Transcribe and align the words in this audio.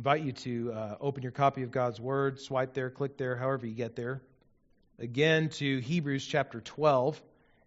invite 0.00 0.22
you 0.22 0.32
to 0.32 0.72
uh, 0.72 0.96
open 0.98 1.22
your 1.22 1.30
copy 1.30 1.62
of 1.62 1.70
God's 1.70 2.00
Word, 2.00 2.40
swipe 2.40 2.72
there, 2.72 2.88
click 2.88 3.18
there, 3.18 3.36
however 3.36 3.66
you 3.66 3.74
get 3.74 3.96
there. 3.96 4.22
Again 4.98 5.50
to 5.50 5.78
Hebrews 5.80 6.24
chapter 6.24 6.62
12, 6.62 7.20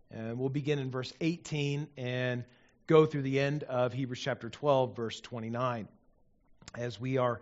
and 0.09 0.39
we'll 0.39 0.49
begin 0.49 0.79
in 0.79 0.89
verse 0.89 1.13
18 1.21 1.87
and 1.95 2.43
go 2.87 3.05
through 3.05 3.21
the 3.21 3.39
end 3.39 3.61
of 3.61 3.93
Hebrews 3.93 4.19
chapter 4.19 4.49
12, 4.49 4.95
verse 4.95 5.21
29, 5.21 5.87
as 6.75 6.99
we 6.99 7.19
are 7.19 7.39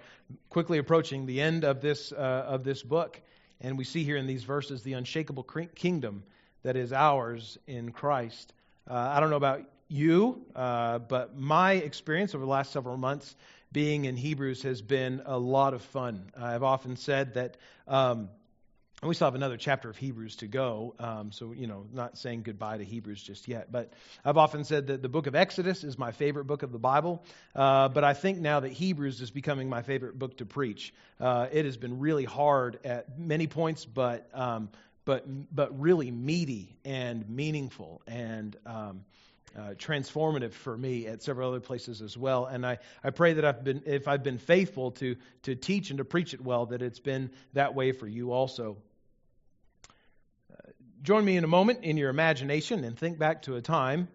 quickly 0.49 0.77
approaching 0.77 1.25
the 1.25 1.39
end 1.39 1.63
of 1.63 1.79
this 1.79 2.11
uh, 2.11 2.45
of 2.45 2.65
this 2.65 2.83
book, 2.83 3.21
and 3.61 3.77
we 3.77 3.85
see 3.85 4.03
here 4.03 4.17
in 4.17 4.27
these 4.27 4.43
verses 4.43 4.83
the 4.83 4.91
unshakable 4.91 5.43
kingdom 5.73 6.21
that 6.63 6.75
is 6.75 6.91
ours 6.91 7.57
in 7.65 7.93
Christ. 7.93 8.51
Uh, 8.89 8.95
I 8.95 9.21
don't 9.21 9.29
know 9.29 9.37
about 9.37 9.61
you, 9.87 10.41
uh, 10.53 10.99
but 10.99 11.37
my 11.37 11.73
experience 11.73 12.35
over 12.35 12.43
the 12.43 12.51
last 12.51 12.73
several 12.73 12.97
months 12.97 13.37
being 13.71 14.05
in 14.05 14.17
Hebrews 14.17 14.63
has 14.63 14.81
been 14.81 15.21
a 15.25 15.37
lot 15.37 15.73
of 15.73 15.81
fun. 15.81 16.31
I've 16.37 16.63
often 16.63 16.97
said 16.97 17.35
that, 17.35 17.57
um, 17.87 18.29
and 19.01 19.09
we 19.09 19.15
still 19.15 19.27
have 19.27 19.35
another 19.35 19.57
chapter 19.57 19.89
of 19.89 19.97
Hebrews 19.97 20.37
to 20.37 20.47
go, 20.47 20.93
um, 20.99 21.31
so, 21.31 21.53
you 21.53 21.65
know, 21.67 21.85
not 21.91 22.17
saying 22.17 22.43
goodbye 22.43 22.77
to 22.77 22.83
Hebrews 22.83 23.23
just 23.23 23.47
yet. 23.47 23.71
But 23.71 23.93
I've 24.23 24.37
often 24.37 24.63
said 24.63 24.87
that 24.87 25.01
the 25.01 25.09
book 25.09 25.25
of 25.25 25.35
Exodus 25.35 25.83
is 25.83 25.97
my 25.97 26.11
favorite 26.11 26.45
book 26.45 26.63
of 26.63 26.71
the 26.71 26.79
Bible, 26.79 27.23
uh, 27.55 27.87
but 27.89 28.03
I 28.03 28.13
think 28.13 28.39
now 28.39 28.59
that 28.59 28.71
Hebrews 28.71 29.21
is 29.21 29.31
becoming 29.31 29.69
my 29.69 29.81
favorite 29.81 30.19
book 30.19 30.37
to 30.37 30.45
preach. 30.45 30.93
Uh, 31.19 31.47
it 31.51 31.65
has 31.65 31.77
been 31.77 31.99
really 31.99 32.25
hard 32.25 32.79
at 32.83 33.17
many 33.17 33.47
points, 33.47 33.85
but. 33.85 34.29
Um, 34.33 34.69
but, 35.03 35.25
but 35.53 35.81
really 35.81 36.11
meaty 36.11 36.77
and 36.85 37.27
meaningful 37.27 38.03
and 38.05 38.55
um, 38.67 39.03
uh, 39.57 39.73
transformative 39.77 40.53
for 40.53 40.77
me 40.77 41.07
at 41.07 41.21
several 41.21 41.49
other 41.49 41.59
places 41.59 42.01
as 42.01 42.17
well. 42.17 42.45
And 42.45 42.65
I, 42.65 42.79
I 43.03 43.09
pray 43.09 43.33
that 43.33 43.45
I've 43.45 43.63
been, 43.63 43.83
if 43.85 44.07
I've 44.07 44.23
been 44.23 44.37
faithful 44.37 44.91
to, 44.91 45.15
to 45.43 45.55
teach 45.55 45.89
and 45.89 45.97
to 45.97 46.05
preach 46.05 46.33
it 46.33 46.41
well, 46.41 46.67
that 46.67 46.81
it's 46.81 46.99
been 46.99 47.31
that 47.53 47.75
way 47.75 47.91
for 47.91 48.07
you 48.07 48.31
also. 48.31 48.77
Uh, 50.51 50.71
join 51.01 51.25
me 51.25 51.35
in 51.37 51.43
a 51.43 51.47
moment 51.47 51.83
in 51.83 51.97
your 51.97 52.09
imagination 52.09 52.83
and 52.83 52.97
think 52.97 53.19
back 53.19 53.43
to 53.43 53.55
a 53.55 53.61
time 53.61 54.07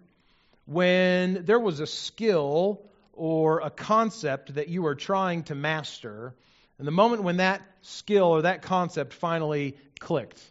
when 0.65 1.45
there 1.45 1.61
was 1.61 1.81
a 1.81 1.87
skill 1.87 2.83
or 3.13 3.61
a 3.61 3.71
concept 3.71 4.55
that 4.55 4.69
you 4.69 4.83
were 4.83 4.95
trying 4.95 5.43
to 5.45 5.55
master, 5.55 6.35
and 6.79 6.87
the 6.87 6.93
moment 6.93 7.23
when 7.23 7.39
that 7.39 7.63
skill 7.83 8.27
or 8.27 8.43
that 8.43 8.63
concept 8.63 9.15
finally 9.15 9.77
clicked. 9.99 10.43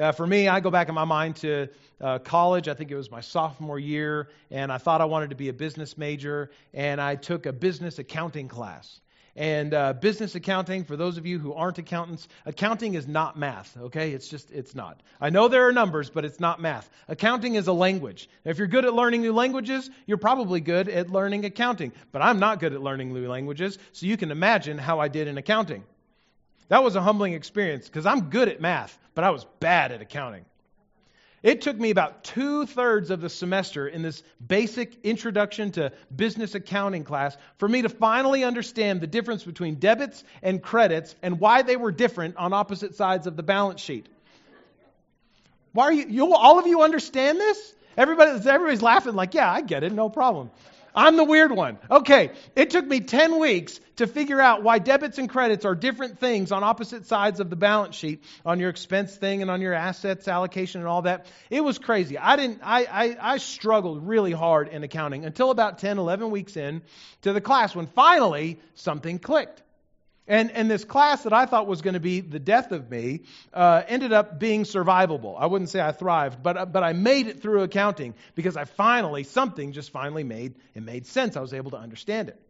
Uh, 0.00 0.12
for 0.12 0.26
me, 0.26 0.48
I 0.48 0.60
go 0.60 0.70
back 0.70 0.88
in 0.88 0.94
my 0.94 1.04
mind 1.04 1.36
to 1.36 1.68
uh, 2.00 2.18
college. 2.20 2.68
I 2.68 2.74
think 2.74 2.90
it 2.90 2.96
was 2.96 3.10
my 3.10 3.20
sophomore 3.20 3.78
year, 3.78 4.30
and 4.50 4.72
I 4.72 4.78
thought 4.78 5.02
I 5.02 5.04
wanted 5.04 5.28
to 5.30 5.36
be 5.36 5.50
a 5.50 5.52
business 5.52 5.98
major, 5.98 6.50
and 6.72 7.02
I 7.02 7.16
took 7.16 7.44
a 7.44 7.52
business 7.52 7.98
accounting 7.98 8.48
class. 8.48 9.00
And 9.36 9.74
uh, 9.74 9.92
business 9.92 10.34
accounting, 10.34 10.84
for 10.84 10.96
those 10.96 11.18
of 11.18 11.26
you 11.26 11.38
who 11.38 11.52
aren't 11.52 11.76
accountants, 11.76 12.28
accounting 12.46 12.94
is 12.94 13.06
not 13.06 13.38
math, 13.38 13.76
okay? 13.76 14.12
It's 14.12 14.26
just, 14.26 14.50
it's 14.50 14.74
not. 14.74 15.02
I 15.20 15.28
know 15.28 15.48
there 15.48 15.68
are 15.68 15.72
numbers, 15.72 16.08
but 16.08 16.24
it's 16.24 16.40
not 16.40 16.62
math. 16.62 16.88
Accounting 17.06 17.56
is 17.56 17.66
a 17.66 17.72
language. 17.72 18.30
If 18.44 18.56
you're 18.56 18.66
good 18.68 18.86
at 18.86 18.94
learning 18.94 19.20
new 19.20 19.34
languages, 19.34 19.90
you're 20.06 20.16
probably 20.16 20.60
good 20.60 20.88
at 20.88 21.10
learning 21.10 21.44
accounting. 21.44 21.92
But 22.10 22.22
I'm 22.22 22.38
not 22.38 22.58
good 22.58 22.72
at 22.72 22.80
learning 22.80 23.12
new 23.12 23.28
languages, 23.28 23.78
so 23.92 24.06
you 24.06 24.16
can 24.16 24.30
imagine 24.30 24.78
how 24.78 24.98
I 24.98 25.08
did 25.08 25.28
in 25.28 25.36
accounting. 25.36 25.84
That 26.70 26.84
was 26.84 26.94
a 26.94 27.02
humbling 27.02 27.34
experience 27.34 27.86
because 27.86 28.06
I'm 28.06 28.30
good 28.30 28.48
at 28.48 28.60
math, 28.60 28.96
but 29.16 29.24
I 29.24 29.30
was 29.30 29.44
bad 29.58 29.90
at 29.90 30.00
accounting. 30.00 30.44
It 31.42 31.62
took 31.62 31.76
me 31.76 31.90
about 31.90 32.22
two 32.22 32.64
thirds 32.64 33.10
of 33.10 33.20
the 33.20 33.28
semester 33.28 33.88
in 33.88 34.02
this 34.02 34.22
basic 34.46 35.04
introduction 35.04 35.72
to 35.72 35.92
business 36.14 36.54
accounting 36.54 37.02
class 37.02 37.36
for 37.58 37.68
me 37.68 37.82
to 37.82 37.88
finally 37.88 38.44
understand 38.44 39.00
the 39.00 39.08
difference 39.08 39.42
between 39.42 39.76
debits 39.76 40.22
and 40.42 40.62
credits 40.62 41.16
and 41.22 41.40
why 41.40 41.62
they 41.62 41.76
were 41.76 41.90
different 41.90 42.36
on 42.36 42.52
opposite 42.52 42.94
sides 42.94 43.26
of 43.26 43.36
the 43.36 43.42
balance 43.42 43.80
sheet. 43.80 44.06
Why 45.72 45.84
are 45.84 45.92
you, 45.92 46.06
you 46.08 46.34
all 46.34 46.60
of 46.60 46.68
you 46.68 46.82
understand 46.82 47.40
this? 47.40 47.74
Everybody, 47.96 48.30
everybody's 48.48 48.82
laughing 48.82 49.14
like, 49.14 49.34
yeah, 49.34 49.50
I 49.50 49.62
get 49.62 49.82
it, 49.82 49.92
no 49.92 50.08
problem. 50.08 50.52
I'm 50.94 51.16
the 51.16 51.24
weird 51.24 51.52
one. 51.52 51.78
Okay, 51.90 52.30
it 52.56 52.70
took 52.70 52.86
me 52.86 53.00
10 53.00 53.38
weeks 53.38 53.80
to 53.96 54.06
figure 54.06 54.40
out 54.40 54.62
why 54.62 54.78
debits 54.78 55.18
and 55.18 55.28
credits 55.28 55.64
are 55.64 55.74
different 55.74 56.18
things 56.18 56.52
on 56.52 56.64
opposite 56.64 57.06
sides 57.06 57.40
of 57.40 57.50
the 57.50 57.56
balance 57.56 57.94
sheet, 57.94 58.24
on 58.44 58.60
your 58.60 58.70
expense 58.70 59.14
thing 59.14 59.42
and 59.42 59.50
on 59.50 59.60
your 59.60 59.74
assets 59.74 60.26
allocation 60.26 60.80
and 60.80 60.88
all 60.88 61.02
that. 61.02 61.26
It 61.50 61.62
was 61.62 61.78
crazy. 61.78 62.18
I 62.18 62.36
didn't 62.36 62.60
I, 62.62 62.84
I, 62.84 63.34
I 63.34 63.36
struggled 63.38 64.06
really 64.06 64.32
hard 64.32 64.68
in 64.68 64.82
accounting 64.82 65.24
until 65.24 65.50
about 65.50 65.78
10, 65.78 65.98
11 65.98 66.30
weeks 66.30 66.56
in 66.56 66.82
to 67.22 67.32
the 67.32 67.40
class 67.40 67.74
when 67.74 67.86
finally 67.86 68.58
something 68.74 69.18
clicked. 69.18 69.62
And, 70.30 70.52
and 70.52 70.70
this 70.70 70.84
class 70.84 71.24
that 71.24 71.32
I 71.32 71.46
thought 71.46 71.66
was 71.66 71.82
going 71.82 71.94
to 71.94 72.00
be 72.00 72.20
the 72.20 72.38
death 72.38 72.70
of 72.70 72.88
me 72.88 73.22
uh, 73.52 73.82
ended 73.88 74.12
up 74.12 74.38
being 74.38 74.62
survivable. 74.62 75.34
I 75.36 75.46
wouldn't 75.46 75.70
say 75.70 75.80
I 75.80 75.90
thrived, 75.90 76.40
but, 76.40 76.56
uh, 76.56 76.66
but 76.66 76.84
I 76.84 76.92
made 76.92 77.26
it 77.26 77.42
through 77.42 77.62
accounting 77.62 78.14
because 78.36 78.56
I 78.56 78.64
finally, 78.64 79.24
something 79.24 79.72
just 79.72 79.90
finally 79.90 80.22
made, 80.22 80.54
it 80.76 80.84
made 80.84 81.08
sense. 81.08 81.36
I 81.36 81.40
was 81.40 81.52
able 81.52 81.72
to 81.72 81.78
understand 81.78 82.28
it. 82.28 82.40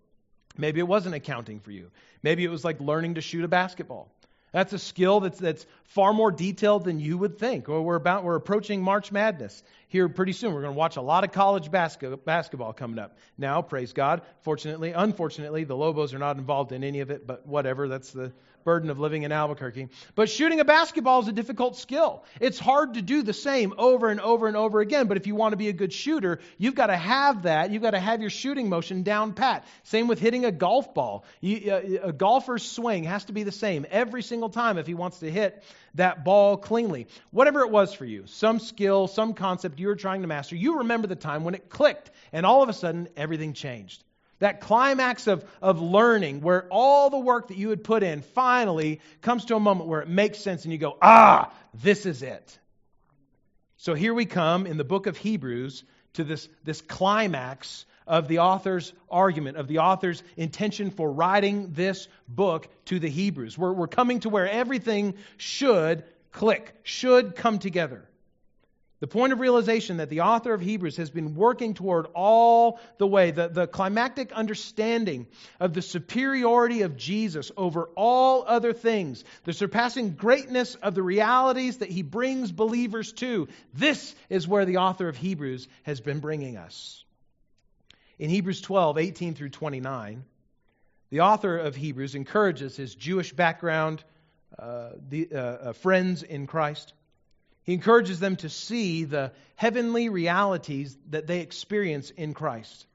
Maybe 0.59 0.79
it 0.79 0.87
wasn't 0.87 1.15
accounting 1.15 1.61
for 1.61 1.71
you. 1.71 1.91
Maybe 2.23 2.45
it 2.45 2.51
was 2.51 2.67
like 2.67 2.81
learning 2.81 3.15
to 3.15 3.23
shoot 3.23 3.45
a 3.45 3.49
basketball. 3.49 4.12
That's 4.53 4.72
a 4.72 4.78
skill 4.78 5.21
that's, 5.21 5.38
that's 5.38 5.65
far 5.84 6.12
more 6.12 6.33
detailed 6.33 6.84
than 6.84 6.99
you 6.99 7.16
would 7.19 7.38
think. 7.38 7.69
Well, 7.69 7.83
we're, 7.83 7.97
about, 7.97 8.25
we're 8.25 8.37
approaching 8.37 8.83
March 8.83 9.12
Madness 9.12 9.62
here 9.88 10.09
pretty 10.09 10.33
soon. 10.33 10.53
We're 10.55 10.62
going 10.62 10.75
to 10.75 10.78
watch 10.78 10.97
a 10.97 11.03
lot 11.03 11.25
of 11.25 11.33
college 11.33 11.71
basket, 11.71 12.25
basketball 12.25 12.72
coming 12.72 12.99
up. 12.99 13.16
Now, 13.38 13.62
praise 13.62 13.93
God. 13.93 14.22
Fortunately, 14.43 14.93
unfortunately, 14.93 15.65
the 15.65 15.77
Lobos 15.77 16.15
are 16.15 16.19
not 16.19 16.37
involved 16.37 16.72
in 16.72 16.83
any 16.83 17.00
of 17.00 17.11
it, 17.11 17.27
but 17.27 17.47
whatever. 17.47 17.87
That's 17.87 18.11
the 18.11 18.33
burden 18.65 18.91
of 18.91 18.98
living 18.98 19.22
in 19.22 19.32
Albuquerque. 19.32 19.88
But 20.15 20.31
shooting 20.31 20.60
a 20.60 20.65
basketball 20.65 21.21
is 21.21 21.28
a 21.28 21.32
difficult 21.32 21.76
skill. 21.76 22.25
It's 22.41 22.59
hard 22.59 22.94
to 22.94 23.03
do 23.03 23.22
the 23.22 23.32
same 23.32 23.75
over 23.78 24.09
and 24.09 24.21
over 24.21 24.47
and 24.47 24.56
over 24.56 24.81
again. 24.81 25.06
But 25.06 25.16
if 25.16 25.26
you 25.26 25.34
want 25.34 25.53
to 25.53 25.56
be 25.56 25.69
a 25.69 25.72
good 25.72 25.93
shooter, 25.93 26.41
you've 26.59 26.75
got 26.75 26.87
to 26.87 26.97
have 26.97 27.43
that. 27.43 27.70
You've 27.70 27.82
got 27.82 27.93
to 27.93 28.00
have 28.00 28.20
your 28.20 28.31
shooting 28.31 28.69
motion 28.69 29.03
down 29.03 29.32
pat. 29.32 29.66
Same 29.84 30.09
with 30.09 30.19
hitting 30.19 30.44
a 30.44 30.53
golf 30.53 30.94
ball. 30.94 31.25
You, 31.41 31.72
uh, 31.72 32.09
a 32.09 32.12
golfer's 32.12 32.62
swing 32.62 33.04
has 33.04 33.25
to 33.26 33.32
be 33.32 33.43
the 33.43 33.53
same 33.53 33.87
every 33.91 34.22
single 34.22 34.50
time 34.50 34.78
if 34.78 34.87
he 34.87 34.94
wants 34.94 35.20
to 35.20 35.31
hit 35.31 35.62
that 35.94 36.25
ball 36.25 36.56
cleanly. 36.56 37.06
Whatever 37.31 37.60
it 37.60 37.70
was 37.70 37.93
for 37.93 38.04
you, 38.04 38.25
some 38.26 38.59
skill, 38.59 39.09
some 39.09 39.34
concept 39.34 39.78
you 39.78 39.88
were 39.88 39.97
trying 39.97 40.22
to 40.22 40.28
master, 40.28 40.56
you 40.56 40.78
remember 40.78 41.06
the 41.06 41.16
time 41.16 41.44
when 41.44 41.54
it 41.54 41.69
clicked 41.69 42.10
and 42.32 42.47
all 42.47 42.62
of 42.62 42.69
a 42.69 42.72
sudden 42.72 43.09
everything 43.16 43.53
changed. 43.53 44.04
That 44.41 44.61
climax 44.61 45.27
of, 45.27 45.45
of 45.62 45.81
learning 45.81 46.41
where 46.41 46.67
all 46.71 47.11
the 47.11 47.19
work 47.19 47.49
that 47.49 47.56
you 47.56 47.71
had 47.71 47.84
put 47.84 48.03
in 48.03 48.23
finally 48.23 49.01
comes 49.23 49.45
to 49.47 49.56
a 49.56 49.61
moment 49.61 49.89
where 49.89 50.01
it 50.01 50.09
makes 50.09 50.39
sense 50.39 50.65
and 50.65 50.73
you 50.73 50.78
go, 50.78 50.97
ah, 51.01 51.53
this 51.75 52.06
is 52.06 52.23
it. 52.23 52.59
So 53.77 53.95
here 53.95 54.12
we 54.12 54.27
come 54.27 54.67
in 54.67 54.77
the 54.77 54.84
book 54.84 55.06
of 55.06 55.17
Hebrews 55.17 55.84
to 56.15 56.25
this, 56.25 56.49
this 56.65 56.81
climax 56.81 57.87
of 58.06 58.29
the 58.29 58.41
author's 58.41 58.93
argument, 59.11 59.56
of 59.56 59.69
the 59.69 59.79
author's 59.79 60.23
intention 60.37 60.91
for 60.91 61.12
writing 61.12 61.73
this 61.75 62.09
book 62.27 62.69
to 62.87 62.99
the 62.99 63.09
Hebrews. 63.09 63.56
We're, 63.56 63.73
we're 63.73 63.87
coming 63.87 64.21
to 64.21 64.29
where 64.29 64.49
everything 64.49 65.15
should 65.37 66.03
click, 66.33 66.75
should 66.83 67.37
come 67.37 67.59
together. 67.59 68.09
The 69.00 69.06
point 69.06 69.33
of 69.33 69.41
realization 69.41 69.97
that 69.97 70.11
the 70.11 70.21
author 70.21 70.53
of 70.53 70.61
Hebrews 70.61 70.99
has 70.99 71.09
been 71.09 71.34
working 71.34 71.72
toward 71.72 72.06
all 72.15 72.78
the 72.99 73.06
way, 73.06 73.31
the, 73.31 73.49
the 73.49 73.66
climactic 73.66 74.31
understanding 74.31 75.27
of 75.59 75.72
the 75.72 75.81
superiority 75.81 76.83
of 76.83 76.99
Jesus 76.99 77.50
over 77.56 77.88
all 77.97 78.44
other 78.47 78.75
things, 78.75 79.25
the 79.44 79.55
surpassing 79.55 80.11
greatness 80.12 80.75
of 80.75 80.94
the 80.94 81.03
realities 81.03 81.78
that 81.78 81.88
he 81.88 82.03
brings 82.03 82.53
believers 82.53 83.12
to. 83.15 83.49
This 83.72 84.15
is 84.28 84.47
where 84.47 84.66
the 84.66 84.77
author 84.77 85.09
of 85.09 85.17
Hebrews 85.17 85.67
has 85.84 86.03
been 86.03 86.21
bringing 86.21 86.59
us. 86.59 87.03
In 88.19 88.28
Hebrews 88.28 88.61
12, 88.61 88.99
18 88.99 89.34
through 89.34 89.49
29, 89.49 90.25
the 91.09 91.21
author 91.21 91.56
of 91.56 91.75
Hebrews 91.75 92.15
encourages 92.15 92.77
his 92.77 92.94
Jewish 92.94 93.32
background 93.32 94.05
uh, 94.58 94.91
the, 95.08 95.29
uh, 95.32 95.38
uh, 95.38 95.73
friends 95.73 96.23
in 96.23 96.47
Christ 96.47 96.93
he 97.65 97.75
encourages 97.75 98.21
them 98.21 98.37
to 98.37 98.49
see 98.49 99.05
the 99.05 99.33
heavenly 99.57 100.09
realities 100.09 100.97
that 101.11 101.27
they 101.27 101.41
experience 101.41 102.11
in 102.11 102.35
Christ, 102.35 102.87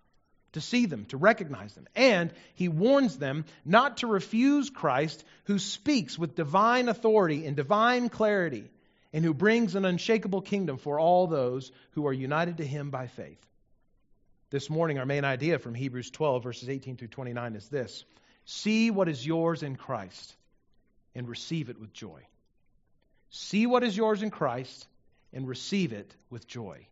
to 0.54 0.62
see 0.62 0.86
them, 0.86 1.06
to 1.06 1.18
recognize 1.18 1.74
them. 1.76 1.88
And 1.96 2.34
he 2.56 2.68
warns 2.68 3.18
them 3.18 3.46
not 3.64 3.98
to 3.98 4.08
refuse 4.08 4.70
Christ, 4.70 5.24
who 5.46 5.60
speaks 5.60 6.18
with 6.18 6.36
divine 6.36 6.90
authority 6.90 7.46
and 7.46 7.56
divine 7.56 8.10
clarity, 8.10 8.70
and 9.14 9.24
who 9.24 9.34
brings 9.34 9.76
an 9.76 9.86
unshakable 9.86 10.42
kingdom 10.42 10.78
for 10.78 11.00
all 11.00 11.28
those 11.28 11.72
who 11.92 12.08
are 12.08 12.14
united 12.14 12.58
to 12.58 12.66
him 12.66 12.90
by 12.90 13.08
faith. 13.08 13.40
This 14.50 14.70
morning, 14.70 15.00
our 15.00 15.06
main 15.06 15.26
idea 15.26 15.60
from 15.60 15.74
Hebrews 15.74 16.12
12, 16.12 16.44
verses 16.44 16.70
18 16.70 16.98
through 16.98 17.10
29 17.10 17.56
is 17.56 17.68
this 17.70 18.04
See 18.46 18.92
what 18.92 19.10
is 19.10 19.26
yours 19.26 19.64
in 19.64 19.76
Christ 19.76 20.36
and 21.14 21.28
receive 21.28 21.70
it 21.70 21.80
with 21.80 21.94
joy. 21.94 22.22
See 23.30 23.66
what 23.66 23.84
is 23.84 23.96
yours 23.96 24.22
in 24.22 24.32
Christ 24.32 24.88
and 25.34 25.48
receive 25.48 25.94
it 25.94 26.16
with 26.30 26.48
joy. 26.48 26.88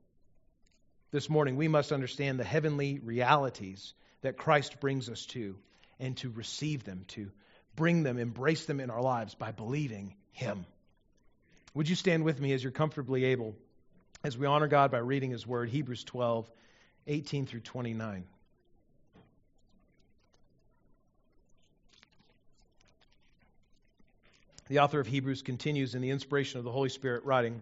This 1.11 1.29
morning, 1.29 1.55
we 1.55 1.67
must 1.67 1.91
understand 1.91 2.39
the 2.39 2.43
heavenly 2.43 2.99
realities 2.99 3.93
that 4.21 4.37
Christ 4.37 4.79
brings 4.79 5.09
us 5.09 5.25
to 5.27 5.55
and 5.99 6.17
to 6.17 6.29
receive 6.29 6.83
them, 6.83 7.05
to 7.09 7.31
bring 7.75 8.03
them, 8.03 8.17
embrace 8.17 8.65
them 8.65 8.79
in 8.79 8.89
our 8.89 9.01
lives 9.01 9.35
by 9.35 9.51
believing 9.51 10.15
Him. 10.31 10.65
Would 11.73 11.89
you 11.89 11.95
stand 11.95 12.23
with 12.23 12.39
me 12.39 12.53
as 12.53 12.63
you're 12.63 12.71
comfortably 12.71 13.25
able 13.25 13.55
as 14.23 14.37
we 14.37 14.45
honor 14.45 14.67
God 14.67 14.91
by 14.91 14.99
reading 14.99 15.31
His 15.31 15.45
Word, 15.45 15.69
Hebrews 15.69 16.03
12, 16.03 16.49
18 17.07 17.45
through 17.45 17.61
29. 17.61 18.25
The 24.69 24.79
author 24.79 25.01
of 25.01 25.07
Hebrews 25.07 25.41
continues 25.41 25.93
in 25.93 26.01
the 26.01 26.09
inspiration 26.09 26.57
of 26.57 26.63
the 26.63 26.71
Holy 26.71 26.87
Spirit, 26.87 27.25
writing 27.25 27.61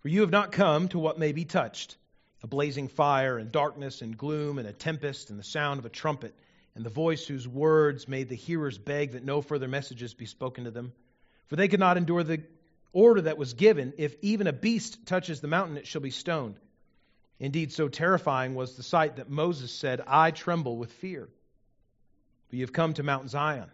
For 0.00 0.08
you 0.08 0.22
have 0.22 0.30
not 0.30 0.52
come 0.52 0.88
to 0.88 0.98
what 0.98 1.18
may 1.18 1.32
be 1.32 1.44
touched 1.44 1.96
a 2.42 2.46
blazing 2.46 2.88
fire, 2.88 3.36
and 3.36 3.50
darkness, 3.50 4.00
and 4.00 4.16
gloom, 4.16 4.58
and 4.58 4.68
a 4.68 4.72
tempest, 4.72 5.28
and 5.28 5.38
the 5.38 5.44
sound 5.44 5.80
of 5.80 5.84
a 5.84 5.90
trumpet, 5.90 6.32
and 6.76 6.86
the 6.86 6.90
voice 6.90 7.26
whose 7.26 7.48
words 7.48 8.06
made 8.06 8.28
the 8.28 8.36
hearers 8.36 8.78
beg 8.78 9.12
that 9.12 9.24
no 9.24 9.42
further 9.42 9.66
messages 9.66 10.14
be 10.14 10.24
spoken 10.24 10.64
to 10.64 10.70
them. 10.70 10.92
For 11.48 11.56
they 11.56 11.66
could 11.66 11.80
not 11.80 11.96
endure 11.96 12.22
the 12.22 12.44
order 12.92 13.22
that 13.22 13.38
was 13.38 13.54
given 13.54 13.92
if 13.98 14.14
even 14.22 14.46
a 14.46 14.52
beast 14.52 15.04
touches 15.04 15.40
the 15.40 15.48
mountain, 15.48 15.76
it 15.76 15.86
shall 15.86 16.00
be 16.00 16.10
stoned. 16.10 16.54
Indeed, 17.40 17.72
so 17.72 17.88
terrifying 17.88 18.54
was 18.54 18.76
the 18.76 18.82
sight 18.82 19.16
that 19.16 19.28
Moses 19.28 19.72
said, 19.72 20.00
I 20.06 20.30
tremble 20.30 20.76
with 20.76 20.92
fear. 20.92 21.28
But 22.48 22.56
you 22.56 22.62
have 22.62 22.72
come 22.72 22.94
to 22.94 23.02
Mount 23.02 23.28
Zion 23.28 23.68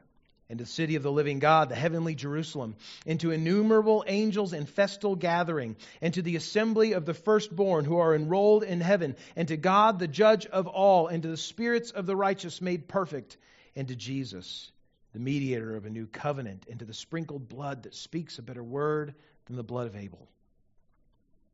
and 0.49 0.59
to 0.59 0.65
the 0.65 0.71
city 0.71 0.97
of 0.97 1.03
the 1.03 1.13
living 1.13 1.39
God, 1.39 1.69
the 1.69 1.75
heavenly 1.75 2.15
Jerusalem, 2.15 2.77
and 3.07 3.19
to 3.21 3.31
innumerable 3.31 4.05
angels 4.07 4.53
in 4.53 4.67
festal 4.67 5.17
gathering, 5.17 5.77
and 6.03 6.13
to 6.15 6.23
the 6.23 6.37
assembly 6.37 6.93
of 6.93 7.07
the 7.07 7.15
firstborn 7.15 7.85
who 7.85 7.97
are 7.97 8.15
enrolled 8.15 8.63
in 8.63 8.81
heaven, 8.81 9.17
and 9.37 9.49
to 9.49 9.57
God, 9.57 9.99
the 9.99 10.09
judge 10.09 10.47
of 10.47 10.67
all, 10.67 11.07
and 11.07 11.23
to 11.23 11.29
the 11.29 11.37
spirits 11.37 11.91
of 11.91 12.07
the 12.07 12.17
righteous 12.17 12.61
made 12.61 12.89
perfect, 12.89 13.37
and 13.75 13.89
to 13.89 13.97
Jesus, 13.97 14.71
the 15.13 15.19
mediator 15.19 15.77
of 15.77 15.87
a 15.87 15.91
new 15.91 16.07
covenant, 16.07 16.67
and 16.71 16.79
to 16.81 16.85
the 16.85 16.95
sprinkled 16.95 17.49
blood 17.49 17.85
that 17.85 17.95
speaks 17.95 18.39
a 18.39 18.43
better 18.43 18.63
word 18.63 19.15
than 19.47 19.57
the 19.57 19.63
blood 19.63 19.87
of 19.87 19.97
Abel. 19.97 20.29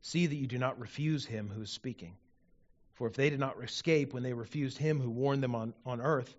See 0.02 0.26
that 0.26 0.36
you 0.36 0.46
do 0.46 0.58
not 0.58 0.80
refuse 0.80 1.24
him 1.24 1.50
who 1.54 1.62
is 1.62 1.70
speaking. 1.70 2.16
For 2.94 3.06
if 3.06 3.14
they 3.14 3.30
did 3.30 3.40
not 3.40 3.62
escape 3.62 4.12
when 4.12 4.22
they 4.22 4.32
refused 4.32 4.78
him 4.78 5.00
who 5.00 5.10
warned 5.10 5.42
them 5.42 5.54
on, 5.54 5.74
on 5.86 6.00
earth, 6.00 6.34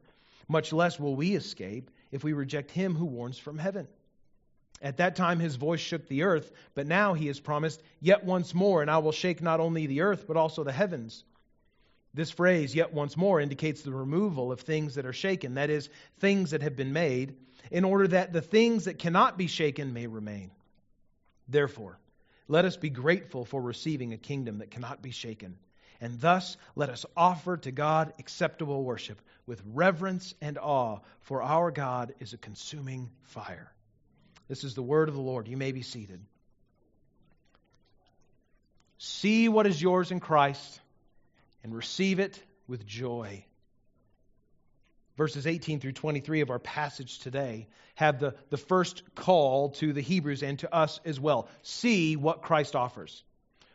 much 0.48 0.74
less 0.74 1.00
will 1.00 1.16
we 1.16 1.34
escape 1.36 1.90
if 2.12 2.24
we 2.24 2.34
reject 2.34 2.72
him 2.72 2.96
who 2.96 3.06
warns 3.06 3.38
from 3.38 3.58
heaven. 3.58 3.88
At 4.82 4.98
that 4.98 5.16
time 5.16 5.40
his 5.40 5.56
voice 5.56 5.80
shook 5.80 6.08
the 6.08 6.24
earth, 6.24 6.52
but 6.74 6.88
now 6.88 7.14
he 7.14 7.28
has 7.28 7.40
promised, 7.40 7.82
Yet 8.00 8.24
once 8.24 8.54
more, 8.54 8.82
and 8.82 8.90
I 8.90 8.98
will 8.98 9.12
shake 9.12 9.42
not 9.42 9.60
only 9.60 9.86
the 9.86 10.02
earth, 10.02 10.26
but 10.28 10.38
also 10.38 10.64
the 10.64 10.72
heavens. 10.72 11.24
This 12.14 12.32
phrase, 12.32 12.76
yet 12.76 12.94
once 12.94 13.16
more, 13.16 13.40
indicates 13.40 13.84
the 13.84 13.94
removal 13.94 14.52
of 14.52 14.62
things 14.62 14.96
that 14.96 15.06
are 15.06 15.14
shaken, 15.14 15.54
that 15.54 15.70
is, 15.70 15.90
things 16.20 16.52
that 16.52 16.62
have 16.62 16.76
been 16.76 16.94
made, 16.94 17.36
in 17.70 17.86
order 17.86 18.08
that 18.08 18.34
the 18.34 18.42
things 18.42 18.86
that 18.86 19.00
cannot 19.00 19.38
be 19.38 19.48
shaken 19.48 19.94
may 19.94 20.08
remain. 20.08 20.52
Therefore, 21.48 21.98
let 22.48 22.66
us 22.66 22.76
be 22.76 22.90
grateful 22.90 23.46
for 23.46 23.62
receiving 23.62 24.12
a 24.14 24.18
kingdom 24.18 24.58
that 24.58 24.72
cannot 24.72 25.02
be 25.02 25.12
shaken. 25.12 25.58
And 26.02 26.20
thus 26.20 26.58
let 26.76 26.90
us 26.90 27.06
offer 27.16 27.58
to 27.58 27.72
God 27.72 28.12
acceptable 28.18 28.84
worship 28.84 29.22
with 29.46 29.62
reverence 29.74 30.34
and 30.42 30.58
awe, 30.58 31.00
for 31.22 31.44
our 31.44 31.70
God 31.70 32.16
is 32.20 32.34
a 32.34 32.38
consuming 32.38 33.12
fire. 33.22 33.72
This 34.48 34.64
is 34.64 34.74
the 34.74 34.82
word 34.82 35.08
of 35.08 35.16
the 35.16 35.22
Lord. 35.22 35.48
You 35.48 35.58
may 35.58 35.72
be 35.72 35.84
seated. 35.84 36.20
See 38.98 39.48
what 39.48 39.68
is 39.68 39.82
yours 39.82 40.12
in 40.12 40.20
Christ 40.20 40.82
and 41.64 41.74
receive 41.74 42.20
it 42.20 42.42
with 42.68 42.86
joy. 42.86 43.46
Verses 45.18 45.46
18 45.46 45.80
through 45.80 45.92
23 45.92 46.42
of 46.42 46.50
our 46.50 46.60
passage 46.60 47.20
today 47.20 47.68
have 47.96 48.20
the, 48.20 48.34
the 48.50 48.58
first 48.58 49.04
call 49.14 49.70
to 49.70 49.94
the 49.94 50.02
Hebrews 50.02 50.42
and 50.42 50.58
to 50.60 50.74
us 50.74 51.00
as 51.06 51.20
well. 51.20 51.48
See 51.62 52.16
what 52.16 52.42
Christ 52.42 52.76
offers. 52.76 53.24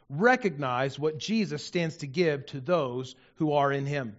Recognize 0.08 0.98
what 0.98 1.18
Jesus 1.18 1.64
stands 1.64 1.98
to 1.98 2.06
give 2.06 2.46
to 2.46 2.60
those 2.60 3.16
who 3.36 3.52
are 3.52 3.72
in 3.72 3.86
him. 3.86 4.16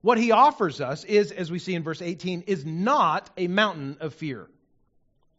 What 0.00 0.18
he 0.18 0.32
offers 0.32 0.80
us 0.80 1.04
is, 1.04 1.32
as 1.32 1.50
we 1.50 1.58
see 1.58 1.74
in 1.74 1.82
verse 1.82 2.02
18, 2.02 2.42
is 2.46 2.64
not 2.64 3.30
a 3.36 3.48
mountain 3.48 3.96
of 4.00 4.14
fear. 4.14 4.46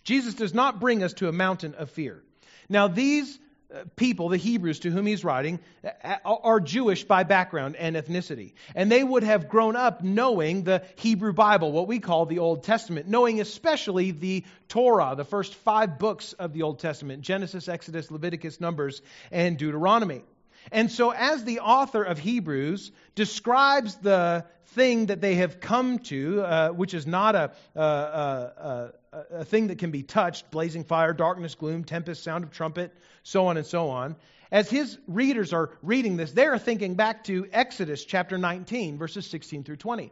Jesus 0.04 0.34
does 0.34 0.54
not 0.54 0.80
bring 0.80 1.04
us 1.04 1.14
to 1.14 1.30
a 1.30 1.32
mountain 1.32 1.76
of 1.76 1.90
fear. 1.92 2.22
Now, 2.68 2.88
these 2.88 3.38
Uh, 3.74 3.84
people, 3.96 4.30
the 4.30 4.38
Hebrews 4.38 4.80
to 4.82 4.92
whom 4.92 5.08
he's 5.08 5.24
writing, 5.24 5.60
uh, 5.84 5.90
uh, 6.04 6.36
are 6.44 6.60
Jewish 6.60 7.04
by 7.04 7.24
background 7.24 7.76
and 7.76 7.96
ethnicity. 7.96 8.54
And 8.76 8.92
they 8.92 9.04
would 9.04 9.24
have 9.24 9.50
grown 9.50 9.76
up 9.76 10.04
knowing 10.04 10.64
the 10.64 10.84
Hebrew 10.98 11.34
Bible, 11.34 11.72
what 11.72 11.88
we 11.88 12.00
call 12.00 12.28
the 12.28 12.40
Old 12.40 12.64
Testament, 12.64 13.08
knowing 13.08 13.42
especially 13.42 14.12
the 14.12 14.44
Torah, 14.68 15.16
the 15.18 15.26
first 15.26 15.56
five 15.56 15.98
books 15.98 16.34
of 16.34 16.54
the 16.54 16.62
Old 16.62 16.78
Testament 16.78 17.22
Genesis, 17.22 17.68
Exodus, 17.68 18.12
Leviticus, 18.12 18.62
Numbers, 18.62 19.02
and 19.32 19.58
Deuteronomy. 19.58 20.24
And 20.72 20.92
so, 20.92 21.12
as 21.12 21.44
the 21.44 21.60
author 21.60 22.04
of 22.04 22.20
Hebrews 22.20 22.92
describes 23.16 23.96
the 23.96 24.46
thing 24.76 25.08
that 25.08 25.22
they 25.22 25.36
have 25.36 25.60
come 25.60 26.00
to, 26.00 26.42
uh, 26.42 26.70
which 26.70 26.94
is 26.94 27.08
not 27.08 27.36
a, 27.36 27.52
a, 27.76 27.82
a, 27.82 28.92
a, 29.32 29.46
thing 29.46 29.68
that 29.68 29.78
can 29.78 29.92
be 29.92 30.04
touched 30.04 30.52
blazing 30.52 30.84
fire, 30.84 31.14
darkness, 31.14 31.56
gloom, 31.56 31.84
tempest, 31.84 32.24
sound 32.24 32.44
of 32.44 32.52
trumpet, 32.52 32.94
so 33.24 33.48
on 33.48 33.58
and 33.58 33.66
so 33.66 33.90
on. 33.90 34.16
As 34.52 34.70
his 34.70 34.98
readers 35.08 35.54
are 35.54 35.72
reading 35.82 36.18
this, 36.18 36.32
they 36.32 36.46
are 36.46 36.60
thinking 36.60 36.96
back 36.96 37.24
to 37.26 37.48
Exodus 37.52 38.06
chapter 38.06 38.38
19, 38.38 38.98
verses 38.98 39.26
16 39.28 39.64
through 39.64 39.78
20, 39.78 40.12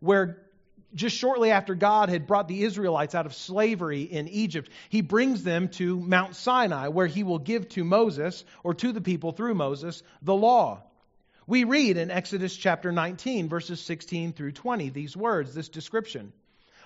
where 0.00 0.42
just 0.94 1.16
shortly 1.16 1.50
after 1.50 1.74
God 1.74 2.08
had 2.08 2.26
brought 2.26 2.48
the 2.48 2.62
Israelites 2.62 3.14
out 3.14 3.26
of 3.26 3.34
slavery 3.34 4.02
in 4.02 4.28
Egypt, 4.28 4.70
he 4.88 5.00
brings 5.00 5.44
them 5.44 5.68
to 5.68 5.98
Mount 5.98 6.34
Sinai, 6.34 6.88
where 6.88 7.06
he 7.06 7.22
will 7.22 7.38
give 7.38 7.68
to 7.70 7.84
Moses, 7.84 8.44
or 8.64 8.74
to 8.74 8.92
the 8.92 9.00
people 9.00 9.32
through 9.32 9.54
Moses, 9.54 10.02
the 10.22 10.34
law. 10.34 10.82
We 11.46 11.64
read 11.64 11.96
in 11.96 12.10
Exodus 12.10 12.56
chapter 12.56 12.92
19, 12.92 13.48
verses 13.48 13.80
16 13.80 14.32
through 14.32 14.52
20, 14.52 14.90
these 14.90 15.16
words, 15.16 15.54
this 15.54 15.68
description. 15.68 16.32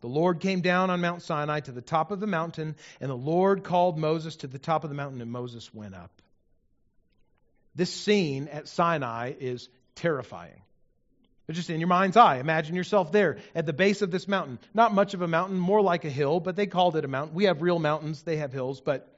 The 0.00 0.08
Lord 0.08 0.40
came 0.40 0.60
down 0.60 0.90
on 0.90 1.00
Mount 1.00 1.22
Sinai 1.22 1.60
to 1.60 1.72
the 1.72 1.82
top 1.82 2.10
of 2.10 2.20
the 2.20 2.26
mountain, 2.26 2.76
and 3.00 3.10
the 3.10 3.16
Lord 3.16 3.64
called 3.64 3.98
Moses 3.98 4.36
to 4.36 4.46
the 4.46 4.58
top 4.58 4.84
of 4.84 4.90
the 4.90 4.96
mountain, 4.96 5.20
and 5.20 5.30
Moses 5.30 5.72
went 5.74 5.94
up. 5.94 6.10
This 7.74 7.92
scene 7.92 8.48
at 8.48 8.68
Sinai 8.68 9.34
is 9.38 9.68
terrifying. 9.94 10.62
But 11.46 11.56
just 11.56 11.70
in 11.70 11.80
your 11.80 11.88
mind's 11.88 12.16
eye, 12.16 12.38
imagine 12.38 12.76
yourself 12.76 13.10
there 13.10 13.38
at 13.54 13.66
the 13.66 13.72
base 13.72 14.02
of 14.02 14.10
this 14.10 14.28
mountain. 14.28 14.58
Not 14.74 14.92
much 14.92 15.14
of 15.14 15.22
a 15.22 15.28
mountain, 15.28 15.58
more 15.58 15.80
like 15.80 16.04
a 16.04 16.10
hill, 16.10 16.40
but 16.40 16.56
they 16.56 16.66
called 16.66 16.94
it 16.96 17.04
a 17.04 17.08
mountain. 17.08 17.34
We 17.34 17.44
have 17.44 17.62
real 17.62 17.78
mountains, 17.78 18.22
they 18.22 18.36
have 18.36 18.52
hills, 18.52 18.80
but 18.80 19.08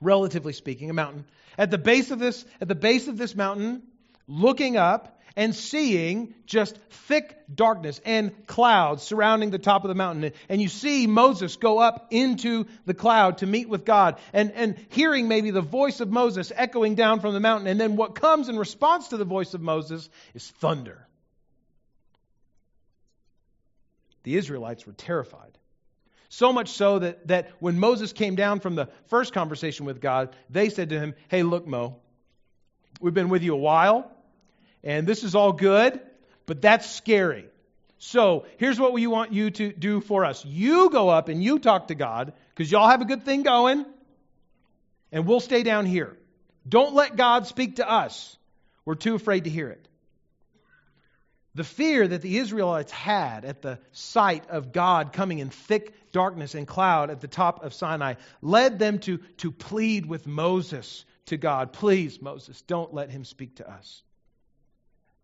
relatively 0.00 0.52
speaking, 0.52 0.90
a 0.90 0.94
mountain. 0.94 1.24
At 1.56 1.70
the 1.70 1.78
base 1.78 2.10
of 2.10 2.18
this, 2.18 2.44
at 2.60 2.68
the 2.68 2.74
base 2.74 3.08
of 3.08 3.16
this 3.16 3.34
mountain, 3.34 3.82
looking 4.26 4.76
up, 4.76 5.17
and 5.38 5.54
seeing 5.54 6.34
just 6.46 6.76
thick 6.90 7.38
darkness 7.54 8.00
and 8.04 8.46
clouds 8.48 9.04
surrounding 9.04 9.50
the 9.50 9.58
top 9.58 9.84
of 9.84 9.88
the 9.88 9.94
mountain. 9.94 10.32
And 10.48 10.60
you 10.60 10.68
see 10.68 11.06
Moses 11.06 11.54
go 11.54 11.78
up 11.78 12.08
into 12.10 12.66
the 12.86 12.92
cloud 12.92 13.38
to 13.38 13.46
meet 13.46 13.68
with 13.68 13.84
God 13.84 14.18
and, 14.32 14.50
and 14.50 14.76
hearing 14.88 15.28
maybe 15.28 15.52
the 15.52 15.60
voice 15.60 16.00
of 16.00 16.10
Moses 16.10 16.50
echoing 16.52 16.96
down 16.96 17.20
from 17.20 17.34
the 17.34 17.40
mountain. 17.40 17.68
And 17.68 17.80
then 17.80 17.94
what 17.94 18.16
comes 18.16 18.48
in 18.48 18.58
response 18.58 19.08
to 19.08 19.16
the 19.16 19.24
voice 19.24 19.54
of 19.54 19.60
Moses 19.60 20.10
is 20.34 20.44
thunder. 20.44 21.06
The 24.24 24.36
Israelites 24.36 24.88
were 24.88 24.92
terrified. 24.92 25.56
So 26.30 26.52
much 26.52 26.70
so 26.70 26.98
that, 26.98 27.28
that 27.28 27.52
when 27.60 27.78
Moses 27.78 28.12
came 28.12 28.34
down 28.34 28.58
from 28.58 28.74
the 28.74 28.88
first 29.06 29.32
conversation 29.32 29.86
with 29.86 30.00
God, 30.00 30.34
they 30.50 30.68
said 30.68 30.88
to 30.88 30.98
him, 30.98 31.14
Hey, 31.28 31.44
look, 31.44 31.64
Mo, 31.64 32.00
we've 33.00 33.14
been 33.14 33.28
with 33.28 33.44
you 33.44 33.54
a 33.54 33.56
while 33.56 34.12
and 34.82 35.06
this 35.06 35.24
is 35.24 35.34
all 35.34 35.52
good, 35.52 36.00
but 36.46 36.62
that's 36.62 36.88
scary. 36.90 37.46
So 37.98 38.46
here's 38.58 38.78
what 38.78 38.92
we 38.92 39.06
want 39.06 39.32
you 39.32 39.50
to 39.50 39.72
do 39.72 40.00
for 40.00 40.24
us. 40.24 40.44
You 40.44 40.90
go 40.90 41.08
up 41.08 41.28
and 41.28 41.42
you 41.42 41.58
talk 41.58 41.88
to 41.88 41.94
God 41.94 42.32
because 42.54 42.70
y'all 42.70 42.88
have 42.88 43.00
a 43.00 43.04
good 43.04 43.24
thing 43.24 43.42
going, 43.42 43.84
and 45.10 45.26
we'll 45.26 45.40
stay 45.40 45.62
down 45.62 45.84
here. 45.84 46.16
Don't 46.68 46.94
let 46.94 47.16
God 47.16 47.46
speak 47.46 47.76
to 47.76 47.90
us. 47.90 48.36
We're 48.84 48.94
too 48.94 49.14
afraid 49.14 49.44
to 49.44 49.50
hear 49.50 49.68
it. 49.68 49.88
The 51.54 51.64
fear 51.64 52.06
that 52.06 52.22
the 52.22 52.38
Israelites 52.38 52.92
had 52.92 53.44
at 53.44 53.62
the 53.62 53.80
sight 53.90 54.48
of 54.48 54.72
God 54.72 55.12
coming 55.12 55.40
in 55.40 55.50
thick 55.50 55.92
darkness 56.12 56.54
and 56.54 56.68
cloud 56.68 57.10
at 57.10 57.20
the 57.20 57.26
top 57.26 57.64
of 57.64 57.74
Sinai 57.74 58.14
led 58.40 58.78
them 58.78 59.00
to, 59.00 59.18
to 59.38 59.50
plead 59.50 60.06
with 60.06 60.26
Moses 60.26 61.04
to 61.26 61.36
God, 61.36 61.72
Please, 61.72 62.22
Moses, 62.22 62.62
don't 62.62 62.94
let 62.94 63.10
him 63.10 63.24
speak 63.24 63.56
to 63.56 63.68
us. 63.68 64.02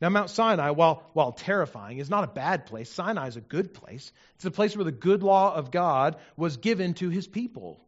Now, 0.04 0.10
Mount 0.10 0.28
Sinai, 0.28 0.68
while, 0.68 1.02
while 1.14 1.32
terrifying, 1.32 1.96
is 1.96 2.10
not 2.10 2.24
a 2.24 2.26
bad 2.26 2.66
place. 2.66 2.90
Sinai 2.90 3.28
is 3.28 3.38
a 3.38 3.40
good 3.40 3.72
place. 3.72 4.12
It's 4.34 4.44
a 4.44 4.50
place 4.50 4.76
where 4.76 4.84
the 4.84 4.92
good 4.92 5.22
law 5.22 5.54
of 5.54 5.70
God 5.70 6.16
was 6.36 6.58
given 6.58 6.92
to 6.94 7.08
his 7.08 7.26
people. 7.26 7.80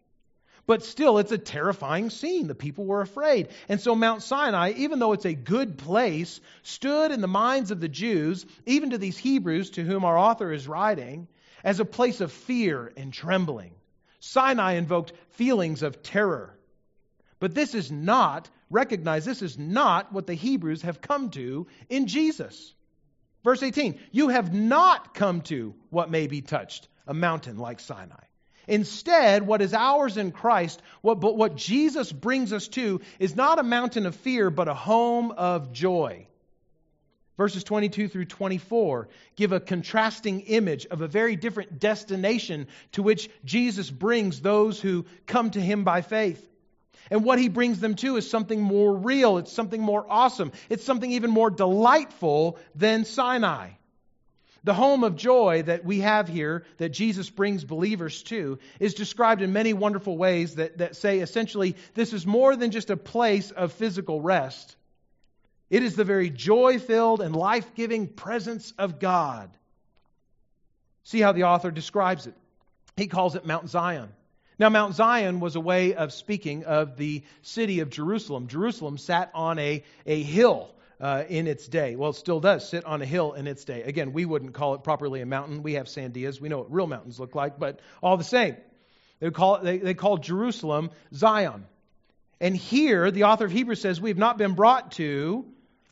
But 0.66 0.82
still, 0.82 1.18
it's 1.18 1.30
a 1.30 1.36
terrifying 1.36 2.08
scene. 2.08 2.46
The 2.46 2.54
people 2.54 2.86
were 2.86 3.02
afraid. 3.02 3.48
And 3.68 3.82
so, 3.82 3.94
Mount 3.94 4.22
Sinai, 4.22 4.72
even 4.78 4.98
though 4.98 5.12
it's 5.12 5.26
a 5.26 5.34
good 5.34 5.76
place, 5.76 6.40
stood 6.62 7.12
in 7.12 7.20
the 7.20 7.28
minds 7.28 7.70
of 7.70 7.80
the 7.80 7.86
Jews, 7.86 8.46
even 8.64 8.92
to 8.92 8.98
these 8.98 9.18
Hebrews 9.18 9.72
to 9.72 9.84
whom 9.84 10.06
our 10.06 10.16
author 10.16 10.50
is 10.54 10.66
writing, 10.66 11.28
as 11.62 11.80
a 11.80 11.84
place 11.84 12.22
of 12.22 12.32
fear 12.32 12.94
and 12.96 13.12
trembling. 13.12 13.72
Sinai 14.20 14.76
invoked 14.76 15.12
feelings 15.32 15.82
of 15.82 16.02
terror. 16.02 16.56
But 17.40 17.54
this 17.54 17.74
is 17.74 17.92
not, 17.92 18.48
recognize, 18.70 19.24
this 19.24 19.42
is 19.42 19.58
not 19.58 20.12
what 20.12 20.26
the 20.26 20.34
Hebrews 20.34 20.82
have 20.82 21.00
come 21.00 21.30
to 21.30 21.66
in 21.88 22.06
Jesus. 22.06 22.74
Verse 23.44 23.62
18, 23.62 23.98
you 24.10 24.28
have 24.28 24.52
not 24.52 25.14
come 25.14 25.40
to 25.42 25.74
what 25.90 26.10
may 26.10 26.26
be 26.26 26.40
touched, 26.40 26.88
a 27.06 27.14
mountain 27.14 27.58
like 27.58 27.80
Sinai. 27.80 28.24
Instead, 28.66 29.46
what 29.46 29.62
is 29.62 29.72
ours 29.72 30.16
in 30.16 30.32
Christ, 30.32 30.82
what, 31.00 31.20
but 31.20 31.36
what 31.36 31.56
Jesus 31.56 32.10
brings 32.10 32.52
us 32.52 32.66
to, 32.68 33.00
is 33.20 33.36
not 33.36 33.60
a 33.60 33.62
mountain 33.62 34.06
of 34.06 34.16
fear, 34.16 34.50
but 34.50 34.66
a 34.66 34.74
home 34.74 35.30
of 35.30 35.72
joy. 35.72 36.26
Verses 37.36 37.64
22 37.64 38.08
through 38.08 38.24
24 38.24 39.08
give 39.36 39.52
a 39.52 39.60
contrasting 39.60 40.40
image 40.40 40.86
of 40.86 41.02
a 41.02 41.08
very 41.08 41.36
different 41.36 41.78
destination 41.78 42.66
to 42.92 43.02
which 43.02 43.28
Jesus 43.44 43.90
brings 43.90 44.40
those 44.40 44.80
who 44.80 45.04
come 45.26 45.50
to 45.50 45.60
him 45.60 45.84
by 45.84 46.00
faith. 46.00 46.44
And 47.10 47.24
what 47.24 47.38
he 47.38 47.48
brings 47.48 47.80
them 47.80 47.94
to 47.96 48.16
is 48.16 48.28
something 48.28 48.60
more 48.60 48.94
real, 48.96 49.38
it's 49.38 49.52
something 49.52 49.80
more 49.80 50.04
awesome, 50.08 50.52
it's 50.68 50.84
something 50.84 51.12
even 51.12 51.30
more 51.30 51.50
delightful 51.50 52.58
than 52.74 53.04
Sinai. 53.04 53.70
The 54.64 54.74
home 54.74 55.04
of 55.04 55.14
joy 55.14 55.62
that 55.62 55.84
we 55.84 56.00
have 56.00 56.26
here, 56.26 56.64
that 56.78 56.88
Jesus 56.88 57.30
brings 57.30 57.62
believers 57.62 58.24
to, 58.24 58.58
is 58.80 58.94
described 58.94 59.40
in 59.40 59.52
many 59.52 59.72
wonderful 59.72 60.18
ways 60.18 60.56
that, 60.56 60.78
that 60.78 60.96
say 60.96 61.20
essentially 61.20 61.76
this 61.94 62.12
is 62.12 62.26
more 62.26 62.56
than 62.56 62.72
just 62.72 62.90
a 62.90 62.96
place 62.96 63.52
of 63.52 63.72
physical 63.72 64.20
rest. 64.20 64.74
It 65.70 65.84
is 65.84 65.94
the 65.94 66.02
very 66.02 66.30
joy 66.30 66.80
filled 66.80 67.20
and 67.20 67.34
life 67.34 67.76
giving 67.76 68.08
presence 68.08 68.72
of 68.76 68.98
God. 68.98 69.50
See 71.04 71.20
how 71.20 71.30
the 71.30 71.44
author 71.44 71.70
describes 71.70 72.26
it. 72.26 72.34
He 72.96 73.06
calls 73.06 73.36
it 73.36 73.46
Mount 73.46 73.68
Zion. 73.68 74.08
Now, 74.58 74.70
Mount 74.70 74.94
Zion 74.94 75.40
was 75.40 75.54
a 75.54 75.60
way 75.60 75.94
of 75.94 76.14
speaking 76.14 76.64
of 76.64 76.96
the 76.96 77.22
city 77.42 77.80
of 77.80 77.90
Jerusalem. 77.90 78.48
Jerusalem 78.48 78.96
sat 78.96 79.30
on 79.34 79.58
a, 79.58 79.84
a 80.06 80.22
hill 80.22 80.70
uh, 80.98 81.24
in 81.28 81.46
its 81.46 81.68
day. 81.68 81.94
Well, 81.94 82.10
it 82.10 82.16
still 82.16 82.40
does 82.40 82.66
sit 82.66 82.86
on 82.86 83.02
a 83.02 83.04
hill 83.04 83.34
in 83.34 83.46
its 83.46 83.64
day. 83.64 83.82
Again, 83.82 84.14
we 84.14 84.24
wouldn't 84.24 84.54
call 84.54 84.74
it 84.74 84.82
properly 84.82 85.20
a 85.20 85.26
mountain. 85.26 85.62
We 85.62 85.74
have 85.74 85.86
sandias. 85.86 86.40
We 86.40 86.48
know 86.48 86.58
what 86.58 86.72
real 86.72 86.86
mountains 86.86 87.20
look 87.20 87.34
like, 87.34 87.58
but 87.58 87.80
all 88.02 88.16
the 88.16 88.24
same. 88.24 88.56
They 89.20 89.30
call, 89.30 89.56
it, 89.56 89.64
they, 89.64 89.78
they 89.78 89.94
call 89.94 90.16
Jerusalem 90.16 90.90
Zion. 91.12 91.66
And 92.40 92.56
here, 92.56 93.10
the 93.10 93.24
author 93.24 93.44
of 93.44 93.52
Hebrews 93.52 93.80
says, 93.80 94.00
We've 94.00 94.16
not 94.16 94.38
been 94.38 94.54
brought 94.54 94.92
to 94.92 95.44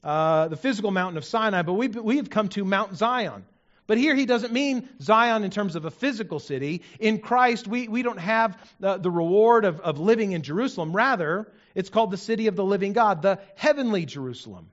uh, 0.03 0.49
the 0.49 0.57
physical 0.57 0.91
mountain 0.91 1.19
of 1.19 1.25
Sinai, 1.25 1.63
but 1.63 1.75
we, 1.75 1.89
we 1.89 2.17
have 2.17 2.31
come 2.31 2.49
to 2.51 2.65
Mount 2.65 2.97
Zion. 2.97 3.45
But 3.87 3.99
here 3.99 4.15
he 4.15 4.25
doesn't 4.25 4.53
mean 4.53 4.89
Zion 5.01 5.45
in 5.45 5.51
terms 5.51 5.77
of 5.77 5.85
a 5.85 5.91
physical 5.91 6.39
city. 6.39 6.83
In 6.99 7.19
Christ, 7.19 7.69
we, 7.69 7.87
we 7.87 8.03
don't 8.03 8.19
have 8.19 8.57
the, 8.81 8.97
the 8.97 9.11
reward 9.11 9.67
of, 9.67 9.81
of 9.81 9.99
living 9.99 10.33
in 10.33 10.43
Jerusalem. 10.43 10.95
Rather, 10.95 11.47
it's 11.75 11.91
called 11.91 12.11
the 12.11 12.17
city 12.17 12.47
of 12.47 12.57
the 12.57 12.65
living 12.65 12.95
God, 12.95 13.21
the 13.21 13.41
heavenly 13.57 14.07
Jerusalem. 14.07 14.71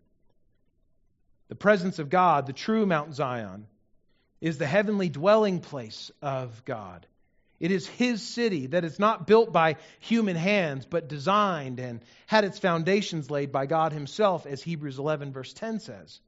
The 1.50 1.56
presence 1.56 2.00
of 2.00 2.10
God, 2.10 2.48
the 2.48 2.54
true 2.54 2.86
Mount 2.86 3.14
Zion, 3.14 3.68
is 4.40 4.58
the 4.58 4.68
heavenly 4.68 5.10
dwelling 5.10 5.60
place 5.60 6.10
of 6.22 6.64
God. 6.64 7.06
It 7.60 7.72
is 7.72 7.86
His 7.86 8.24
city 8.24 8.68
that 8.68 8.86
is 8.86 8.98
not 8.98 9.28
built 9.28 9.52
by 9.52 9.76
human 10.00 10.38
hands, 10.38 10.86
but 10.86 11.10
designed 11.10 11.80
and 11.80 12.02
had 12.26 12.46
its 12.46 12.58
foundations 12.58 13.30
laid 13.30 13.52
by 13.52 13.66
God 13.66 13.92
Himself, 13.92 14.46
as 14.46 14.64
Hebrews 14.64 14.98
11, 14.98 15.34
verse 15.34 15.52
10 15.54 15.82
says. 15.82 16.22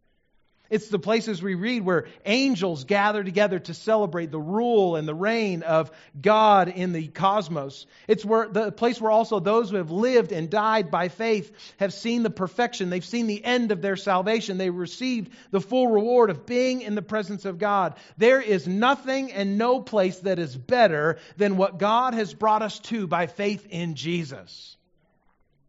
It's 0.73 0.87
the 0.87 0.97
places 0.97 1.39
we 1.39 1.53
read 1.53 1.85
where 1.85 2.07
angels 2.25 2.85
gather 2.85 3.23
together 3.23 3.59
to 3.59 3.75
celebrate 3.75 4.31
the 4.31 4.39
rule 4.39 4.95
and 4.95 5.07
the 5.07 5.13
reign 5.13 5.61
of 5.61 5.91
God 6.19 6.67
in 6.67 6.93
the 6.93 7.09
cosmos. 7.09 7.85
It's 8.07 8.25
where 8.25 8.47
the 8.47 8.71
place 8.71 8.99
where 8.99 9.11
also 9.11 9.39
those 9.39 9.69
who 9.69 9.75
have 9.75 9.91
lived 9.91 10.31
and 10.31 10.49
died 10.49 10.89
by 10.89 11.09
faith 11.09 11.51
have 11.77 11.93
seen 11.93 12.23
the 12.23 12.31
perfection. 12.31 12.89
They've 12.89 13.05
seen 13.05 13.27
the 13.27 13.45
end 13.45 13.71
of 13.71 13.83
their 13.83 13.95
salvation. 13.95 14.57
They 14.57 14.71
received 14.71 15.31
the 15.51 15.61
full 15.61 15.89
reward 15.89 16.31
of 16.31 16.47
being 16.47 16.81
in 16.81 16.95
the 16.95 17.03
presence 17.03 17.45
of 17.45 17.59
God. 17.59 17.93
There 18.17 18.41
is 18.41 18.67
nothing 18.67 19.31
and 19.31 19.59
no 19.59 19.79
place 19.79 20.21
that 20.21 20.39
is 20.39 20.57
better 20.57 21.19
than 21.37 21.55
what 21.55 21.77
God 21.77 22.15
has 22.15 22.33
brought 22.33 22.63
us 22.63 22.79
to 22.79 23.05
by 23.05 23.27
faith 23.27 23.67
in 23.69 23.93
Jesus. 23.93 24.75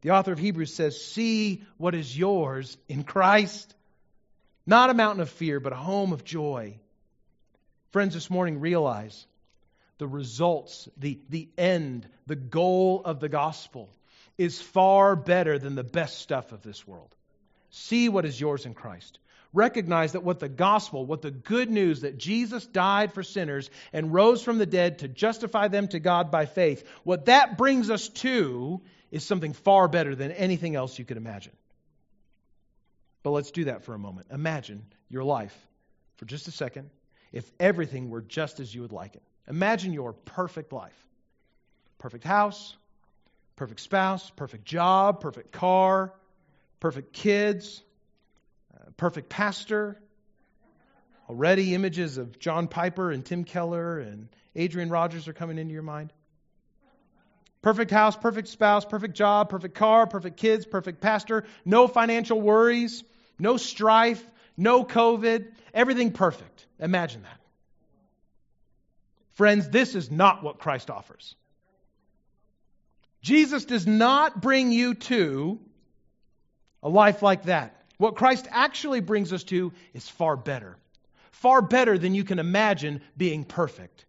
The 0.00 0.12
author 0.12 0.32
of 0.32 0.38
Hebrews 0.38 0.72
says, 0.72 0.98
See 0.98 1.62
what 1.76 1.94
is 1.94 2.16
yours 2.16 2.78
in 2.88 3.04
Christ. 3.04 3.74
Not 4.66 4.90
a 4.90 4.94
mountain 4.94 5.20
of 5.20 5.30
fear, 5.30 5.60
but 5.60 5.72
a 5.72 5.76
home 5.76 6.12
of 6.12 6.24
joy. 6.24 6.78
Friends, 7.90 8.14
this 8.14 8.30
morning 8.30 8.60
realize 8.60 9.26
the 9.98 10.06
results, 10.08 10.88
the, 10.96 11.20
the 11.28 11.48
end, 11.58 12.08
the 12.26 12.36
goal 12.36 13.02
of 13.04 13.20
the 13.20 13.28
gospel 13.28 13.90
is 14.38 14.60
far 14.60 15.14
better 15.14 15.58
than 15.58 15.74
the 15.74 15.84
best 15.84 16.18
stuff 16.18 16.52
of 16.52 16.62
this 16.62 16.86
world. 16.86 17.14
See 17.70 18.08
what 18.08 18.24
is 18.24 18.40
yours 18.40 18.66
in 18.66 18.74
Christ. 18.74 19.18
Recognize 19.52 20.12
that 20.12 20.24
what 20.24 20.40
the 20.40 20.48
gospel, 20.48 21.06
what 21.06 21.22
the 21.22 21.30
good 21.30 21.70
news 21.70 22.00
that 22.00 22.18
Jesus 22.18 22.66
died 22.66 23.12
for 23.12 23.22
sinners 23.22 23.70
and 23.92 24.12
rose 24.12 24.42
from 24.42 24.58
the 24.58 24.66
dead 24.66 25.00
to 25.00 25.08
justify 25.08 25.68
them 25.68 25.86
to 25.88 26.00
God 26.00 26.32
by 26.32 26.46
faith, 26.46 26.84
what 27.04 27.26
that 27.26 27.56
brings 27.56 27.90
us 27.90 28.08
to 28.08 28.80
is 29.12 29.24
something 29.24 29.52
far 29.52 29.86
better 29.86 30.16
than 30.16 30.32
anything 30.32 30.74
else 30.74 30.98
you 30.98 31.04
could 31.04 31.16
imagine. 31.16 31.52
But 33.24 33.30
let's 33.30 33.50
do 33.50 33.64
that 33.64 33.82
for 33.82 33.94
a 33.94 33.98
moment. 33.98 34.28
Imagine 34.30 34.84
your 35.08 35.24
life 35.24 35.56
for 36.16 36.26
just 36.26 36.46
a 36.46 36.52
second 36.52 36.90
if 37.32 37.50
everything 37.58 38.10
were 38.10 38.20
just 38.20 38.60
as 38.60 38.72
you 38.72 38.82
would 38.82 38.92
like 38.92 39.16
it. 39.16 39.22
Imagine 39.48 39.92
your 39.92 40.12
perfect 40.12 40.72
life 40.72 40.94
perfect 41.98 42.24
house, 42.24 42.76
perfect 43.56 43.80
spouse, 43.80 44.28
perfect 44.36 44.66
job, 44.66 45.22
perfect 45.22 45.52
car, 45.52 46.12
perfect 46.78 47.14
kids, 47.14 47.82
uh, 48.74 48.90
perfect 48.98 49.30
pastor. 49.30 49.98
Already 51.30 51.74
images 51.74 52.18
of 52.18 52.38
John 52.38 52.68
Piper 52.68 53.10
and 53.10 53.24
Tim 53.24 53.44
Keller 53.44 54.00
and 54.00 54.28
Adrian 54.54 54.90
Rogers 54.90 55.26
are 55.28 55.32
coming 55.32 55.56
into 55.56 55.72
your 55.72 55.82
mind. 55.82 56.12
Perfect 57.62 57.90
house, 57.90 58.14
perfect 58.14 58.48
spouse, 58.48 58.84
perfect 58.84 59.14
job, 59.14 59.48
perfect 59.48 59.74
car, 59.74 60.06
perfect 60.06 60.36
kids, 60.36 60.66
perfect 60.66 61.00
pastor, 61.00 61.44
no 61.64 61.88
financial 61.88 62.38
worries, 62.38 63.02
no 63.38 63.56
strife, 63.56 64.24
no 64.56 64.84
COVID, 64.84 65.46
everything 65.72 66.12
perfect. 66.12 66.66
Imagine 66.78 67.22
that. 67.22 67.40
Friends, 69.34 69.68
this 69.68 69.94
is 69.94 70.10
not 70.10 70.42
what 70.42 70.58
Christ 70.58 70.90
offers. 70.90 71.34
Jesus 73.20 73.64
does 73.64 73.86
not 73.86 74.40
bring 74.40 74.70
you 74.70 74.94
to 74.94 75.58
a 76.82 76.88
life 76.88 77.22
like 77.22 77.44
that. 77.44 77.82
What 77.96 78.16
Christ 78.16 78.46
actually 78.50 79.00
brings 79.00 79.32
us 79.32 79.44
to 79.44 79.72
is 79.92 80.08
far 80.08 80.36
better. 80.36 80.76
Far 81.30 81.62
better 81.62 81.98
than 81.98 82.14
you 82.14 82.24
can 82.24 82.38
imagine 82.38 83.00
being 83.16 83.44
perfect. 83.44 84.04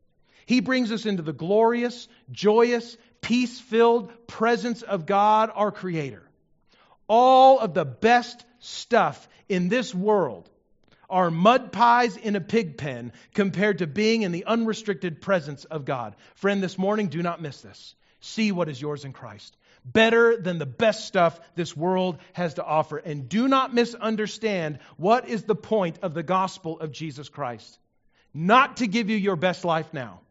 He 0.46 0.60
brings 0.60 0.92
us 0.92 1.06
into 1.06 1.24
the 1.24 1.34
glorious, 1.34 2.08
joyous, 2.32 2.98
peace 3.22 3.60
filled 3.60 4.28
presence 4.28 4.84
of 4.84 5.06
God, 5.06 5.52
our 5.54 5.72
Creator. 5.72 6.22
All 7.08 7.60
of 7.60 7.74
the 7.74 7.86
best 7.86 8.45
stuff 8.60 9.28
in 9.50 9.70
this 9.70 9.94
world 9.94 10.50
are 11.10 11.30
mud 11.30 11.72
pies 11.72 12.18
in 12.18 12.36
a 12.36 12.42
pig 12.42 12.78
pen 12.78 13.12
compared 13.34 13.80
to 13.80 13.88
being 13.88 14.24
in 14.24 14.32
the 14.32 14.46
unrestricted 14.46 15.22
presence 15.22 15.66
of 15.66 15.86
God. 15.86 16.16
Friend, 16.36 16.62
this 16.62 16.78
morning, 16.78 17.08
do 17.08 17.22
not 17.22 17.42
miss 17.42 17.62
this. 17.62 17.96
See 18.22 18.52
what 18.52 18.70
is 18.70 18.82
yours 18.82 19.06
in 19.06 19.14
Christ. 19.14 19.56
Better 19.86 20.36
than 20.38 20.58
the 20.58 20.66
best 20.66 21.06
stuff 21.06 21.40
this 21.54 21.78
world 21.78 22.18
has 22.34 22.56
to 22.56 22.66
offer. 22.66 22.98
And 22.98 23.30
do 23.30 23.48
not 23.48 23.74
misunderstand 23.74 24.80
what 24.98 25.30
is 25.30 25.44
the 25.44 25.56
point 25.56 26.00
of 26.02 26.16
the 26.16 26.24
gospel 26.24 26.80
of 26.80 26.92
Jesus 26.92 27.30
Christ. 27.30 27.78
Not 28.34 28.78
to 28.78 28.88
give 28.88 29.10
you 29.10 29.18
your 29.18 29.36
best 29.36 29.64
life 29.64 29.94
now, 29.94 30.22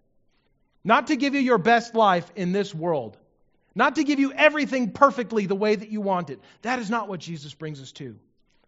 not 0.82 1.06
to 1.06 1.16
give 1.16 1.34
you 1.34 1.40
your 1.40 1.58
best 1.58 1.94
life 1.94 2.30
in 2.34 2.52
this 2.52 2.74
world, 2.74 3.16
not 3.74 3.96
to 3.96 4.04
give 4.04 4.20
you 4.20 4.32
everything 4.32 4.92
perfectly 4.92 5.46
the 5.46 5.54
way 5.54 5.74
that 5.74 5.90
you 5.90 6.00
want 6.00 6.30
it. 6.30 6.40
That 6.62 6.78
is 6.78 6.90
not 6.90 7.08
what 7.08 7.20
Jesus 7.20 7.54
brings 7.54 7.80
us 7.80 7.92
to, 7.92 8.16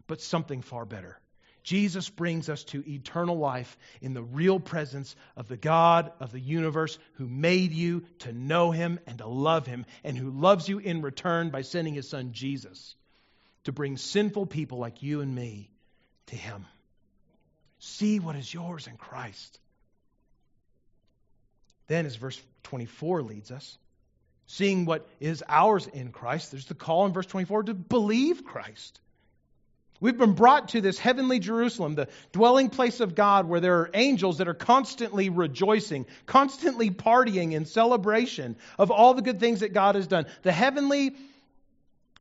but 0.07 0.21
something 0.21 0.61
far 0.61 0.85
better. 0.85 1.17
Jesus 1.63 2.09
brings 2.09 2.47
us 2.47 2.63
to 2.65 2.89
eternal 2.89 3.37
life 3.37 3.77
in 4.01 4.13
the 4.13 4.23
real 4.23 4.57
presence 4.57 5.15
of 5.35 5.49
the 5.49 5.57
God 5.57 6.13
of 6.21 6.31
the 6.31 6.39
universe 6.39 6.97
who 7.15 7.27
made 7.27 7.73
you 7.73 8.05
to 8.19 8.31
know 8.31 8.71
him 8.71 8.99
and 9.05 9.17
to 9.17 9.27
love 9.27 9.67
him, 9.67 9.85
and 10.05 10.17
who 10.17 10.29
loves 10.29 10.69
you 10.69 10.79
in 10.79 11.01
return 11.01 11.49
by 11.49 11.63
sending 11.63 11.93
his 11.93 12.07
son 12.07 12.31
Jesus 12.31 12.95
to 13.65 13.73
bring 13.73 13.97
sinful 13.97 14.45
people 14.45 14.77
like 14.77 15.03
you 15.03 15.19
and 15.19 15.35
me 15.35 15.69
to 16.27 16.37
him. 16.37 16.65
See 17.79 18.19
what 18.19 18.37
is 18.37 18.53
yours 18.53 18.87
in 18.87 18.95
Christ. 18.95 19.59
Then, 21.87 22.05
as 22.05 22.15
verse 22.15 22.41
24 22.63 23.23
leads 23.23 23.51
us, 23.51 23.77
seeing 24.47 24.85
what 24.85 25.07
is 25.19 25.43
ours 25.47 25.87
in 25.87 26.11
Christ, 26.11 26.51
there's 26.51 26.65
the 26.65 26.73
call 26.73 27.05
in 27.05 27.13
verse 27.13 27.25
24 27.27 27.63
to 27.63 27.73
believe 27.73 28.43
Christ. 28.43 28.99
We've 29.99 30.17
been 30.17 30.33
brought 30.33 30.69
to 30.69 30.81
this 30.81 30.99
heavenly 30.99 31.39
Jerusalem, 31.39 31.95
the 31.95 32.07
dwelling 32.31 32.69
place 32.69 32.99
of 32.99 33.15
God, 33.15 33.47
where 33.47 33.59
there 33.59 33.79
are 33.79 33.89
angels 33.93 34.37
that 34.37 34.47
are 34.47 34.53
constantly 34.53 35.29
rejoicing, 35.29 36.05
constantly 36.25 36.91
partying 36.91 37.53
in 37.53 37.65
celebration 37.65 38.57
of 38.77 38.91
all 38.91 39.15
the 39.15 39.23
good 39.23 39.39
things 39.39 39.61
that 39.61 39.73
God 39.73 39.95
has 39.95 40.05
done. 40.05 40.27
The 40.43 40.51
heavenly 40.51 41.15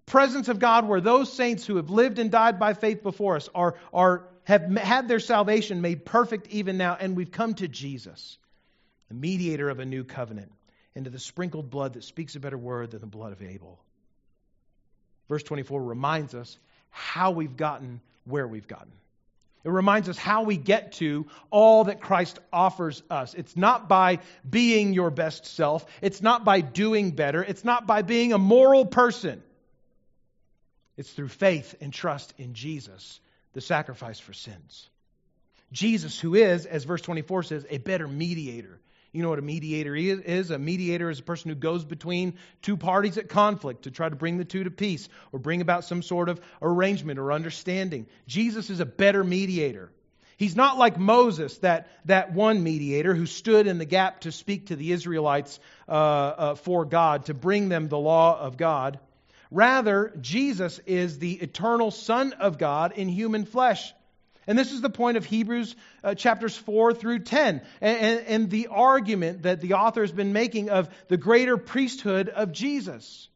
presence 0.06 0.48
of 0.48 0.58
God, 0.58 0.88
where 0.88 1.00
those 1.02 1.32
saints 1.32 1.66
who 1.66 1.76
have 1.76 1.90
lived 1.90 2.18
and 2.18 2.30
died 2.30 2.58
by 2.58 2.72
faith 2.72 3.02
before 3.02 3.36
us 3.36 3.48
are, 3.54 3.74
are, 3.92 4.26
have 4.44 4.74
had 4.76 5.06
their 5.06 5.20
salvation 5.20 5.82
made 5.82 6.06
perfect 6.06 6.48
even 6.48 6.78
now, 6.78 6.96
and 6.98 7.14
we've 7.14 7.32
come 7.32 7.54
to 7.54 7.68
Jesus, 7.68 8.38
the 9.08 9.14
mediator 9.14 9.68
of 9.68 9.80
a 9.80 9.84
new 9.84 10.02
covenant, 10.02 10.50
and 10.96 11.04
to 11.04 11.10
the 11.10 11.18
sprinkled 11.18 11.70
blood 11.70 11.92
that 11.92 12.04
speaks 12.04 12.34
a 12.34 12.40
better 12.40 12.56
word 12.58 12.90
than 12.90 13.02
the 13.02 13.06
blood 13.06 13.32
of 13.32 13.42
Abel. 13.42 13.78
Verse 15.28 15.42
24 15.42 15.82
reminds 15.82 16.34
us 16.34 16.58
how 16.90 17.32
we've 17.32 17.56
gotten 17.56 18.00
where 18.24 18.48
we've 18.48 18.66
gotten. 18.66 18.90
It 19.62 19.70
reminds 19.70 20.08
us 20.08 20.16
how 20.16 20.42
we 20.44 20.56
get 20.56 20.92
to 20.92 21.26
all 21.50 21.84
that 21.84 22.00
Christ 22.00 22.38
offers 22.52 23.02
us. 23.10 23.34
It's 23.34 23.56
not 23.56 23.88
by 23.88 24.20
being 24.48 24.94
your 24.94 25.10
best 25.10 25.44
self. 25.44 25.84
It's 26.00 26.22
not 26.22 26.44
by 26.44 26.60
doing 26.60 27.10
better. 27.10 27.42
It's 27.42 27.64
not 27.64 27.86
by 27.86 28.02
being 28.02 28.32
a 28.32 28.38
moral 28.38 28.86
person. 28.86 29.42
It's 30.96 31.10
through 31.10 31.28
faith 31.28 31.74
and 31.80 31.92
trust 31.92 32.32
in 32.38 32.54
Jesus, 32.54 33.20
the 33.52 33.60
sacrifice 33.60 34.18
for 34.18 34.32
sins. 34.32 34.88
Jesus, 35.72 36.18
who 36.18 36.36
is, 36.36 36.64
as 36.64 36.84
verse 36.84 37.02
24 37.02 37.42
says, 37.42 37.66
a 37.68 37.78
better 37.78 38.08
mediator 38.08 38.78
you 39.16 39.22
know 39.22 39.30
what 39.30 39.38
a 39.38 39.42
mediator 39.42 39.96
is? 39.96 40.50
A 40.50 40.58
mediator 40.58 41.08
is 41.08 41.20
a 41.20 41.22
person 41.22 41.48
who 41.48 41.54
goes 41.54 41.84
between 41.86 42.34
two 42.60 42.76
parties 42.76 43.16
at 43.16 43.30
conflict 43.30 43.84
to 43.84 43.90
try 43.90 44.08
to 44.08 44.14
bring 44.14 44.36
the 44.36 44.44
two 44.44 44.64
to 44.64 44.70
peace 44.70 45.08
or 45.32 45.38
bring 45.38 45.62
about 45.62 45.84
some 45.84 46.02
sort 46.02 46.28
of 46.28 46.38
arrangement 46.60 47.18
or 47.18 47.32
understanding. 47.32 48.06
Jesus 48.26 48.68
is 48.68 48.80
a 48.80 48.86
better 48.86 49.24
mediator. 49.24 49.90
He's 50.36 50.54
not 50.54 50.76
like 50.76 50.98
Moses, 50.98 51.56
that, 51.58 51.88
that 52.04 52.34
one 52.34 52.62
mediator 52.62 53.14
who 53.14 53.24
stood 53.24 53.66
in 53.66 53.78
the 53.78 53.86
gap 53.86 54.20
to 54.20 54.32
speak 54.32 54.66
to 54.66 54.76
the 54.76 54.92
Israelites 54.92 55.58
uh, 55.88 55.92
uh, 55.92 56.54
for 56.56 56.84
God, 56.84 57.24
to 57.26 57.34
bring 57.34 57.70
them 57.70 57.88
the 57.88 57.98
law 57.98 58.38
of 58.38 58.58
God. 58.58 59.00
Rather, 59.50 60.12
Jesus 60.20 60.78
is 60.84 61.18
the 61.18 61.32
eternal 61.32 61.90
Son 61.90 62.34
of 62.34 62.58
God 62.58 62.92
in 62.92 63.08
human 63.08 63.46
flesh. 63.46 63.94
And 64.46 64.58
this 64.58 64.72
is 64.72 64.80
the 64.80 64.90
point 64.90 65.16
of 65.16 65.24
Hebrews 65.24 65.74
uh, 66.04 66.14
chapters 66.14 66.56
4 66.56 66.94
through 66.94 67.20
10, 67.20 67.62
and, 67.80 67.98
and, 67.98 68.26
and 68.26 68.50
the 68.50 68.68
argument 68.68 69.42
that 69.42 69.60
the 69.60 69.74
author 69.74 70.02
has 70.02 70.12
been 70.12 70.32
making 70.32 70.70
of 70.70 70.88
the 71.08 71.16
greater 71.16 71.56
priesthood 71.56 72.28
of 72.28 72.52
Jesus. 72.52 73.28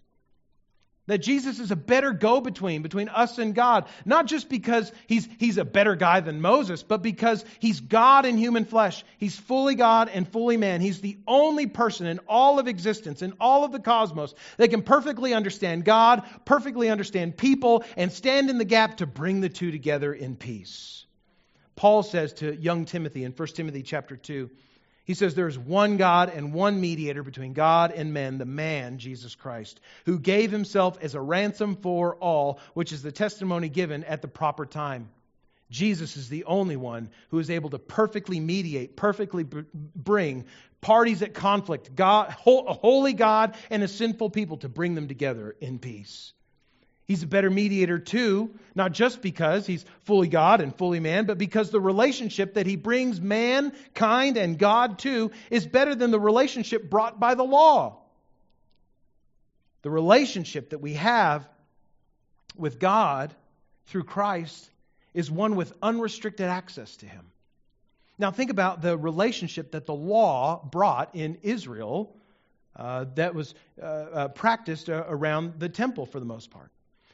That 1.10 1.18
Jesus 1.18 1.58
is 1.58 1.72
a 1.72 1.76
better 1.76 2.12
go 2.12 2.40
between 2.40 2.82
between 2.82 3.08
us 3.08 3.38
and 3.38 3.52
God, 3.52 3.86
not 4.04 4.26
just 4.26 4.48
because 4.48 4.92
he's, 5.08 5.28
he's 5.40 5.58
a 5.58 5.64
better 5.64 5.96
guy 5.96 6.20
than 6.20 6.40
Moses, 6.40 6.84
but 6.84 7.02
because 7.02 7.44
he's 7.58 7.80
God 7.80 8.26
in 8.26 8.38
human 8.38 8.64
flesh. 8.64 9.04
He's 9.18 9.34
fully 9.34 9.74
God 9.74 10.08
and 10.08 10.30
fully 10.30 10.56
man. 10.56 10.80
He's 10.80 11.00
the 11.00 11.18
only 11.26 11.66
person 11.66 12.06
in 12.06 12.20
all 12.28 12.60
of 12.60 12.68
existence, 12.68 13.22
in 13.22 13.32
all 13.40 13.64
of 13.64 13.72
the 13.72 13.80
cosmos, 13.80 14.36
that 14.56 14.70
can 14.70 14.82
perfectly 14.82 15.34
understand 15.34 15.84
God, 15.84 16.22
perfectly 16.44 16.88
understand 16.88 17.36
people, 17.36 17.82
and 17.96 18.12
stand 18.12 18.48
in 18.48 18.58
the 18.58 18.64
gap 18.64 18.98
to 18.98 19.06
bring 19.06 19.40
the 19.40 19.48
two 19.48 19.72
together 19.72 20.14
in 20.14 20.36
peace. 20.36 21.06
Paul 21.74 22.04
says 22.04 22.34
to 22.34 22.54
young 22.54 22.84
Timothy 22.84 23.24
in 23.24 23.32
1 23.32 23.48
Timothy 23.48 23.82
chapter 23.82 24.16
2, 24.16 24.48
he 25.10 25.14
says 25.14 25.34
there's 25.34 25.58
one 25.58 25.96
God 25.96 26.30
and 26.32 26.54
one 26.54 26.80
mediator 26.80 27.24
between 27.24 27.52
God 27.52 27.90
and 27.90 28.14
men, 28.14 28.38
the 28.38 28.44
man, 28.44 28.98
Jesus 28.98 29.34
Christ, 29.34 29.80
who 30.06 30.20
gave 30.20 30.52
himself 30.52 30.98
as 31.02 31.16
a 31.16 31.20
ransom 31.20 31.74
for 31.74 32.14
all, 32.14 32.60
which 32.74 32.92
is 32.92 33.02
the 33.02 33.10
testimony 33.10 33.68
given 33.68 34.04
at 34.04 34.22
the 34.22 34.28
proper 34.28 34.64
time. 34.64 35.10
Jesus 35.68 36.16
is 36.16 36.28
the 36.28 36.44
only 36.44 36.76
one 36.76 37.10
who 37.30 37.40
is 37.40 37.50
able 37.50 37.70
to 37.70 37.78
perfectly 37.80 38.38
mediate, 38.38 38.94
perfectly 38.94 39.42
bring 39.42 40.44
parties 40.80 41.22
at 41.22 41.34
conflict, 41.34 41.92
God, 41.96 42.28
a 42.46 42.72
holy 42.72 43.12
God 43.12 43.56
and 43.68 43.82
a 43.82 43.88
sinful 43.88 44.30
people 44.30 44.58
to 44.58 44.68
bring 44.68 44.94
them 44.94 45.08
together 45.08 45.56
in 45.60 45.80
peace. 45.80 46.32
He's 47.10 47.24
a 47.24 47.26
better 47.26 47.50
mediator 47.50 47.98
too, 47.98 48.54
not 48.76 48.92
just 48.92 49.20
because 49.20 49.66
he's 49.66 49.84
fully 50.04 50.28
God 50.28 50.60
and 50.60 50.72
fully 50.72 51.00
man, 51.00 51.24
but 51.24 51.38
because 51.38 51.70
the 51.70 51.80
relationship 51.80 52.54
that 52.54 52.66
he 52.66 52.76
brings 52.76 53.20
mankind 53.20 54.36
and 54.36 54.56
God 54.56 55.00
to 55.00 55.32
is 55.50 55.66
better 55.66 55.96
than 55.96 56.12
the 56.12 56.20
relationship 56.20 56.88
brought 56.88 57.18
by 57.18 57.34
the 57.34 57.42
law. 57.42 57.98
The 59.82 59.90
relationship 59.90 60.70
that 60.70 60.78
we 60.78 60.94
have 60.94 61.48
with 62.56 62.78
God 62.78 63.34
through 63.86 64.04
Christ 64.04 64.70
is 65.12 65.28
one 65.28 65.56
with 65.56 65.72
unrestricted 65.82 66.46
access 66.46 66.94
to 66.98 67.06
him. 67.06 67.26
Now, 68.20 68.30
think 68.30 68.52
about 68.52 68.82
the 68.82 68.96
relationship 68.96 69.72
that 69.72 69.84
the 69.84 69.94
law 69.94 70.64
brought 70.64 71.16
in 71.16 71.38
Israel 71.42 72.14
uh, 72.76 73.06
that 73.16 73.34
was 73.34 73.52
uh, 73.82 73.84
uh, 73.84 74.28
practiced 74.28 74.88
uh, 74.88 75.02
around 75.08 75.54
the 75.58 75.68
temple 75.68 76.06
for 76.06 76.20
the 76.20 76.24
most 76.24 76.52
part. 76.52 76.70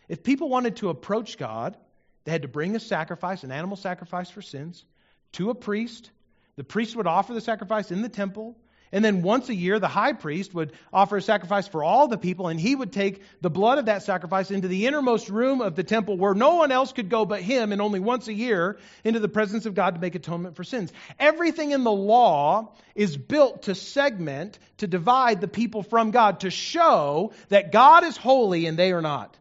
If 0.09 0.23
people 0.23 0.49
wanted 0.49 0.77
to 0.77 0.89
approach 0.89 1.39
God, 1.39 1.77
they 2.25 2.33
had 2.33 2.43
to 2.43 2.49
bring 2.49 2.77
a 2.77 2.81
sacrifice, 2.81 3.45
an 3.45 3.53
animal 3.53 3.77
sacrifice 3.77 4.31
for 4.31 4.43
sins, 4.43 4.85
to 5.33 5.51
a 5.51 5.55
priest. 5.55 6.11
The 6.57 6.65
priest 6.65 6.97
would 6.97 7.07
offer 7.07 7.35
the 7.35 7.41
sacrifice 7.41 7.91
in 7.91 8.03
the 8.03 8.09
temple. 8.09 8.57
And 8.93 9.05
then 9.05 9.23
once 9.23 9.49
a 9.49 9.55
year, 9.55 9.81
the 9.81 9.89
high 9.89 10.13
priest 10.13 10.55
would 10.55 10.73
offer 10.93 11.17
a 11.17 11.23
sacrifice 11.23 11.67
for 11.67 11.83
all 11.83 12.07
the 12.07 12.17
people, 12.17 12.47
and 12.47 12.59
he 12.59 12.75
would 12.75 12.93
take 12.93 13.21
the 13.41 13.51
blood 13.51 13.79
of 13.79 13.87
that 13.87 14.05
sacrifice 14.05 14.53
into 14.53 14.69
the 14.69 14.87
innermost 14.87 15.29
room 15.29 15.61
of 15.61 15.75
the 15.75 15.83
temple 15.83 16.17
where 16.17 16.35
no 16.35 16.55
one 16.55 16.71
else 16.71 16.93
could 16.93 17.11
go 17.11 17.25
but 17.25 17.43
him, 17.43 17.73
and 17.73 17.83
only 17.83 17.99
once 17.99 18.29
a 18.29 18.33
year 18.33 18.79
into 19.03 19.19
the 19.19 19.29
presence 19.29 19.67
of 19.67 19.75
God 19.75 19.97
to 19.97 20.01
make 20.01 20.15
atonement 20.15 20.55
for 20.55 20.63
sins. 20.63 20.93
Everything 21.19 21.73
in 21.73 21.83
the 21.83 21.93
law 21.93 22.75
is 22.95 23.17
built 23.17 23.65
to 23.65 23.75
segment, 23.75 24.59
to 24.79 24.87
divide 24.87 25.41
the 25.41 25.49
people 25.49 25.83
from 25.83 26.13
God, 26.13 26.41
to 26.41 26.51
show 26.51 27.33
that 27.49 27.73
God 27.73 28.05
is 28.05 28.17
holy 28.17 28.67
and 28.67 28.79
they 28.79 28.93
are 28.93 29.03
not 29.03 29.37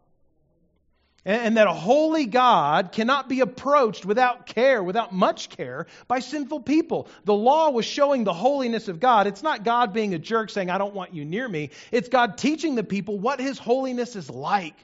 and 1.25 1.57
that 1.57 1.65
a 1.65 1.73
holy 1.73 2.27
God 2.27 2.91
cannot 2.91 3.27
be 3.27 3.39
approached 3.39 4.05
without 4.05 4.45
care, 4.45 4.83
without 4.83 5.11
much 5.11 5.49
care, 5.49 5.87
by 6.07 6.19
sinful 6.19 6.59
people. 6.59 7.07
The 7.23 7.33
law 7.33 7.71
was 7.71 7.85
showing 7.85 8.23
the 8.23 8.33
holiness 8.33 8.87
of 8.87 8.99
God. 8.99 9.25
It's 9.25 9.41
not 9.41 9.63
God 9.63 9.91
being 9.91 10.13
a 10.13 10.19
jerk 10.19 10.51
saying, 10.51 10.69
I 10.69 10.77
don't 10.77 10.93
want 10.93 11.15
you 11.15 11.25
near 11.25 11.47
me. 11.47 11.71
It's 11.91 12.09
God 12.09 12.37
teaching 12.37 12.75
the 12.75 12.83
people 12.83 13.17
what 13.17 13.39
his 13.39 13.57
holiness 13.57 14.15
is 14.15 14.29
like. 14.29 14.75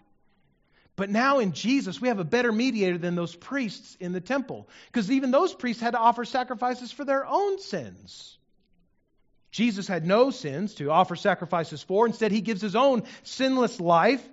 But 0.96 1.12
now 1.12 1.40
in 1.40 1.54
Jesus, 1.54 2.02
we 2.02 2.08
have 2.08 2.20
a 2.20 2.24
better 2.24 2.52
mediator 2.52 2.98
than 2.98 3.16
those 3.16 3.36
priests 3.36 3.96
in 4.00 4.12
the 4.12 4.22
temple, 4.22 4.68
because 4.88 5.10
even 5.12 5.30
those 5.32 5.54
priests 5.54 5.82
had 5.82 5.92
to 5.92 6.00
offer 6.00 6.26
sacrifices 6.26 6.92
for 6.92 7.06
their 7.06 7.26
own 7.26 7.60
sins. 7.60 8.38
Jesus 9.52 9.88
had 9.88 10.06
no 10.06 10.32
sins 10.32 10.76
to 10.76 10.90
offer 10.90 11.16
sacrifices 11.16 11.84
for. 11.84 12.08
Instead, 12.08 12.32
he 12.32 12.42
gives 12.42 12.62
his 12.62 12.76
own 12.76 13.04
sinless 13.24 13.80
life 13.80 14.28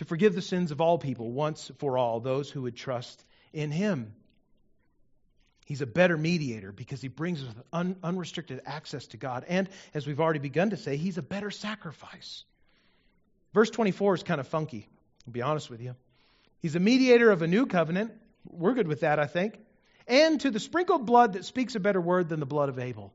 to 0.00 0.06
forgive 0.06 0.34
the 0.34 0.40
sins 0.40 0.70
of 0.70 0.80
all 0.80 0.96
people 0.96 1.30
once 1.30 1.70
for 1.76 1.98
all, 1.98 2.20
those 2.20 2.48
who 2.48 2.62
would 2.62 2.74
trust 2.74 3.22
in 3.52 3.70
him. 3.70 4.14
He's 5.66 5.82
a 5.82 5.86
better 5.86 6.16
mediator 6.16 6.72
because 6.72 7.02
he 7.02 7.08
brings 7.08 7.42
us 7.42 7.48
un- 7.70 7.96
unrestricted 8.02 8.62
access 8.64 9.08
to 9.08 9.18
God. 9.18 9.44
And 9.46 9.68
as 9.92 10.06
we've 10.06 10.18
already 10.18 10.38
begun 10.38 10.70
to 10.70 10.78
say, 10.78 10.96
he's 10.96 11.18
a 11.18 11.22
better 11.22 11.50
sacrifice. 11.50 12.44
Verse 13.52 13.68
24 13.68 14.14
is 14.14 14.22
kind 14.22 14.40
of 14.40 14.48
funky, 14.48 14.88
I'll 15.26 15.34
be 15.34 15.42
honest 15.42 15.68
with 15.68 15.82
you. 15.82 15.94
He's 16.60 16.76
a 16.76 16.80
mediator 16.80 17.30
of 17.30 17.42
a 17.42 17.46
new 17.46 17.66
covenant. 17.66 18.12
We're 18.48 18.72
good 18.72 18.88
with 18.88 19.00
that, 19.00 19.18
I 19.18 19.26
think. 19.26 19.58
And 20.06 20.40
to 20.40 20.50
the 20.50 20.60
sprinkled 20.60 21.04
blood 21.04 21.34
that 21.34 21.44
speaks 21.44 21.74
a 21.74 21.80
better 21.80 22.00
word 22.00 22.30
than 22.30 22.40
the 22.40 22.46
blood 22.46 22.70
of 22.70 22.78
Abel. 22.78 23.12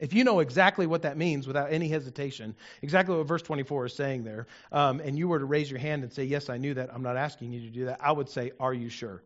If 0.00 0.14
you 0.14 0.24
know 0.24 0.40
exactly 0.40 0.86
what 0.86 1.02
that 1.02 1.18
means 1.18 1.46
without 1.46 1.72
any 1.72 1.86
hesitation, 1.86 2.56
exactly 2.80 3.14
what 3.14 3.26
verse 3.26 3.42
24 3.42 3.86
is 3.86 3.92
saying 3.94 4.24
there, 4.24 4.46
um, 4.72 5.00
and 5.00 5.16
you 5.18 5.28
were 5.28 5.38
to 5.38 5.44
raise 5.44 5.70
your 5.70 5.78
hand 5.78 6.02
and 6.02 6.12
say, 6.12 6.24
Yes, 6.24 6.48
I 6.48 6.56
knew 6.56 6.72
that, 6.74 6.88
I'm 6.92 7.02
not 7.02 7.18
asking 7.18 7.52
you 7.52 7.60
to 7.60 7.68
do 7.68 7.84
that, 7.84 8.00
I 8.00 8.10
would 8.10 8.30
say, 8.30 8.52
Are 8.58 8.72
you 8.72 8.88
sure? 8.88 9.22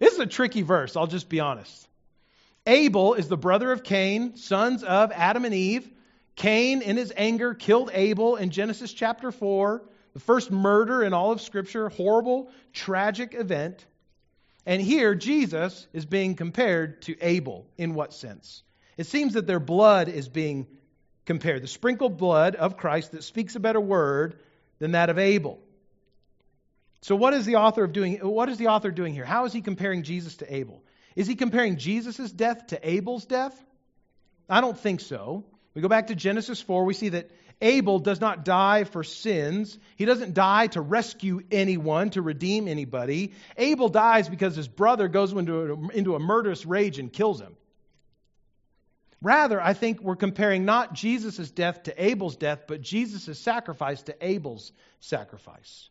This 0.00 0.14
is 0.14 0.18
a 0.18 0.26
tricky 0.26 0.62
verse, 0.62 0.96
I'll 0.96 1.06
just 1.06 1.28
be 1.28 1.38
honest. 1.38 1.88
Abel 2.66 3.14
is 3.14 3.28
the 3.28 3.36
brother 3.36 3.70
of 3.70 3.84
Cain, 3.84 4.36
sons 4.36 4.82
of 4.82 5.12
Adam 5.12 5.44
and 5.44 5.54
Eve. 5.54 5.88
Cain, 6.34 6.82
in 6.82 6.96
his 6.96 7.12
anger, 7.16 7.54
killed 7.54 7.90
Abel 7.94 8.36
in 8.36 8.50
Genesis 8.50 8.92
chapter 8.92 9.32
4, 9.32 9.82
the 10.12 10.20
first 10.20 10.50
murder 10.50 11.02
in 11.02 11.14
all 11.14 11.32
of 11.32 11.40
Scripture, 11.40 11.88
horrible, 11.88 12.50
tragic 12.72 13.34
event. 13.34 13.86
And 14.66 14.82
here, 14.82 15.14
Jesus 15.14 15.86
is 15.92 16.04
being 16.04 16.34
compared 16.34 17.02
to 17.02 17.16
Abel. 17.20 17.66
In 17.78 17.94
what 17.94 18.12
sense? 18.12 18.62
It 18.98 19.06
seems 19.06 19.34
that 19.34 19.46
their 19.46 19.60
blood 19.60 20.08
is 20.08 20.28
being 20.28 20.66
compared. 21.24 21.62
The 21.62 21.68
sprinkled 21.68 22.18
blood 22.18 22.56
of 22.56 22.76
Christ 22.76 23.12
that 23.12 23.24
speaks 23.24 23.56
a 23.56 23.60
better 23.60 23.80
word 23.80 24.38
than 24.80 24.92
that 24.92 25.08
of 25.08 25.18
Abel. 25.18 25.60
So 27.00 27.14
what 27.14 27.32
is 27.32 27.46
the 27.46 27.56
author 27.56 27.84
of 27.84 27.92
doing 27.92 28.16
what 28.16 28.48
is 28.48 28.58
the 28.58 28.66
author 28.66 28.90
doing 28.90 29.14
here? 29.14 29.24
How 29.24 29.44
is 29.44 29.52
he 29.52 29.62
comparing 29.62 30.02
Jesus 30.02 30.36
to 30.38 30.52
Abel? 30.54 30.82
Is 31.14 31.26
he 31.26 31.36
comparing 31.36 31.76
Jesus' 31.76 32.30
death 32.30 32.66
to 32.68 32.88
Abel's 32.88 33.24
death? 33.24 33.56
I 34.50 34.60
don't 34.60 34.78
think 34.78 35.00
so. 35.00 35.44
We 35.74 35.82
go 35.82 35.88
back 35.88 36.08
to 36.08 36.16
Genesis 36.16 36.60
4, 36.60 36.84
we 36.84 36.94
see 36.94 37.10
that 37.10 37.30
Abel 37.60 37.98
does 37.98 38.20
not 38.20 38.44
die 38.44 38.84
for 38.84 39.02
sins. 39.02 39.78
He 39.96 40.04
doesn't 40.04 40.34
die 40.34 40.68
to 40.68 40.80
rescue 40.80 41.40
anyone, 41.50 42.10
to 42.10 42.22
redeem 42.22 42.68
anybody. 42.68 43.32
Abel 43.56 43.88
dies 43.88 44.28
because 44.28 44.54
his 44.54 44.68
brother 44.68 45.08
goes 45.08 45.32
into 45.32 45.72
a, 45.72 45.88
into 45.96 46.14
a 46.14 46.20
murderous 46.20 46.64
rage 46.64 46.98
and 46.98 47.12
kills 47.12 47.40
him. 47.40 47.56
Rather, 49.20 49.60
I 49.60 49.74
think 49.74 50.00
we're 50.00 50.16
comparing 50.16 50.64
not 50.64 50.92
Jesus' 50.92 51.50
death 51.50 51.84
to 51.84 52.04
Abel's 52.04 52.36
death, 52.36 52.64
but 52.68 52.80
Jesus' 52.80 53.38
sacrifice 53.38 54.02
to 54.02 54.16
Abel's 54.20 54.70
sacrifice. 55.00 55.88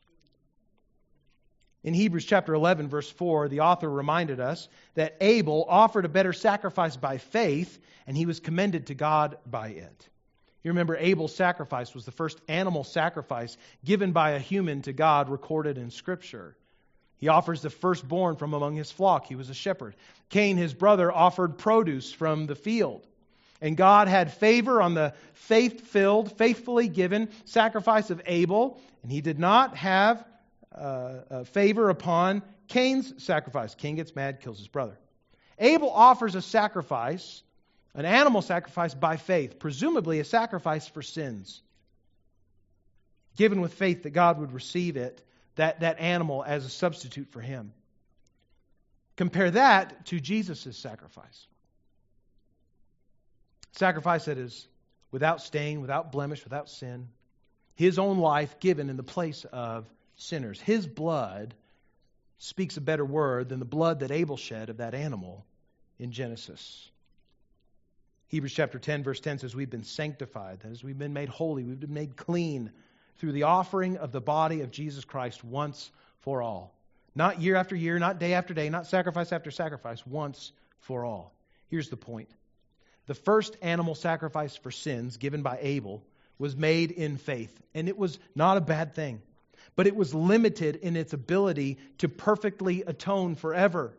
In 1.84 1.94
Hebrews 1.94 2.26
chapter 2.26 2.54
11, 2.54 2.90
verse 2.90 3.10
4, 3.10 3.50
the 3.50 3.62
author 3.62 3.90
reminded 3.90 4.40
us 4.40 4.68
that 4.96 5.18
Abel 5.22 5.66
offered 5.68 6.06
a 6.06 6.10
better 6.10 6.34
sacrifice 6.34 6.96
by 6.96 7.18
faith, 7.18 7.80
and 8.06 8.16
he 8.16 8.26
was 8.26 8.40
commended 8.40 8.88
to 8.88 8.96
God 8.96 9.38
by 9.46 9.70
it. 9.70 10.10
You 10.64 10.72
remember 10.72 10.98
Abel's 10.98 11.36
sacrifice 11.36 11.94
was 11.94 12.06
the 12.06 12.12
first 12.12 12.42
animal 12.48 12.84
sacrifice 12.84 13.58
given 13.86 14.12
by 14.12 14.32
a 14.32 14.40
human 14.40 14.82
to 14.84 14.94
God 14.94 15.30
recorded 15.30 15.78
in 15.78 15.92
Scripture. 15.92 16.56
He 17.18 17.30
offers 17.30 17.62
the 17.62 17.70
firstborn 17.70 18.36
from 18.36 18.54
among 18.54 18.76
his 18.76 18.92
flock. 18.92 19.26
He 19.26 19.36
was 19.36 19.50
a 19.50 19.54
shepherd. 19.54 19.96
Cain, 20.30 20.58
his 20.58 20.74
brother, 20.74 21.12
offered 21.12 21.58
produce 21.58 22.12
from 22.12 22.48
the 22.48 22.56
field. 22.56 23.08
And 23.62 23.76
God 23.76 24.08
had 24.08 24.34
favor 24.34 24.82
on 24.82 24.94
the 24.94 25.14
faith 25.34 25.88
filled, 25.88 26.38
faithfully 26.38 26.88
given 26.88 27.30
sacrifice 27.46 28.10
of 28.10 28.22
Abel, 28.26 28.80
and 29.04 29.12
he 29.12 29.22
did 29.22 29.40
not 29.40 29.76
have 29.78 30.24
uh, 30.76 30.80
uh, 31.30 31.44
favor 31.46 31.90
upon 31.90 32.44
Cain's 32.68 33.24
sacrifice. 33.24 33.74
Cain 33.76 33.96
gets 33.96 34.16
mad, 34.16 34.42
kills 34.42 34.60
his 34.60 34.68
brother. 34.68 34.98
Abel 35.58 35.90
offers 35.90 36.36
a 36.36 36.42
sacrifice, 36.42 37.42
an 37.96 38.06
animal 38.06 38.42
sacrifice 38.42 38.94
by 38.94 39.18
faith, 39.18 39.58
presumably 39.58 40.20
a 40.20 40.24
sacrifice 40.24 40.88
for 40.88 41.02
sins. 41.02 41.62
Given 43.38 43.62
with 43.62 43.74
faith 43.74 44.04
that 44.04 44.12
God 44.12 44.40
would 44.40 44.52
receive 44.52 44.98
it, 44.98 45.22
that, 45.56 45.80
that 45.80 46.00
animal 46.00 46.44
as 46.46 46.66
a 46.66 46.70
substitute 46.70 47.30
for 47.30 47.42
him. 47.42 47.74
Compare 49.16 49.52
that 49.52 50.06
to 50.08 50.20
Jesus' 50.20 50.78
sacrifice. 50.78 51.48
Sacrifice 53.74 54.26
that 54.26 54.38
is 54.38 54.68
without 55.12 55.42
stain, 55.42 55.82
without 55.82 56.12
blemish, 56.12 56.44
without 56.44 56.70
sin. 56.70 57.08
His 57.76 58.00
own 58.00 58.18
life 58.18 58.60
given 58.60 58.90
in 58.90 58.98
the 58.98 59.04
place 59.04 59.46
of 59.52 59.88
sinners. 60.16 60.60
His 60.60 60.88
blood 60.88 61.54
speaks 62.40 62.78
a 62.78 62.82
better 62.82 63.06
word 63.06 63.50
than 63.50 63.60
the 63.60 63.66
blood 63.66 64.00
that 64.00 64.12
Abel 64.12 64.38
shed 64.38 64.70
of 64.70 64.78
that 64.78 64.94
animal 64.94 65.46
in 66.00 66.12
Genesis. 66.12 66.90
Hebrews 68.28 68.54
chapter 68.54 68.78
10, 68.78 69.04
verse 69.04 69.20
10 69.20 69.40
says, 69.40 69.56
We've 69.56 69.70
been 69.70 69.84
sanctified, 69.84 70.60
that 70.62 70.72
is, 70.72 70.84
we've 70.84 70.98
been 70.98 71.14
made 71.14 71.30
holy, 71.30 71.64
we've 71.64 71.80
been 71.80 71.94
made 71.94 72.18
clean 72.18 72.72
through 73.18 73.32
the 73.32 73.44
offering 73.44 73.98
of 73.98 74.12
the 74.12 74.22
body 74.22 74.62
of 74.62 74.72
Jesus 74.72 75.06
Christ 75.06 75.44
once 75.44 75.90
for 76.20 76.42
all. 76.42 76.76
Not 77.16 77.42
year 77.42 77.56
after 77.56 77.76
year, 77.76 77.98
not 77.98 78.20
day 78.20 78.34
after 78.34 78.54
day, 78.54 78.70
not 78.70 78.86
sacrifice 78.86 79.32
after 79.32 79.50
sacrifice, 79.50 80.06
once 80.06 80.52
for 80.82 81.06
all. 81.06 81.34
Here's 81.70 81.90
the 81.90 81.98
point 81.98 82.30
the 83.08 83.16
first 83.16 83.58
animal 83.62 83.96
sacrifice 83.96 84.56
for 84.56 84.72
sins 84.72 85.18
given 85.18 85.42
by 85.42 85.58
Abel 85.62 86.04
was 86.38 86.56
made 86.56 86.92
in 86.92 87.18
faith, 87.18 87.60
and 87.74 87.90
it 87.90 87.98
was 87.98 88.20
not 88.36 88.58
a 88.58 88.62
bad 88.62 88.94
thing 88.94 89.22
but 89.78 89.88
it 89.88 89.96
was 89.96 90.14
limited 90.14 90.76
in 90.76 90.98
its 90.98 91.14
ability 91.14 91.78
to 92.00 92.10
perfectly 92.10 92.84
atone 92.86 93.36
forever. 93.36 93.94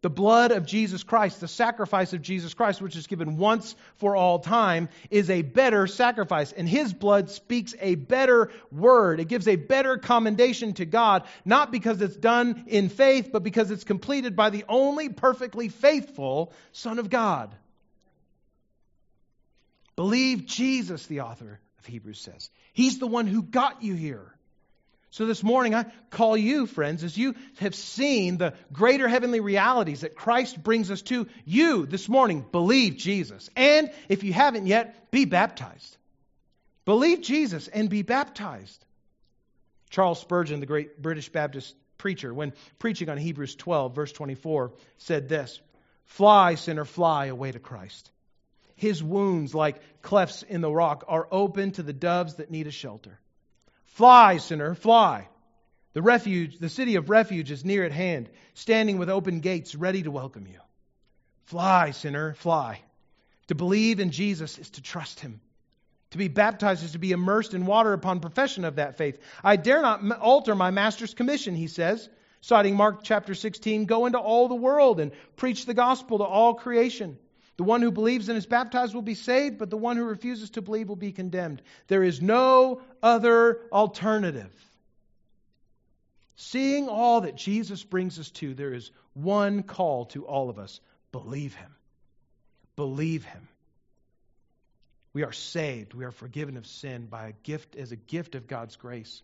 The 0.00 0.10
blood 0.10 0.52
of 0.52 0.64
Jesus 0.64 1.02
Christ, 1.02 1.40
the 1.40 1.48
sacrifice 1.48 2.12
of 2.12 2.22
Jesus 2.22 2.54
Christ, 2.54 2.80
which 2.80 2.94
is 2.94 3.08
given 3.08 3.36
once 3.36 3.74
for 3.96 4.14
all 4.14 4.38
time, 4.38 4.90
is 5.10 5.28
a 5.28 5.42
better 5.42 5.88
sacrifice. 5.88 6.52
And 6.52 6.68
his 6.68 6.92
blood 6.92 7.30
speaks 7.30 7.74
a 7.80 7.96
better 7.96 8.52
word. 8.70 9.18
It 9.18 9.26
gives 9.26 9.48
a 9.48 9.56
better 9.56 9.96
commendation 9.96 10.74
to 10.74 10.84
God, 10.84 11.24
not 11.44 11.72
because 11.72 12.00
it's 12.00 12.16
done 12.16 12.64
in 12.68 12.90
faith, 12.90 13.30
but 13.32 13.42
because 13.42 13.72
it's 13.72 13.82
completed 13.82 14.36
by 14.36 14.50
the 14.50 14.64
only 14.68 15.08
perfectly 15.08 15.68
faithful 15.68 16.52
Son 16.70 17.00
of 17.00 17.10
God. 17.10 17.52
Believe 19.98 20.46
Jesus, 20.46 21.06
the 21.06 21.22
author 21.22 21.58
of 21.80 21.86
Hebrews 21.86 22.20
says. 22.20 22.50
He's 22.72 23.00
the 23.00 23.08
one 23.08 23.26
who 23.26 23.42
got 23.42 23.82
you 23.82 23.94
here. 23.94 24.32
So 25.10 25.26
this 25.26 25.42
morning, 25.42 25.74
I 25.74 25.86
call 26.10 26.36
you, 26.36 26.66
friends, 26.66 27.02
as 27.02 27.18
you 27.18 27.34
have 27.58 27.74
seen 27.74 28.36
the 28.36 28.54
greater 28.72 29.08
heavenly 29.08 29.40
realities 29.40 30.02
that 30.02 30.14
Christ 30.14 30.62
brings 30.62 30.92
us 30.92 31.02
to, 31.02 31.26
you 31.44 31.84
this 31.84 32.08
morning 32.08 32.46
believe 32.52 32.96
Jesus. 32.96 33.50
And 33.56 33.90
if 34.08 34.22
you 34.22 34.32
haven't 34.32 34.68
yet, 34.68 35.10
be 35.10 35.24
baptized. 35.24 35.96
Believe 36.84 37.20
Jesus 37.20 37.66
and 37.66 37.90
be 37.90 38.02
baptized. 38.02 38.84
Charles 39.90 40.20
Spurgeon, 40.20 40.60
the 40.60 40.66
great 40.66 41.02
British 41.02 41.28
Baptist 41.28 41.74
preacher, 41.96 42.32
when 42.32 42.52
preaching 42.78 43.08
on 43.08 43.18
Hebrews 43.18 43.56
12, 43.56 43.96
verse 43.96 44.12
24, 44.12 44.70
said 44.98 45.28
this 45.28 45.60
Fly, 46.04 46.54
sinner, 46.54 46.84
fly 46.84 47.26
away 47.26 47.50
to 47.50 47.58
Christ. 47.58 48.12
His 48.78 49.02
wounds, 49.02 49.56
like 49.56 49.82
clefts 50.02 50.44
in 50.44 50.60
the 50.60 50.70
rock, 50.70 51.04
are 51.08 51.26
open 51.32 51.72
to 51.72 51.82
the 51.82 51.92
doves 51.92 52.36
that 52.36 52.50
need 52.50 52.68
a 52.68 52.70
shelter. 52.70 53.18
Fly, 53.86 54.36
sinner, 54.36 54.76
fly. 54.76 55.28
The 55.94 56.02
refuge, 56.02 56.58
the 56.58 56.68
city 56.68 56.94
of 56.94 57.10
refuge 57.10 57.50
is 57.50 57.64
near 57.64 57.84
at 57.84 57.90
hand, 57.90 58.30
standing 58.54 58.96
with 58.96 59.10
open 59.10 59.40
gates 59.40 59.74
ready 59.74 60.04
to 60.04 60.12
welcome 60.12 60.46
you. 60.46 60.60
Fly, 61.46 61.90
sinner, 61.90 62.34
fly. 62.34 62.80
To 63.48 63.56
believe 63.56 63.98
in 63.98 64.12
Jesus 64.12 64.56
is 64.58 64.70
to 64.70 64.82
trust 64.82 65.18
him. 65.18 65.40
To 66.12 66.18
be 66.18 66.28
baptized 66.28 66.84
is 66.84 66.92
to 66.92 66.98
be 66.98 67.10
immersed 67.10 67.54
in 67.54 67.66
water 67.66 67.92
upon 67.92 68.20
profession 68.20 68.64
of 68.64 68.76
that 68.76 68.96
faith. 68.96 69.18
I 69.42 69.56
dare 69.56 69.82
not 69.82 70.08
alter 70.20 70.54
my 70.54 70.70
master's 70.70 71.14
commission, 71.14 71.56
he 71.56 71.66
says, 71.66 72.08
citing 72.42 72.76
Mark 72.76 73.00
chapter 73.02 73.34
16 73.34 73.86
go 73.86 74.06
into 74.06 74.20
all 74.20 74.46
the 74.46 74.54
world 74.54 75.00
and 75.00 75.10
preach 75.34 75.66
the 75.66 75.74
gospel 75.74 76.18
to 76.18 76.24
all 76.24 76.54
creation. 76.54 77.18
The 77.58 77.64
one 77.64 77.82
who 77.82 77.90
believes 77.90 78.28
and 78.28 78.38
is 78.38 78.46
baptized 78.46 78.94
will 78.94 79.02
be 79.02 79.14
saved, 79.14 79.58
but 79.58 79.68
the 79.68 79.76
one 79.76 79.96
who 79.96 80.04
refuses 80.04 80.50
to 80.50 80.62
believe 80.62 80.88
will 80.88 80.96
be 80.96 81.12
condemned. 81.12 81.60
There 81.88 82.04
is 82.04 82.22
no 82.22 82.80
other 83.02 83.60
alternative. 83.72 84.54
Seeing 86.36 86.88
all 86.88 87.22
that 87.22 87.34
Jesus 87.34 87.82
brings 87.82 88.20
us 88.20 88.30
to, 88.30 88.54
there 88.54 88.72
is 88.72 88.92
one 89.12 89.64
call 89.64 90.04
to 90.06 90.24
all 90.24 90.50
of 90.50 90.60
us 90.60 90.80
believe 91.10 91.56
him. 91.56 91.74
Believe 92.76 93.24
him. 93.24 93.48
We 95.12 95.24
are 95.24 95.32
saved. 95.32 95.94
We 95.94 96.04
are 96.04 96.12
forgiven 96.12 96.56
of 96.56 96.66
sin 96.66 97.06
by 97.06 97.26
a 97.26 97.32
gift 97.42 97.74
as 97.74 97.90
a 97.90 97.96
gift 97.96 98.36
of 98.36 98.46
God's 98.46 98.76
grace 98.76 99.20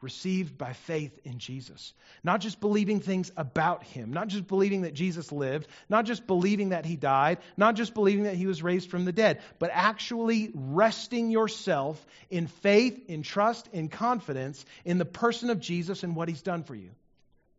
received 0.00 0.56
by 0.56 0.72
faith 0.72 1.18
in 1.24 1.38
Jesus. 1.38 1.92
Not 2.22 2.40
just 2.40 2.60
believing 2.60 3.00
things 3.00 3.32
about 3.36 3.84
him, 3.84 4.12
not 4.12 4.28
just 4.28 4.46
believing 4.46 4.82
that 4.82 4.94
Jesus 4.94 5.32
lived, 5.32 5.68
not 5.88 6.04
just 6.04 6.26
believing 6.26 6.70
that 6.70 6.84
he 6.84 6.96
died, 6.96 7.38
not 7.56 7.74
just 7.74 7.94
believing 7.94 8.24
that 8.24 8.34
he 8.34 8.46
was 8.46 8.62
raised 8.62 8.90
from 8.90 9.04
the 9.04 9.12
dead, 9.12 9.40
but 9.58 9.70
actually 9.72 10.50
resting 10.54 11.30
yourself 11.30 12.04
in 12.30 12.46
faith, 12.46 13.08
in 13.08 13.22
trust, 13.22 13.68
in 13.72 13.88
confidence 13.88 14.64
in 14.84 14.98
the 14.98 15.04
person 15.04 15.50
of 15.50 15.60
Jesus 15.60 16.02
and 16.02 16.14
what 16.14 16.28
he's 16.28 16.42
done 16.42 16.62
for 16.62 16.74
you. 16.74 16.90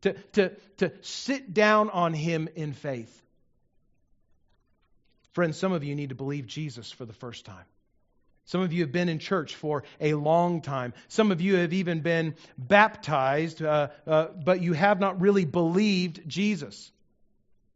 To, 0.03 0.13
to, 0.13 0.51
to 0.77 0.91
sit 1.01 1.53
down 1.53 1.89
on 1.89 2.13
him 2.13 2.47
in 2.55 2.71
faith. 2.71 3.21
Friends, 5.33 5.57
some 5.57 5.73
of 5.73 5.83
you 5.83 5.93
need 5.93 6.09
to 6.09 6.15
believe 6.15 6.47
Jesus 6.47 6.89
for 6.91 7.05
the 7.05 7.13
first 7.13 7.45
time. 7.45 7.65
Some 8.49 8.61
of 8.61 8.73
you 8.73 8.81
have 8.81 8.91
been 8.91 9.09
in 9.09 9.19
church 9.19 9.53
for 9.53 9.83
a 10.01 10.15
long 10.15 10.61
time. 10.61 10.95
Some 11.07 11.31
of 11.31 11.39
you 11.39 11.57
have 11.57 11.71
even 11.71 11.99
been 11.99 12.33
baptized, 12.57 13.61
uh, 13.61 13.89
uh, 14.07 14.29
but 14.43 14.59
you 14.59 14.73
have 14.73 14.99
not 14.99 15.21
really 15.21 15.45
believed 15.45 16.27
Jesus. 16.27 16.91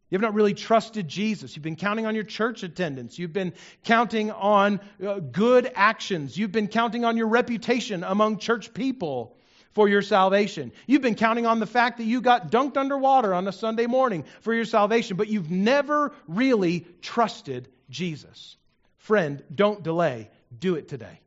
You 0.09 0.15
have 0.15 0.23
not 0.23 0.33
really 0.33 0.55
trusted 0.55 1.07
Jesus. 1.07 1.55
You've 1.55 1.61
been 1.61 1.75
counting 1.75 2.07
on 2.07 2.15
your 2.15 2.23
church 2.23 2.63
attendance. 2.63 3.19
You've 3.19 3.33
been 3.33 3.53
counting 3.83 4.31
on 4.31 4.79
uh, 5.05 5.19
good 5.19 5.71
actions. 5.75 6.35
You've 6.35 6.51
been 6.51 6.69
counting 6.69 7.05
on 7.05 7.17
your 7.17 7.27
reputation 7.27 8.03
among 8.03 8.39
church 8.39 8.73
people 8.73 9.37
for 9.73 9.87
your 9.87 10.01
salvation. 10.01 10.71
You've 10.87 11.03
been 11.03 11.13
counting 11.13 11.45
on 11.45 11.59
the 11.59 11.67
fact 11.67 11.99
that 11.99 12.05
you 12.05 12.19
got 12.19 12.51
dunked 12.51 12.77
underwater 12.77 13.31
on 13.35 13.47
a 13.47 13.51
Sunday 13.51 13.85
morning 13.85 14.25
for 14.41 14.51
your 14.51 14.65
salvation, 14.65 15.17
but 15.17 15.27
you've 15.27 15.51
never 15.51 16.15
really 16.27 16.87
trusted 17.03 17.69
Jesus. 17.91 18.57
Friend, 18.97 19.43
don't 19.53 19.83
delay. 19.83 20.31
Do 20.59 20.75
it 20.75 20.87
today. 20.87 21.19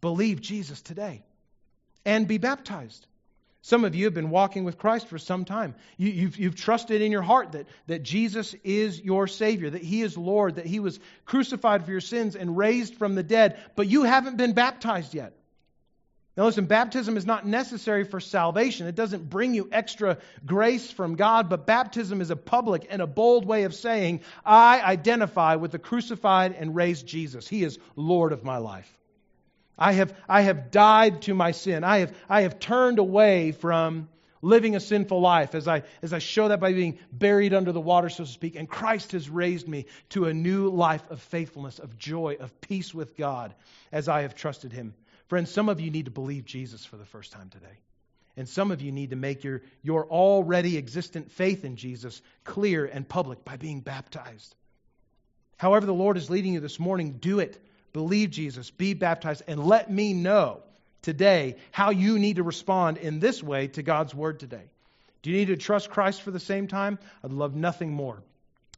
Believe 0.00 0.40
Jesus 0.40 0.80
today 0.82 1.22
and 2.04 2.28
be 2.28 2.38
baptized. 2.38 3.06
Some 3.62 3.84
of 3.84 3.96
you 3.96 4.04
have 4.04 4.14
been 4.14 4.30
walking 4.30 4.62
with 4.62 4.78
Christ 4.78 5.08
for 5.08 5.18
some 5.18 5.44
time. 5.44 5.74
You, 5.96 6.06
have 6.06 6.16
you've, 6.16 6.36
you've 6.38 6.54
trusted 6.54 7.02
in 7.02 7.10
your 7.10 7.22
heart 7.22 7.52
that, 7.52 7.66
that 7.88 8.04
Jesus 8.04 8.54
is 8.62 9.00
your 9.00 9.26
Savior, 9.26 9.70
that 9.70 9.82
He 9.82 10.02
is 10.02 10.16
Lord, 10.16 10.54
that 10.54 10.66
He 10.66 10.78
was 10.78 11.00
crucified 11.24 11.84
for 11.84 11.90
your 11.90 12.00
sins 12.00 12.36
and 12.36 12.56
raised 12.56 12.94
from 12.94 13.16
the 13.16 13.24
dead, 13.24 13.58
but 13.74 13.88
you 13.88 14.04
haven't 14.04 14.36
been 14.36 14.52
baptized 14.52 15.14
yet. 15.14 15.32
Now, 16.36 16.44
listen, 16.44 16.66
baptism 16.66 17.16
is 17.16 17.24
not 17.24 17.46
necessary 17.46 18.04
for 18.04 18.20
salvation. 18.20 18.86
It 18.86 18.94
doesn't 18.94 19.30
bring 19.30 19.54
you 19.54 19.70
extra 19.72 20.18
grace 20.44 20.90
from 20.90 21.16
God, 21.16 21.48
but 21.48 21.66
baptism 21.66 22.20
is 22.20 22.30
a 22.30 22.36
public 22.36 22.86
and 22.90 23.00
a 23.00 23.06
bold 23.06 23.46
way 23.46 23.64
of 23.64 23.74
saying, 23.74 24.20
I 24.44 24.82
identify 24.82 25.54
with 25.54 25.70
the 25.70 25.78
crucified 25.78 26.54
and 26.58 26.76
raised 26.76 27.06
Jesus. 27.06 27.48
He 27.48 27.64
is 27.64 27.78
Lord 27.96 28.32
of 28.32 28.44
my 28.44 28.58
life. 28.58 28.90
I 29.78 29.92
have, 29.92 30.14
I 30.28 30.42
have 30.42 30.70
died 30.70 31.22
to 31.22 31.34
my 31.34 31.52
sin. 31.52 31.84
I 31.84 31.98
have, 31.98 32.14
I 32.28 32.42
have 32.42 32.58
turned 32.58 32.98
away 32.98 33.52
from 33.52 34.08
living 34.42 34.76
a 34.76 34.80
sinful 34.80 35.20
life 35.20 35.54
as 35.54 35.66
I, 35.66 35.84
as 36.02 36.12
I 36.12 36.18
show 36.18 36.48
that 36.48 36.60
by 36.60 36.74
being 36.74 36.98
buried 37.10 37.54
under 37.54 37.72
the 37.72 37.80
water, 37.80 38.10
so 38.10 38.24
to 38.24 38.30
speak. 38.30 38.56
And 38.56 38.68
Christ 38.68 39.12
has 39.12 39.30
raised 39.30 39.66
me 39.66 39.86
to 40.10 40.26
a 40.26 40.34
new 40.34 40.68
life 40.68 41.10
of 41.10 41.22
faithfulness, 41.22 41.78
of 41.78 41.98
joy, 41.98 42.36
of 42.40 42.60
peace 42.60 42.92
with 42.92 43.16
God 43.16 43.54
as 43.90 44.06
I 44.06 44.22
have 44.22 44.34
trusted 44.34 44.72
Him. 44.72 44.94
Friends, 45.28 45.50
some 45.50 45.68
of 45.68 45.80
you 45.80 45.90
need 45.90 46.04
to 46.04 46.10
believe 46.10 46.44
Jesus 46.44 46.84
for 46.84 46.96
the 46.96 47.04
first 47.04 47.32
time 47.32 47.48
today. 47.48 47.78
And 48.36 48.48
some 48.48 48.70
of 48.70 48.82
you 48.82 48.92
need 48.92 49.10
to 49.10 49.16
make 49.16 49.44
your, 49.44 49.62
your 49.82 50.06
already 50.06 50.76
existent 50.76 51.32
faith 51.32 51.64
in 51.64 51.76
Jesus 51.76 52.20
clear 52.44 52.84
and 52.84 53.08
public 53.08 53.44
by 53.44 53.56
being 53.56 53.80
baptized. 53.80 54.54
However, 55.56 55.86
the 55.86 55.94
Lord 55.94 56.16
is 56.18 56.28
leading 56.28 56.52
you 56.52 56.60
this 56.60 56.78
morning, 56.78 57.12
do 57.12 57.40
it 57.40 57.58
believe 57.96 58.28
Jesus, 58.28 58.70
be 58.70 58.92
baptized, 58.92 59.42
and 59.48 59.64
let 59.64 59.90
me 59.90 60.12
know 60.12 60.60
today 61.00 61.56
how 61.72 61.88
you 61.88 62.18
need 62.18 62.36
to 62.36 62.42
respond 62.42 62.98
in 62.98 63.20
this 63.20 63.42
way 63.42 63.68
to 63.68 63.82
God's 63.82 64.14
word 64.14 64.38
today. 64.38 64.64
Do 65.22 65.30
you 65.30 65.38
need 65.38 65.46
to 65.46 65.56
trust 65.56 65.88
Christ 65.88 66.20
for 66.20 66.30
the 66.30 66.38
same 66.38 66.68
time? 66.68 66.98
I'd 67.24 67.32
love 67.32 67.54
nothing 67.54 67.90
more 67.94 68.22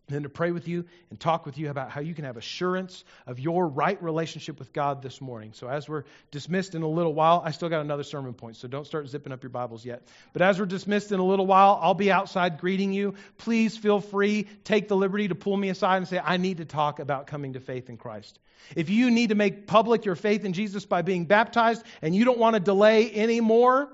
than 0.08 0.22
to 0.24 0.28
pray 0.28 0.50
with 0.50 0.68
you 0.68 0.84
and 1.10 1.20
talk 1.20 1.46
with 1.46 1.58
you 1.58 1.70
about 1.70 1.90
how 1.90 2.00
you 2.00 2.14
can 2.14 2.24
have 2.24 2.36
assurance 2.36 3.04
of 3.26 3.38
your 3.38 3.66
right 3.66 4.02
relationship 4.02 4.58
with 4.58 4.72
God 4.72 5.02
this 5.02 5.20
morning. 5.20 5.52
So, 5.52 5.68
as 5.68 5.88
we're 5.88 6.04
dismissed 6.30 6.74
in 6.74 6.82
a 6.82 6.88
little 6.88 7.14
while, 7.14 7.42
I 7.44 7.50
still 7.50 7.68
got 7.68 7.80
another 7.80 8.02
sermon 8.02 8.34
point, 8.34 8.56
so 8.56 8.68
don't 8.68 8.86
start 8.86 9.08
zipping 9.08 9.32
up 9.32 9.42
your 9.42 9.50
Bibles 9.50 9.84
yet. 9.84 10.02
But 10.32 10.42
as 10.42 10.58
we're 10.58 10.66
dismissed 10.66 11.12
in 11.12 11.20
a 11.20 11.24
little 11.24 11.46
while, 11.46 11.78
I'll 11.80 11.94
be 11.94 12.10
outside 12.10 12.58
greeting 12.58 12.92
you. 12.92 13.14
Please 13.36 13.76
feel 13.76 14.00
free, 14.00 14.46
take 14.64 14.88
the 14.88 14.96
liberty 14.96 15.28
to 15.28 15.34
pull 15.34 15.56
me 15.56 15.68
aside 15.68 15.98
and 15.98 16.08
say, 16.08 16.20
I 16.22 16.36
need 16.36 16.58
to 16.58 16.64
talk 16.64 16.98
about 16.98 17.26
coming 17.26 17.52
to 17.52 17.60
faith 17.60 17.88
in 17.88 17.96
Christ. 17.96 18.38
If 18.76 18.90
you 18.90 19.10
need 19.10 19.28
to 19.28 19.34
make 19.34 19.66
public 19.66 20.04
your 20.04 20.16
faith 20.16 20.44
in 20.44 20.52
Jesus 20.52 20.84
by 20.84 21.02
being 21.02 21.24
baptized 21.24 21.84
and 22.02 22.14
you 22.14 22.24
don't 22.24 22.38
want 22.38 22.54
to 22.54 22.60
delay 22.60 23.14
anymore, 23.14 23.88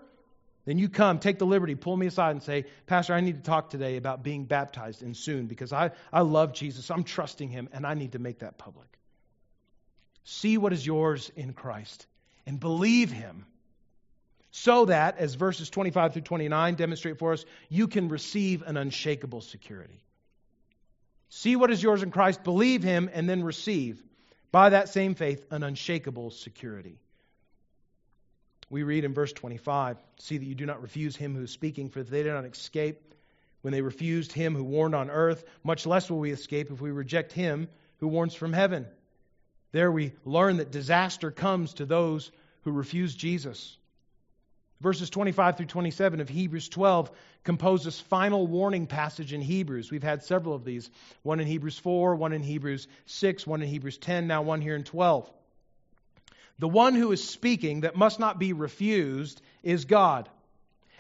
then 0.65 0.79
you 0.79 0.89
come, 0.89 1.19
take 1.19 1.39
the 1.39 1.47
liberty, 1.47 1.75
pull 1.75 1.97
me 1.97 2.07
aside 2.07 2.31
and 2.31 2.43
say, 2.43 2.65
Pastor, 2.87 3.13
I 3.13 3.21
need 3.21 3.37
to 3.37 3.43
talk 3.43 3.71
today 3.71 3.97
about 3.97 4.23
being 4.23 4.45
baptized 4.45 5.03
and 5.03 5.17
soon 5.17 5.47
because 5.47 5.73
I, 5.73 5.91
I 6.13 6.23
love 6.23 6.55
Jesus. 6.55 6.91
I'm 6.91 7.05
trusting 7.05 7.51
him 7.51 7.69
and 7.73 7.87
I 7.87 7.95
need 7.95 8.13
to 8.13 8.19
make 8.19 8.39
that 8.39 8.57
public. 8.57 8.89
See 10.25 10.57
what 10.57 10.73
is 10.73 10.87
yours 10.87 11.31
in 11.37 11.53
Christ 11.53 12.07
and 12.47 12.59
believe 12.59 13.11
him 13.11 13.45
so 14.57 14.87
that, 14.87 15.19
as 15.19 15.35
verses 15.35 15.69
25 15.69 16.13
through 16.13 16.23
29 16.23 16.75
demonstrate 16.77 17.19
for 17.19 17.33
us, 17.33 17.45
you 17.69 17.89
can 17.89 18.09
receive 18.09 18.63
an 18.63 18.77
unshakable 18.77 19.41
security. 19.41 20.01
See 21.29 21.57
what 21.57 21.73
is 21.73 21.83
yours 21.83 22.03
in 22.05 22.13
Christ, 22.13 22.45
believe 22.45 22.83
him, 22.83 23.11
and 23.13 23.29
then 23.29 23.43
receive 23.43 24.01
by 24.53 24.69
that 24.69 24.89
same 24.89 25.17
faith, 25.17 25.45
an 25.51 25.65
unshakable 25.65 26.31
security. 26.31 27.01
We 28.71 28.83
read 28.83 29.05
in 29.05 29.15
verse 29.15 29.33
25 29.33 29.99
See 30.19 30.39
that 30.39 30.45
you 30.45 30.55
do 30.55 30.67
not 30.67 30.83
refuse 30.83 31.17
him 31.17 31.35
who 31.35 31.43
is 31.43 31.51
speaking, 31.51 31.91
for 31.91 32.01
if 32.01 32.09
they 32.09 32.23
did 32.23 32.33
not 32.33 32.45
escape 32.45 33.15
when 33.63 33.73
they 33.73 33.83
refused 33.83 34.33
him 34.33 34.55
who 34.55 34.65
warned 34.65 34.95
on 34.95 35.11
earth. 35.11 35.45
Much 35.63 35.87
less 35.87 36.11
will 36.11 36.19
we 36.19 36.33
escape 36.33 36.71
if 36.71 36.81
we 36.81 36.91
reject 36.91 37.33
him 37.33 37.69
who 37.99 38.09
warns 38.09 38.35
from 38.35 38.53
heaven. 38.53 38.87
There 39.73 39.91
we 39.91 40.13
learn 40.25 40.59
that 40.59 40.71
disaster 40.71 41.31
comes 41.31 41.75
to 41.75 41.87
those 41.87 42.31
who 42.63 42.71
refuse 42.73 43.15
Jesus. 43.15 43.77
Verses 44.81 45.09
25 45.09 45.57
through 45.57 45.67
27 45.67 46.21
of 46.21 46.29
Hebrews 46.29 46.69
12 46.69 47.11
compose 47.43 47.85
this 47.85 48.01
final 48.01 48.47
warning 48.47 48.87
passage 48.87 49.33
in 49.33 49.41
Hebrews. 49.41 49.91
We've 49.91 50.03
had 50.03 50.25
several 50.25 50.55
of 50.55 50.65
these 50.65 50.91
one 51.23 51.41
in 51.41 51.47
Hebrews 51.47 51.79
4, 51.79 52.17
one 52.17 52.33
in 52.33 52.43
Hebrews 52.43 52.87
6, 53.07 53.47
one 53.47 53.63
in 53.63 53.69
Hebrews 53.69 53.99
10, 53.99 54.27
now 54.27 54.43
one 54.43 54.61
here 54.61 54.77
in 54.77 54.85
12. 54.85 55.31
The 56.59 56.69
one 56.69 56.95
who 56.95 57.13
is 57.13 57.29
speaking 57.29 57.81
that 57.81 57.97
must 57.97 58.21
not 58.21 58.39
be 58.39 58.53
refused 58.53 59.43
is 59.63 59.85
God. 59.85 60.29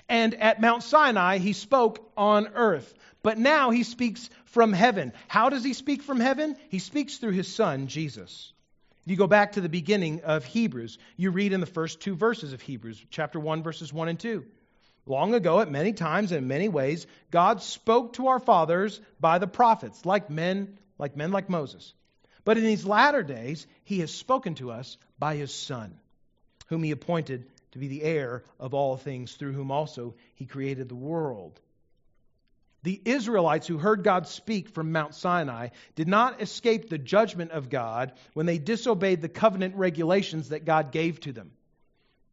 And 0.08 0.34
at 0.34 0.60
Mount 0.60 0.82
Sinai, 0.82 1.38
he 1.38 1.52
spoke 1.52 2.10
on 2.16 2.48
earth. 2.54 2.92
But 3.22 3.38
now 3.38 3.70
he 3.70 3.84
speaks 3.84 4.28
from 4.46 4.72
heaven. 4.72 5.12
How 5.28 5.48
does 5.48 5.64
he 5.64 5.72
speak 5.72 6.02
from 6.02 6.20
heaven? 6.20 6.56
He 6.68 6.78
speaks 6.78 7.16
through 7.16 7.32
his 7.32 7.52
son, 7.52 7.86
Jesus. 7.86 8.52
If 9.04 9.10
you 9.10 9.16
go 9.16 9.26
back 9.26 9.52
to 9.52 9.60
the 9.60 9.68
beginning 9.68 10.22
of 10.24 10.44
Hebrews, 10.44 10.98
you 11.16 11.30
read 11.30 11.52
in 11.52 11.60
the 11.60 11.66
first 11.66 12.00
two 12.00 12.14
verses 12.14 12.52
of 12.52 12.60
Hebrews, 12.60 13.04
chapter 13.10 13.38
1, 13.38 13.62
verses 13.62 13.92
1 13.92 14.08
and 14.08 14.18
2. 14.18 14.44
Long 15.06 15.34
ago, 15.34 15.60
at 15.60 15.70
many 15.70 15.92
times 15.92 16.32
and 16.32 16.42
in 16.42 16.48
many 16.48 16.68
ways, 16.68 17.06
God 17.30 17.62
spoke 17.62 18.14
to 18.14 18.28
our 18.28 18.40
fathers 18.40 19.00
by 19.20 19.38
the 19.38 19.46
prophets, 19.46 20.06
like 20.06 20.30
men, 20.30 20.78
like 20.98 21.16
men 21.16 21.30
like 21.30 21.50
Moses. 21.50 21.92
But 22.44 22.58
in 22.58 22.64
these 22.64 22.84
latter 22.84 23.22
days, 23.22 23.66
he 23.84 24.00
has 24.00 24.12
spoken 24.12 24.54
to 24.56 24.70
us 24.70 24.98
by 25.18 25.36
his 25.36 25.52
Son, 25.52 25.98
whom 26.66 26.82
he 26.82 26.90
appointed 26.90 27.46
to 27.72 27.78
be 27.78 27.88
the 27.88 28.02
heir 28.02 28.44
of 28.60 28.74
all 28.74 28.96
things, 28.96 29.32
through 29.32 29.52
whom 29.52 29.70
also 29.70 30.14
he 30.34 30.44
created 30.46 30.88
the 30.88 30.94
world. 30.94 31.60
The 32.82 33.00
Israelites 33.04 33.66
who 33.66 33.78
heard 33.78 34.04
God 34.04 34.28
speak 34.28 34.68
from 34.68 34.92
Mount 34.92 35.14
Sinai 35.14 35.68
did 35.94 36.06
not 36.06 36.42
escape 36.42 36.88
the 36.88 36.98
judgment 36.98 37.50
of 37.50 37.70
God 37.70 38.12
when 38.34 38.44
they 38.44 38.58
disobeyed 38.58 39.22
the 39.22 39.28
covenant 39.30 39.76
regulations 39.76 40.50
that 40.50 40.66
God 40.66 40.92
gave 40.92 41.18
to 41.20 41.32
them. 41.32 41.50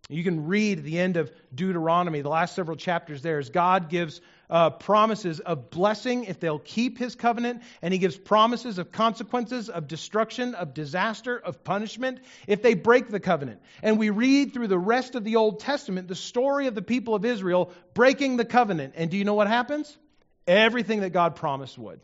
You 0.10 0.26
can 0.26 0.48
read 0.48 0.84
the 0.84 1.00
end 1.00 1.16
of 1.16 1.32
Deuteronomy, 1.56 2.20
the 2.20 2.28
last 2.28 2.54
several 2.54 2.76
chapters 2.76 3.22
there, 3.22 3.40
as 3.40 3.50
God 3.50 3.88
gives 3.88 4.20
uh, 4.52 4.70
promises 4.70 5.40
of 5.40 5.70
blessing 5.70 6.26
if 6.26 6.40
they'll 6.40 6.60
keep 6.60 6.98
his 6.98 7.16
covenant, 7.16 7.64
and 7.82 7.94
he 7.94 7.98
gives 7.98 8.18
promises 8.18 8.78
of 8.78 8.92
consequences, 8.92 9.70
of 9.70 9.88
destruction, 9.88 10.54
of 10.54 10.74
disaster, 10.74 11.38
of 11.38 11.64
punishment 11.64 12.20
if 12.48 12.62
they 12.62 12.74
break 12.74 13.08
the 13.08 13.20
covenant. 13.20 13.62
And 13.82 13.98
we 13.98 14.10
read 14.10 14.54
through 14.54 14.68
the 14.68 14.78
rest 14.78 15.16
of 15.16 15.24
the 15.24 15.38
Old 15.38 15.62
Testament 15.62 16.10
the 16.10 16.16
story 16.16 16.68
of 16.68 16.76
the 16.76 16.82
people 16.82 17.16
of 17.16 17.24
Israel 17.24 17.72
breaking 17.94 18.36
the 18.36 18.46
covenant. 18.46 18.94
And 18.98 19.10
do 19.10 19.18
you 19.18 19.24
know 19.24 19.36
what 19.36 19.48
happens? 19.48 19.98
Everything 20.46 21.00
that 21.00 21.12
God 21.12 21.38
promised 21.38 21.78
would. 21.78 22.02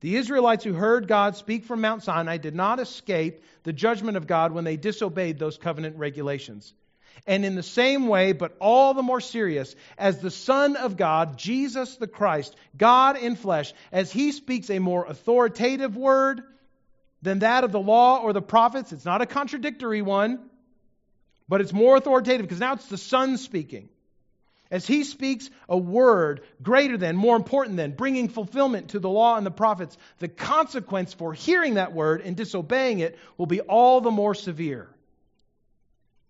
The 0.00 0.16
Israelites 0.16 0.62
who 0.62 0.74
heard 0.74 1.08
God 1.08 1.36
speak 1.36 1.64
from 1.64 1.80
Mount 1.80 2.02
Sinai 2.02 2.36
did 2.36 2.54
not 2.54 2.78
escape 2.78 3.42
the 3.62 3.72
judgment 3.72 4.18
of 4.18 4.26
God 4.26 4.52
when 4.52 4.64
they 4.64 4.76
disobeyed 4.76 5.38
those 5.38 5.56
covenant 5.56 5.96
regulations. 5.96 6.74
And 7.26 7.44
in 7.44 7.54
the 7.54 7.62
same 7.62 8.08
way, 8.08 8.32
but 8.32 8.56
all 8.60 8.94
the 8.94 9.02
more 9.02 9.20
serious, 9.20 9.74
as 9.96 10.20
the 10.20 10.30
Son 10.30 10.76
of 10.76 10.96
God, 10.96 11.38
Jesus 11.38 11.96
the 11.96 12.06
Christ, 12.06 12.54
God 12.76 13.16
in 13.16 13.36
flesh, 13.36 13.72
as 13.92 14.12
he 14.12 14.32
speaks 14.32 14.70
a 14.70 14.78
more 14.78 15.06
authoritative 15.06 15.96
word 15.96 16.42
than 17.22 17.40
that 17.40 17.64
of 17.64 17.72
the 17.72 17.80
law 17.80 18.20
or 18.20 18.32
the 18.32 18.42
prophets, 18.42 18.92
it's 18.92 19.04
not 19.04 19.22
a 19.22 19.26
contradictory 19.26 20.02
one, 20.02 20.40
but 21.48 21.60
it's 21.60 21.72
more 21.72 21.96
authoritative 21.96 22.42
because 22.42 22.60
now 22.60 22.74
it's 22.74 22.88
the 22.88 22.98
Son 22.98 23.38
speaking. 23.38 23.88
As 24.70 24.84
he 24.84 25.04
speaks 25.04 25.48
a 25.68 25.78
word 25.78 26.42
greater 26.60 26.96
than, 26.96 27.16
more 27.16 27.36
important 27.36 27.76
than, 27.76 27.92
bringing 27.92 28.28
fulfillment 28.28 28.90
to 28.90 28.98
the 28.98 29.08
law 29.08 29.36
and 29.36 29.46
the 29.46 29.50
prophets, 29.52 29.96
the 30.18 30.28
consequence 30.28 31.14
for 31.14 31.32
hearing 31.32 31.74
that 31.74 31.92
word 31.92 32.20
and 32.20 32.36
disobeying 32.36 32.98
it 32.98 33.16
will 33.38 33.46
be 33.46 33.60
all 33.60 34.00
the 34.00 34.10
more 34.10 34.34
severe, 34.34 34.88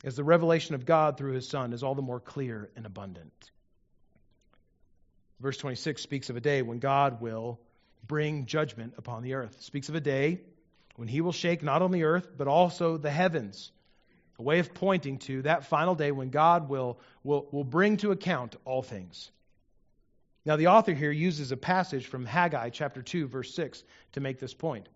as 0.05 0.17
the 0.17 0.25
revelation 0.25 0.75
of 0.75 0.85
God 0.85 1.17
through 1.17 1.33
his 1.33 1.49
Son 1.49 1.73
is 1.73 1.83
all 1.83 1.95
the 1.95 2.03
more 2.03 2.21
clear 2.21 2.71
and 2.77 2.87
abundant. 2.87 3.51
Verse 5.41 5.57
26 5.57 6.03
speaks 6.03 6.31
of 6.31 6.37
a 6.37 6.41
day 6.41 6.63
when 6.63 6.79
God 6.79 7.21
will 7.21 7.61
bring 8.07 8.47
judgment 8.47 8.95
upon 8.99 9.23
the 9.23 9.35
earth. 9.35 9.63
Speaks 9.63 9.89
of 9.89 9.95
a 9.95 10.01
day 10.01 10.41
when 10.97 11.09
he 11.09 11.21
will 11.21 11.33
shake 11.33 11.63
not 11.63 11.83
only 11.83 12.01
the 12.01 12.07
earth, 12.07 12.29
but 12.37 12.49
also 12.49 12.97
the 12.97 13.11
heavens 13.11 13.71
a 14.39 14.43
way 14.43 14.59
of 14.59 14.75
pointing 14.75 15.19
to 15.19 15.43
that 15.43 15.65
final 15.65 15.95
day 15.95 16.13
when 16.13 16.31
God 16.31 16.69
will, 16.69 16.99
will, 17.25 17.49
will 17.51 17.65
bring 17.65 17.97
to 17.99 18.11
account 18.11 18.57
all 18.65 18.83
things. 18.83 19.31
Now, 20.45 20.57
the 20.57 20.69
author 20.69 20.93
here 20.93 21.11
uses 21.11 21.53
a 21.53 21.57
passage 21.57 22.07
from 22.07 22.25
Haggai 22.25 22.71
chapter 22.71 23.03
2, 23.03 23.27
verse 23.27 23.55
6, 23.55 23.83
to 24.13 24.21
make 24.21 24.39
this 24.39 24.55
point. 24.55 24.89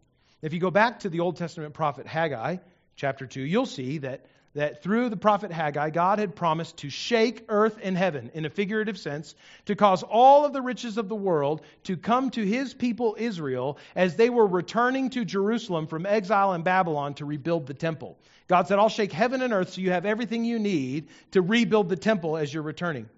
If 0.43 0.53
you 0.53 0.61
go 0.61 0.71
back 0.71 1.01
to 1.01 1.09
the 1.09 1.21
Old 1.21 1.37
Testament 1.37 1.75
prophet 1.75 2.07
Haggai 2.07 2.59
chapter 2.97 3.27
2, 3.27 3.41
you'll 3.41 3.67
see 3.67 3.99
that 3.99 4.27
that 4.55 4.83
through 4.83 5.09
the 5.09 5.17
prophet 5.17 5.53
Haggai, 5.53 5.91
God 5.91 6.19
had 6.19 6.35
promised 6.35 6.77
to 6.79 6.91
shake 6.91 7.45
earth 7.49 7.79
and 7.83 7.97
heaven 7.97 8.31
in 8.35 8.45
a 8.45 8.51
figurative 8.51 8.99
sense, 8.99 9.37
to 9.67 9.77
cause 9.77 10.03
all 10.03 10.45
of 10.45 10.53
the 10.53 10.63
riches 10.63 10.99
of 10.99 11.09
the 11.09 11.15
world 11.15 11.63
to 11.85 11.97
come 11.97 12.31
to 12.31 12.45
his 12.45 12.75
people 12.75 13.17
Israel 13.19 13.79
as 13.95 14.17
they 14.17 14.29
were 14.29 14.47
returning 14.47 15.09
to 15.11 15.25
Jerusalem 15.25 15.87
from 15.87 16.05
exile 16.05 16.55
in 16.55 16.63
Babylon 16.63 17.15
to 17.15 17.25
rebuild 17.25 17.67
the 17.67 17.75
temple. 17.75 18.19
God 18.49 18.67
said, 18.67 18.81
I'll 18.81 18.89
shake 18.89 19.13
heaven 19.13 19.43
and 19.43 19.53
earth 19.53 19.75
so 19.75 19.81
you 19.81 19.93
have 19.93 20.05
everything 20.05 20.45
you 20.45 20.59
need 20.59 21.09
to 21.31 21.43
rebuild 21.43 21.89
the 21.89 21.97
temple 21.97 22.37
as 22.37 22.53
you're 22.53 22.65
returning. 22.65 23.09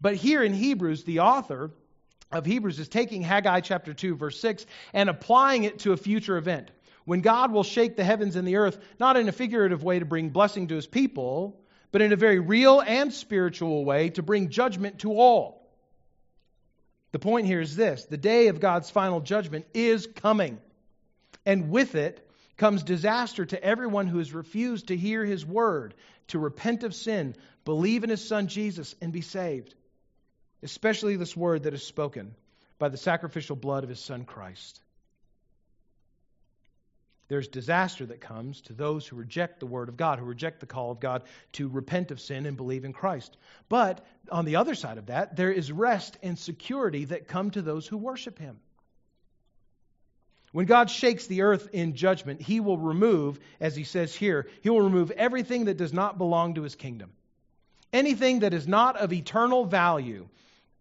But 0.00 0.14
here 0.14 0.44
in 0.44 0.54
Hebrews, 0.54 1.02
the 1.02 1.20
author 1.20 1.72
of 2.30 2.46
Hebrews 2.46 2.78
is 2.78 2.88
taking 2.88 3.22
Haggai 3.22 3.60
chapter 3.60 3.92
2, 3.92 4.14
verse 4.14 4.38
6, 4.38 4.66
and 4.92 5.08
applying 5.08 5.64
it 5.64 5.80
to 5.80 5.92
a 5.92 5.96
future 5.96 6.36
event 6.36 6.70
when 7.08 7.22
God 7.22 7.52
will 7.52 7.64
shake 7.64 7.96
the 7.96 8.04
heavens 8.04 8.36
and 8.36 8.46
the 8.46 8.56
earth, 8.56 8.78
not 9.00 9.16
in 9.16 9.30
a 9.30 9.32
figurative 9.32 9.82
way 9.82 9.98
to 9.98 10.04
bring 10.04 10.28
blessing 10.28 10.68
to 10.68 10.74
his 10.74 10.86
people, 10.86 11.58
but 11.90 12.02
in 12.02 12.12
a 12.12 12.16
very 12.16 12.38
real 12.38 12.80
and 12.80 13.14
spiritual 13.14 13.82
way 13.86 14.10
to 14.10 14.22
bring 14.22 14.50
judgment 14.50 14.98
to 14.98 15.12
all. 15.12 15.66
The 17.12 17.18
point 17.18 17.46
here 17.46 17.62
is 17.62 17.74
this 17.74 18.04
the 18.04 18.18
day 18.18 18.48
of 18.48 18.60
God's 18.60 18.90
final 18.90 19.22
judgment 19.22 19.64
is 19.72 20.06
coming. 20.06 20.58
And 21.46 21.70
with 21.70 21.94
it 21.94 22.28
comes 22.58 22.82
disaster 22.82 23.46
to 23.46 23.64
everyone 23.64 24.06
who 24.06 24.18
has 24.18 24.34
refused 24.34 24.88
to 24.88 24.96
hear 24.96 25.24
his 25.24 25.46
word, 25.46 25.94
to 26.26 26.38
repent 26.38 26.82
of 26.82 26.94
sin, 26.94 27.36
believe 27.64 28.04
in 28.04 28.10
his 28.10 28.28
son 28.28 28.48
Jesus, 28.48 28.94
and 29.00 29.14
be 29.14 29.22
saved. 29.22 29.74
Especially 30.62 31.16
this 31.16 31.34
word 31.34 31.62
that 31.62 31.72
is 31.72 31.86
spoken 31.86 32.34
by 32.78 32.90
the 32.90 32.98
sacrificial 32.98 33.56
blood 33.56 33.82
of 33.82 33.88
his 33.88 34.00
son 34.00 34.26
Christ 34.26 34.82
there's 37.28 37.48
disaster 37.48 38.06
that 38.06 38.22
comes 38.22 38.62
to 38.62 38.72
those 38.72 39.06
who 39.06 39.16
reject 39.16 39.60
the 39.60 39.66
word 39.66 39.88
of 39.88 39.98
God, 39.98 40.18
who 40.18 40.24
reject 40.24 40.60
the 40.60 40.66
call 40.66 40.90
of 40.90 40.98
God 40.98 41.22
to 41.52 41.68
repent 41.68 42.10
of 42.10 42.20
sin 42.20 42.46
and 42.46 42.56
believe 42.56 42.86
in 42.86 42.94
Christ. 42.94 43.36
But 43.68 44.04
on 44.30 44.46
the 44.46 44.56
other 44.56 44.74
side 44.74 44.96
of 44.96 45.06
that, 45.06 45.36
there 45.36 45.52
is 45.52 45.70
rest 45.70 46.16
and 46.22 46.38
security 46.38 47.04
that 47.06 47.28
come 47.28 47.50
to 47.50 47.62
those 47.62 47.86
who 47.86 47.98
worship 47.98 48.38
him. 48.38 48.58
When 50.52 50.64
God 50.64 50.90
shakes 50.90 51.26
the 51.26 51.42
earth 51.42 51.68
in 51.74 51.94
judgment, 51.94 52.40
he 52.40 52.60
will 52.60 52.78
remove, 52.78 53.38
as 53.60 53.76
he 53.76 53.84
says 53.84 54.14
here, 54.14 54.48
he 54.62 54.70
will 54.70 54.80
remove 54.80 55.10
everything 55.10 55.66
that 55.66 55.76
does 55.76 55.92
not 55.92 56.16
belong 56.16 56.54
to 56.54 56.62
his 56.62 56.74
kingdom. 56.74 57.10
Anything 57.92 58.40
that 58.40 58.54
is 58.54 58.66
not 58.66 58.96
of 58.96 59.12
eternal 59.12 59.66
value 59.66 60.26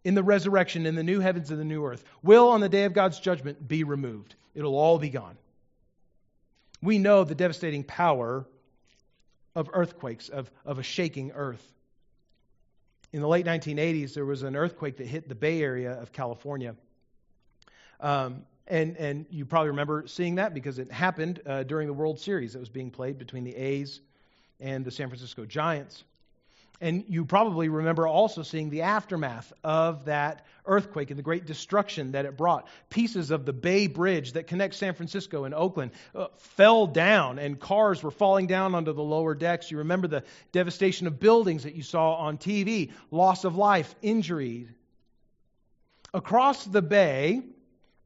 in 0.05 0.15
the 0.15 0.23
resurrection, 0.23 0.85
in 0.85 0.95
the 0.95 1.03
new 1.03 1.19
heavens 1.19 1.51
and 1.51 1.59
the 1.59 1.65
new 1.65 1.85
earth, 1.85 2.05
will 2.23 2.49
on 2.49 2.61
the 2.61 2.69
day 2.69 2.85
of 2.85 2.93
God's 2.93 3.19
judgment 3.19 3.67
be 3.67 3.83
removed. 3.83 4.35
It'll 4.55 4.77
all 4.77 4.97
be 4.97 5.09
gone. 5.09 5.37
We 6.81 6.99
know 6.99 7.23
the 7.23 7.35
devastating 7.35 7.83
power 7.83 8.45
of 9.55 9.69
earthquakes, 9.73 10.29
of, 10.29 10.51
of 10.65 10.79
a 10.79 10.83
shaking 10.83 11.31
earth. 11.31 11.65
In 13.11 13.21
the 13.21 13.27
late 13.27 13.45
1980s, 13.45 14.13
there 14.13 14.25
was 14.25 14.43
an 14.43 14.55
earthquake 14.55 14.97
that 14.97 15.07
hit 15.07 15.27
the 15.27 15.35
Bay 15.35 15.61
Area 15.61 15.93
of 15.99 16.11
California. 16.11 16.75
Um, 17.99 18.43
and, 18.67 18.97
and 18.97 19.25
you 19.29 19.45
probably 19.45 19.69
remember 19.69 20.03
seeing 20.07 20.35
that 20.35 20.53
because 20.53 20.77
it 20.77 20.91
happened 20.91 21.41
uh, 21.45 21.63
during 21.63 21.87
the 21.87 21.93
World 21.93 22.19
Series 22.19 22.53
that 22.53 22.59
was 22.59 22.69
being 22.69 22.91
played 22.91 23.17
between 23.17 23.43
the 23.43 23.55
A's 23.55 24.01
and 24.59 24.83
the 24.83 24.91
San 24.91 25.07
Francisco 25.07 25.45
Giants. 25.45 26.03
And 26.79 27.05
you 27.07 27.25
probably 27.25 27.69
remember 27.69 28.07
also 28.07 28.43
seeing 28.43 28.69
the 28.69 28.83
aftermath 28.83 29.51
of 29.63 30.05
that 30.05 30.45
earthquake 30.65 31.09
and 31.09 31.17
the 31.17 31.23
great 31.23 31.45
destruction 31.45 32.11
that 32.11 32.25
it 32.25 32.37
brought. 32.37 32.67
Pieces 32.89 33.31
of 33.31 33.45
the 33.45 33.53
Bay 33.53 33.87
Bridge 33.87 34.33
that 34.33 34.45
connects 34.45 34.77
San 34.77 34.93
Francisco 34.93 35.45
and 35.45 35.55
Oakland 35.55 35.91
uh, 36.13 36.27
fell 36.37 36.85
down, 36.85 37.39
and 37.39 37.59
cars 37.59 38.03
were 38.03 38.11
falling 38.11 38.45
down 38.45 38.75
onto 38.75 38.93
the 38.93 39.01
lower 39.01 39.33
decks. 39.33 39.71
You 39.71 39.79
remember 39.79 40.07
the 40.07 40.23
devastation 40.51 41.07
of 41.07 41.19
buildings 41.19 41.63
that 41.63 41.73
you 41.73 41.81
saw 41.81 42.13
on 42.15 42.37
TV, 42.37 42.91
loss 43.09 43.43
of 43.43 43.55
life, 43.55 43.95
injury. 44.03 44.67
Across 46.13 46.65
the 46.65 46.83
bay, 46.83 47.41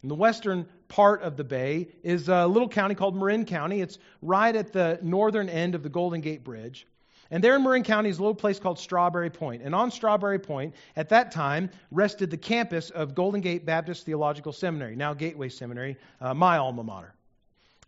in 0.01 0.09
the 0.09 0.15
western 0.15 0.65
part 0.87 1.23
of 1.23 1.35
the 1.35 1.43
bay, 1.43 1.89
is 2.03 2.29
a 2.29 2.47
little 2.47 2.69
county 2.69 2.95
called 2.95 3.17
Marin 3.17 3.45
County. 3.45 3.81
It's 3.81 3.97
right 4.21 4.55
at 4.55 4.71
the 4.71 4.97
northern 5.01 5.49
end 5.49 5.75
of 5.75 5.83
the 5.83 5.89
Golden 5.89 6.21
Gate 6.21 6.45
Bridge. 6.45 6.87
And 7.31 7.41
there 7.41 7.55
in 7.55 7.63
Marin 7.63 7.83
County 7.83 8.09
is 8.09 8.19
a 8.19 8.21
little 8.21 8.35
place 8.35 8.59
called 8.59 8.77
Strawberry 8.77 9.29
Point. 9.29 9.61
And 9.63 9.73
on 9.73 9.89
Strawberry 9.89 10.37
Point, 10.37 10.75
at 10.97 11.09
that 11.09 11.31
time, 11.31 11.69
rested 11.89 12.29
the 12.29 12.37
campus 12.37 12.89
of 12.89 13.15
Golden 13.15 13.39
Gate 13.39 13.65
Baptist 13.65 14.05
Theological 14.05 14.51
Seminary, 14.51 14.97
now 14.97 15.13
Gateway 15.13 15.47
Seminary, 15.47 15.95
uh, 16.19 16.33
my 16.33 16.57
alma 16.57 16.83
mater. 16.83 17.13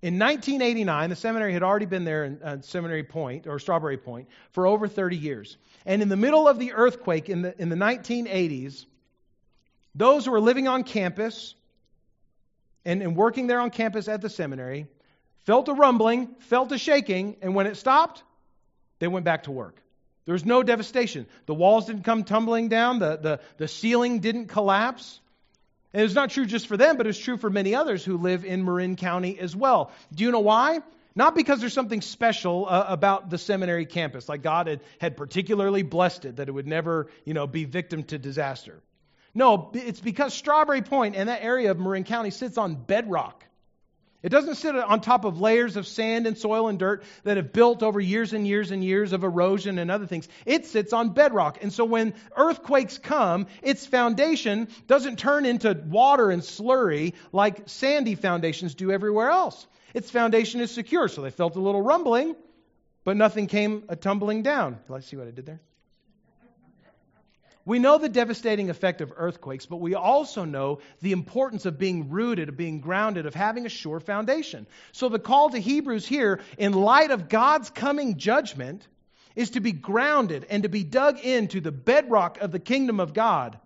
In 0.02 0.20
1989, 0.20 1.10
the 1.10 1.16
seminary 1.16 1.54
had 1.54 1.64
already 1.64 1.86
been 1.86 2.04
there 2.04 2.26
in 2.26 2.42
uh, 2.44 2.62
Seminary 2.62 3.04
Point, 3.04 3.48
or 3.48 3.60
Strawberry 3.60 3.98
Point, 3.98 4.28
for 4.52 4.66
over 4.66 4.88
30 4.88 5.16
years. 5.16 5.58
And 5.86 6.02
in 6.02 6.10
the 6.10 6.18
middle 6.18 6.48
of 6.48 6.60
the 6.60 6.74
earthquake 6.74 7.30
in 7.30 7.42
the, 7.42 7.62
in 7.62 7.70
the 7.70 7.76
1980s, 7.76 8.86
those 9.96 10.26
who 10.26 10.32
were 10.32 10.42
living 10.42 10.68
on 10.68 10.84
campus 10.84 11.56
and, 12.84 13.02
and 13.02 13.16
working 13.16 13.48
there 13.48 13.62
on 13.62 13.70
campus 13.70 14.08
at 14.08 14.22
the 14.22 14.30
seminary 14.30 14.88
felt 15.46 15.68
a 15.68 15.74
rumbling, 15.74 16.36
felt 16.40 16.72
a 16.72 16.78
shaking, 16.78 17.38
and 17.42 17.56
when 17.56 17.68
it 17.68 17.76
stopped, 17.76 18.24
they 19.04 19.08
went 19.08 19.26
back 19.26 19.44
to 19.44 19.52
work. 19.52 19.76
There 20.26 20.34
was 20.34 20.46
no 20.46 20.64
devastation. 20.64 21.28
The 21.46 21.54
walls 21.54 21.88
didn't 21.88 22.04
come 22.04 22.24
tumbling 22.24 22.70
down, 22.70 23.00
the, 23.00 23.18
the, 23.18 23.40
the 23.58 23.68
ceiling 23.68 24.20
didn't 24.20 24.48
collapse. 24.48 25.20
And 25.94 26.04
it's 26.04 26.14
not 26.14 26.30
true 26.30 26.46
just 26.46 26.68
for 26.68 26.78
them, 26.78 26.96
but 26.98 27.06
it's 27.06 27.20
true 27.20 27.38
for 27.38 27.50
many 27.50 27.76
others 27.76 28.04
who 28.04 28.18
live 28.18 28.46
in 28.46 28.64
Marin 28.64 28.96
County 28.96 29.38
as 29.38 29.56
well. 29.56 29.92
Do 30.14 30.24
you 30.24 30.32
know 30.32 30.40
why? 30.40 30.80
Not 31.16 31.36
because 31.36 31.60
there's 31.60 31.74
something 31.74 32.02
special 32.02 32.66
uh, 32.68 32.86
about 32.88 33.30
the 33.30 33.38
seminary 33.38 33.86
campus, 33.86 34.28
like 34.28 34.42
God 34.42 34.68
had, 34.68 34.80
had 35.00 35.18
particularly 35.18 35.84
blessed 35.84 36.26
it, 36.26 36.38
that 36.38 36.48
it 36.48 36.52
would 36.52 36.66
never, 36.66 37.08
you 37.26 37.34
know, 37.34 37.46
be 37.46 37.66
victim 37.66 38.04
to 38.06 38.18
disaster. 38.18 38.82
No, 39.36 39.72
it's 39.74 40.00
because 40.00 40.34
Strawberry 40.34 40.82
Point 40.82 41.16
and 41.16 41.30
that 41.30 41.44
area 41.44 41.70
of 41.70 41.80
Marin 41.80 42.06
County 42.06 42.32
sits 42.32 42.58
on 42.58 42.76
bedrock. 42.76 43.44
It 44.24 44.30
doesn't 44.30 44.56
sit 44.56 44.74
on 44.74 45.02
top 45.02 45.26
of 45.26 45.42
layers 45.42 45.76
of 45.76 45.86
sand 45.86 46.28
and 46.28 46.38
soil 46.38 46.70
and 46.70 46.80
dirt 46.80 47.04
that 47.26 47.36
have 47.36 47.52
built 47.52 47.84
over 47.84 48.00
years 48.00 48.32
and 48.32 48.48
years 48.48 48.72
and 48.72 48.82
years 48.82 49.12
of 49.12 49.26
erosion 49.26 49.78
and 49.78 49.92
other 49.92 50.08
things. 50.08 50.30
It 50.46 50.66
sits 50.66 50.94
on 50.94 51.10
bedrock. 51.10 51.62
And 51.62 51.74
so 51.74 51.84
when 51.84 52.14
earthquakes 52.36 52.98
come, 52.98 53.48
its 53.62 53.86
foundation 53.86 54.70
doesn't 54.88 55.20
turn 55.20 55.46
into 55.46 55.74
water 55.86 56.32
and 56.32 56.42
slurry 56.42 57.14
like 57.34 57.64
sandy 57.66 58.16
foundations 58.16 58.76
do 58.76 58.94
everywhere 58.94 59.30
else. 59.30 59.68
Its 59.94 60.10
foundation 60.10 60.62
is 60.62 60.72
secure. 60.72 61.10
So 61.10 61.22
they 61.22 61.30
felt 61.30 61.58
a 61.58 61.62
little 61.62 61.82
rumbling, 61.82 62.38
but 63.04 63.18
nothing 63.18 63.48
came 63.48 63.84
a 63.90 63.98
tumbling 63.98 64.42
down. 64.42 64.80
Let's 64.88 65.06
see 65.06 65.18
what 65.18 65.28
I 65.28 65.32
did 65.32 65.46
there. 65.46 65.60
We 67.66 67.80
know 67.80 67.98
the 67.98 68.10
devastating 68.10 68.70
effect 68.70 69.00
of 69.00 69.14
earthquakes, 69.16 69.66
but 69.66 69.78
we 69.78 69.96
also 69.96 70.44
know 70.44 70.80
the 71.02 71.14
importance 71.14 71.66
of 71.66 71.80
being 71.80 72.10
rooted, 72.10 72.50
of 72.50 72.58
being 72.58 72.82
grounded, 72.82 73.26
of 73.26 73.34
having 73.34 73.66
a 73.66 73.70
sure 73.70 74.02
foundation. 74.02 74.68
So 74.92 75.08
the 75.08 75.20
call 75.20 75.50
to 75.50 75.60
Hebrews 75.60 76.06
here, 76.06 76.42
in 76.58 76.74
light 76.74 77.12
of 77.12 77.30
God's 77.30 77.70
coming 77.70 78.18
judgment, 78.18 78.86
is 79.36 79.52
to 79.52 79.62
be 79.62 79.72
grounded 79.72 80.46
and 80.50 80.64
to 80.64 80.70
be 80.70 80.84
dug 80.84 81.20
into 81.20 81.62
the 81.62 81.72
bedrock 81.72 82.42
of 82.42 82.52
the 82.52 82.60
kingdom 82.60 83.00
of 83.00 83.14
God, 83.14 83.58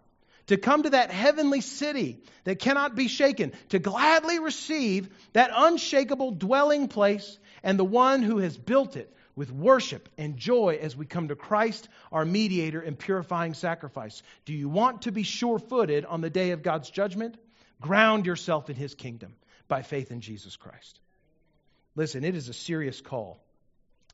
to 0.46 0.58
come 0.58 0.84
to 0.84 0.92
that 0.92 1.10
heavenly 1.10 1.62
city 1.62 2.20
that 2.44 2.60
cannot 2.60 2.96
be 2.96 3.08
shaken, 3.08 3.52
to 3.70 3.80
gladly 3.80 4.38
receive 4.38 5.10
that 5.34 5.50
unshakable 5.54 6.32
dwelling 6.32 6.88
place 6.88 7.40
and 7.64 7.80
the 7.80 7.84
one 7.84 8.22
who 8.22 8.38
has 8.38 8.56
built 8.56 8.96
it 8.96 9.12
with 9.38 9.52
worship 9.52 10.10
and 10.18 10.36
joy 10.36 10.80
as 10.82 10.98
we 10.98 11.06
come 11.06 11.28
to 11.28 11.36
Christ, 11.36 11.88
our 12.12 12.26
mediator 12.26 12.82
and 12.82 12.98
purifying 12.98 13.54
sacrifice. 13.54 14.24
Do 14.46 14.54
you 14.54 14.68
want 14.68 15.04
to 15.04 15.12
be 15.12 15.22
sure 15.22 15.60
footed 15.60 16.06
on 16.06 16.22
the 16.22 16.30
day 16.32 16.52
of 16.52 16.64
God's 16.64 16.90
judgment? 16.90 17.38
Ground 17.80 18.26
yourself 18.26 18.70
in 18.72 18.76
his 18.76 18.96
kingdom 18.96 19.36
by 19.68 19.84
faith 19.84 20.12
in 20.12 20.22
Jesus 20.22 20.56
Christ. 20.56 21.00
Listen, 21.96 22.24
it 22.24 22.36
is 22.36 22.50
a 22.50 22.54
serious 22.54 23.00
call, 23.00 23.40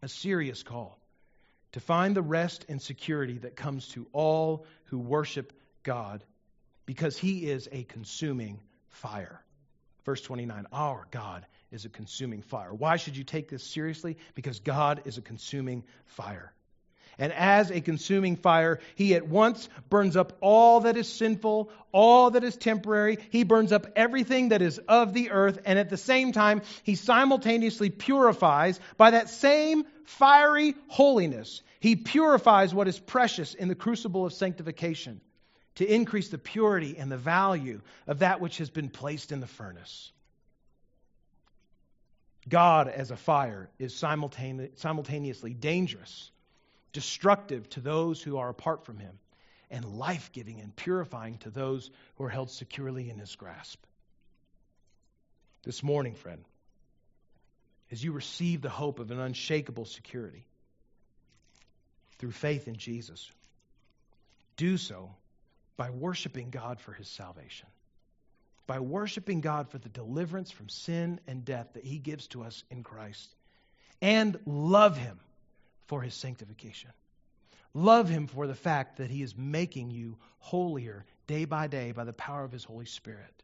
a 0.01 0.09
serious 0.09 0.61
call 0.61 0.99
to 1.71 1.79
find 1.79 2.15
the 2.15 2.21
rest 2.21 2.65
and 2.67 2.81
security 2.81 3.37
that 3.39 3.55
comes 3.55 3.87
to 3.89 4.05
all 4.11 4.65
who 4.85 4.99
worship 4.99 5.53
God 5.83 6.21
because 6.85 7.17
he 7.17 7.49
is 7.49 7.69
a 7.71 7.83
consuming 7.83 8.59
fire. 8.89 9.41
Verse 10.03 10.21
29 10.21 10.65
Our 10.73 11.07
God 11.11 11.45
is 11.73 11.85
a 11.85 11.89
consuming 11.89 12.41
fire. 12.41 12.73
Why 12.73 12.97
should 12.97 13.17
you 13.17 13.23
take 13.23 13.49
this 13.49 13.63
seriously? 13.63 14.17
Because 14.35 14.59
God 14.59 15.01
is 15.05 15.17
a 15.17 15.21
consuming 15.21 15.83
fire. 16.05 16.53
And 17.19 17.31
as 17.31 17.69
a 17.69 17.81
consuming 17.81 18.37
fire, 18.37 18.79
he 18.95 19.13
at 19.15 19.27
once 19.27 19.69
burns 19.89 20.17
up 20.17 20.37
all 20.41 20.81
that 20.81 20.97
is 20.97 21.07
sinful, 21.07 21.69
all 21.91 22.31
that 22.31 22.43
is 22.43 22.55
temporary. 22.55 23.19
He 23.29 23.43
burns 23.43 23.71
up 23.71 23.87
everything 23.95 24.49
that 24.49 24.61
is 24.61 24.79
of 24.87 25.13
the 25.13 25.31
earth. 25.31 25.59
And 25.65 25.77
at 25.77 25.89
the 25.89 25.97
same 25.97 26.31
time, 26.31 26.61
he 26.83 26.95
simultaneously 26.95 27.89
purifies 27.89 28.79
by 28.97 29.11
that 29.11 29.29
same 29.29 29.83
fiery 30.05 30.75
holiness. 30.87 31.61
He 31.79 31.95
purifies 31.95 32.73
what 32.73 32.87
is 32.87 32.97
precious 32.97 33.53
in 33.53 33.67
the 33.67 33.75
crucible 33.75 34.25
of 34.25 34.33
sanctification 34.33 35.21
to 35.75 35.85
increase 35.85 36.29
the 36.29 36.37
purity 36.37 36.97
and 36.97 37.11
the 37.11 37.17
value 37.17 37.81
of 38.07 38.19
that 38.19 38.41
which 38.41 38.57
has 38.57 38.69
been 38.69 38.89
placed 38.89 39.31
in 39.31 39.39
the 39.39 39.47
furnace. 39.47 40.11
God 42.47 42.87
as 42.87 43.11
a 43.11 43.15
fire 43.15 43.69
is 43.79 43.95
simultaneously 43.95 45.53
dangerous, 45.53 46.31
destructive 46.91 47.69
to 47.69 47.79
those 47.79 48.21
who 48.21 48.37
are 48.37 48.49
apart 48.49 48.85
from 48.85 48.97
him, 48.97 49.17
and 49.71 49.85
life 49.85 50.31
giving 50.33 50.59
and 50.59 50.75
purifying 50.75 51.37
to 51.39 51.49
those 51.49 51.89
who 52.15 52.25
are 52.25 52.29
held 52.29 52.51
securely 52.51 53.09
in 53.09 53.17
his 53.17 53.35
grasp. 53.35 53.83
This 55.63 55.81
morning, 55.81 56.15
friend, 56.15 56.43
as 57.91 58.03
you 58.03 58.11
receive 58.11 58.61
the 58.61 58.69
hope 58.69 58.99
of 58.99 59.11
an 59.11 59.19
unshakable 59.19 59.85
security 59.85 60.45
through 62.19 62.31
faith 62.31 62.67
in 62.67 62.75
Jesus, 62.75 63.31
do 64.57 64.77
so 64.77 65.11
by 65.77 65.89
worshiping 65.89 66.49
God 66.49 66.79
for 66.79 66.91
his 66.91 67.07
salvation 67.07 67.67
by 68.65 68.79
worshiping 68.79 69.41
God 69.41 69.69
for 69.69 69.77
the 69.77 69.89
deliverance 69.89 70.51
from 70.51 70.69
sin 70.69 71.19
and 71.27 71.43
death 71.43 71.67
that 71.73 71.83
He 71.83 71.99
gives 71.99 72.27
to 72.27 72.43
us 72.43 72.63
in 72.71 72.83
Christ, 72.83 73.35
and 74.01 74.37
love 74.45 74.97
Him 74.97 75.19
for 75.87 76.01
His 76.01 76.13
sanctification. 76.13 76.91
Love 77.73 78.09
Him 78.09 78.27
for 78.27 78.47
the 78.47 78.55
fact 78.55 78.97
that 78.97 79.09
He 79.09 79.21
is 79.21 79.35
making 79.35 79.91
you 79.91 80.17
holier 80.39 81.05
day 81.27 81.45
by 81.45 81.67
day 81.67 81.91
by 81.91 82.03
the 82.03 82.13
power 82.13 82.43
of 82.43 82.51
His 82.51 82.63
Holy 82.63 82.85
Spirit. 82.85 83.43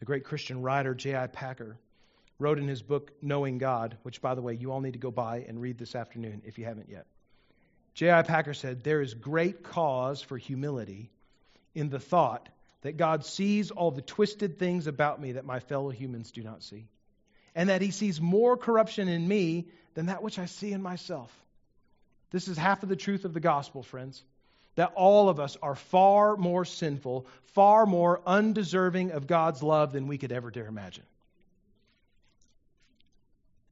The 0.00 0.06
great 0.06 0.24
Christian 0.24 0.62
writer 0.62 0.94
J.I. 0.94 1.26
Packer 1.28 1.78
wrote 2.38 2.58
in 2.58 2.66
his 2.66 2.82
book, 2.82 3.12
Knowing 3.20 3.58
God, 3.58 3.98
which, 4.02 4.20
by 4.22 4.34
the 4.34 4.42
way, 4.42 4.54
you 4.54 4.72
all 4.72 4.80
need 4.80 4.94
to 4.94 4.98
go 4.98 5.10
buy 5.10 5.44
and 5.46 5.60
read 5.60 5.78
this 5.78 5.94
afternoon 5.94 6.42
if 6.44 6.58
you 6.58 6.64
haven't 6.64 6.88
yet. 6.88 7.06
J.I. 7.94 8.22
Packer 8.22 8.54
said, 8.54 8.82
There 8.82 9.02
is 9.02 9.14
great 9.14 9.62
cause 9.62 10.22
for 10.22 10.38
humility 10.38 11.10
in 11.74 11.90
the 11.90 12.00
thought 12.00 12.48
that 12.82 12.96
God 12.96 13.24
sees 13.24 13.70
all 13.70 13.90
the 13.90 14.02
twisted 14.02 14.58
things 14.58 14.86
about 14.86 15.20
me 15.20 15.32
that 15.32 15.44
my 15.44 15.60
fellow 15.60 15.90
humans 15.90 16.30
do 16.30 16.42
not 16.42 16.62
see, 16.62 16.86
and 17.54 17.68
that 17.68 17.82
He 17.82 17.90
sees 17.90 18.20
more 18.20 18.56
corruption 18.56 19.08
in 19.08 19.26
me 19.26 19.68
than 19.94 20.06
that 20.06 20.22
which 20.22 20.38
I 20.38 20.46
see 20.46 20.72
in 20.72 20.82
myself. 20.82 21.34
This 22.30 22.48
is 22.48 22.56
half 22.56 22.82
of 22.82 22.88
the 22.88 22.96
truth 22.96 23.24
of 23.24 23.34
the 23.34 23.40
gospel, 23.40 23.82
friends. 23.82 24.22
That 24.76 24.92
all 24.94 25.28
of 25.28 25.40
us 25.40 25.56
are 25.60 25.74
far 25.74 26.36
more 26.36 26.64
sinful, 26.64 27.26
far 27.54 27.86
more 27.86 28.22
undeserving 28.24 29.10
of 29.10 29.26
God's 29.26 29.64
love 29.64 29.92
than 29.92 30.06
we 30.06 30.16
could 30.16 30.30
ever 30.30 30.50
dare 30.50 30.66
imagine. 30.66 31.02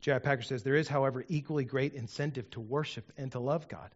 J.I. 0.01 0.19
Packer 0.19 0.43
says 0.43 0.63
there 0.63 0.75
is, 0.75 0.89
however, 0.89 1.25
equally 1.29 1.65
great 1.65 1.95
incentive 1.95 2.51
to 2.51 2.61
worship 2.61 3.13
and 3.17 3.31
to 3.33 3.39
love 3.39 3.69
God 3.69 3.91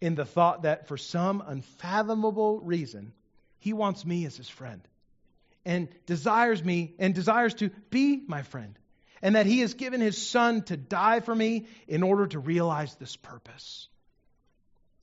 in 0.00 0.14
the 0.14 0.24
thought 0.24 0.62
that 0.62 0.88
for 0.88 0.96
some 0.96 1.42
unfathomable 1.46 2.60
reason, 2.60 3.12
he 3.60 3.72
wants 3.72 4.04
me 4.04 4.26
as 4.26 4.36
his 4.36 4.48
friend 4.48 4.82
and 5.64 5.88
desires 6.06 6.64
me 6.64 6.94
and 6.98 7.14
desires 7.14 7.54
to 7.54 7.70
be 7.90 8.22
my 8.26 8.42
friend. 8.42 8.78
And 9.22 9.36
that 9.36 9.46
he 9.46 9.60
has 9.60 9.74
given 9.74 10.00
his 10.00 10.16
son 10.16 10.62
to 10.62 10.76
die 10.76 11.20
for 11.20 11.34
me 11.34 11.66
in 11.86 12.02
order 12.02 12.26
to 12.28 12.38
realize 12.38 12.94
this 12.94 13.16
purpose. 13.16 13.88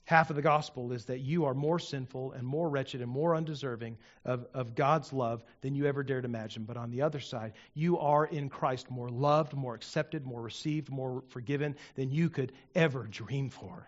Half 0.06 0.30
of 0.30 0.38
the 0.38 0.42
gospel 0.42 0.94
is 0.94 1.06
that 1.06 1.20
you 1.20 1.46
are 1.46 1.54
more 1.54 1.80
sinful 1.80 2.32
and 2.32 2.48
more 2.48 2.68
wretched 2.68 3.02
and 3.02 3.12
more 3.12 3.36
undeserving 3.36 3.98
of, 4.24 4.48
of 4.54 4.74
God's 4.74 5.12
love 5.12 5.44
than 5.62 5.76
you 5.76 5.86
ever 5.86 6.02
dared 6.02 6.26
imagine. 6.26 6.64
But 6.64 6.78
on 6.78 6.92
the 6.92 7.02
other 7.02 7.20
side, 7.20 7.54
you 7.74 8.00
are 8.00 8.26
in 8.26 8.50
Christ 8.50 8.90
more 8.90 9.10
loved, 9.10 9.54
more 9.54 9.76
accepted, 9.76 10.26
more 10.26 10.42
received, 10.42 10.90
more 10.90 11.24
forgiven 11.28 11.76
than 11.96 12.10
you 12.10 12.30
could 12.30 12.54
ever 12.74 13.04
dream 13.04 13.50
for. 13.50 13.86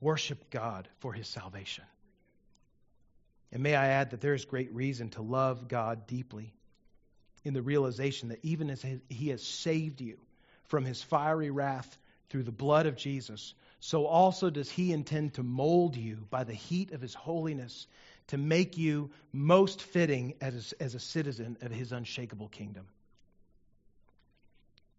Worship 0.00 0.50
God 0.50 0.88
for 0.98 1.12
his 1.12 1.26
salvation. 1.26 1.84
And 3.52 3.62
may 3.62 3.74
I 3.74 3.88
add 3.88 4.10
that 4.10 4.20
there 4.20 4.34
is 4.34 4.44
great 4.44 4.74
reason 4.74 5.10
to 5.10 5.22
love 5.22 5.68
God 5.68 6.06
deeply 6.06 6.52
in 7.44 7.54
the 7.54 7.62
realization 7.62 8.30
that 8.30 8.40
even 8.42 8.70
as 8.70 8.84
he 9.08 9.28
has 9.28 9.42
saved 9.42 10.00
you 10.00 10.18
from 10.64 10.84
his 10.84 11.02
fiery 11.02 11.50
wrath 11.50 11.96
through 12.28 12.42
the 12.42 12.52
blood 12.52 12.86
of 12.86 12.96
Jesus, 12.96 13.54
so 13.78 14.06
also 14.06 14.50
does 14.50 14.70
he 14.70 14.92
intend 14.92 15.34
to 15.34 15.42
mold 15.42 15.96
you 15.96 16.26
by 16.28 16.44
the 16.44 16.52
heat 16.52 16.92
of 16.92 17.00
his 17.00 17.14
holiness 17.14 17.86
to 18.28 18.36
make 18.36 18.76
you 18.76 19.10
most 19.32 19.80
fitting 19.80 20.34
as 20.40 20.74
a, 20.80 20.82
as 20.82 20.94
a 20.94 21.00
citizen 21.00 21.56
of 21.62 21.70
his 21.70 21.92
unshakable 21.92 22.48
kingdom. 22.48 22.86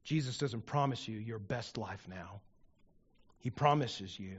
Jesus 0.06 0.38
doesn't 0.38 0.66
promise 0.66 1.06
you 1.06 1.18
your 1.18 1.40
best 1.40 1.78
life 1.78 2.08
now. 2.08 2.40
He 3.40 3.50
promises 3.50 4.18
you 4.18 4.38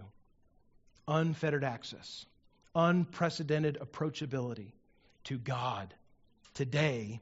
unfettered 1.08 1.64
access, 1.64 2.26
unprecedented 2.74 3.78
approachability 3.80 4.72
to 5.24 5.38
God 5.38 5.92
today 6.54 7.20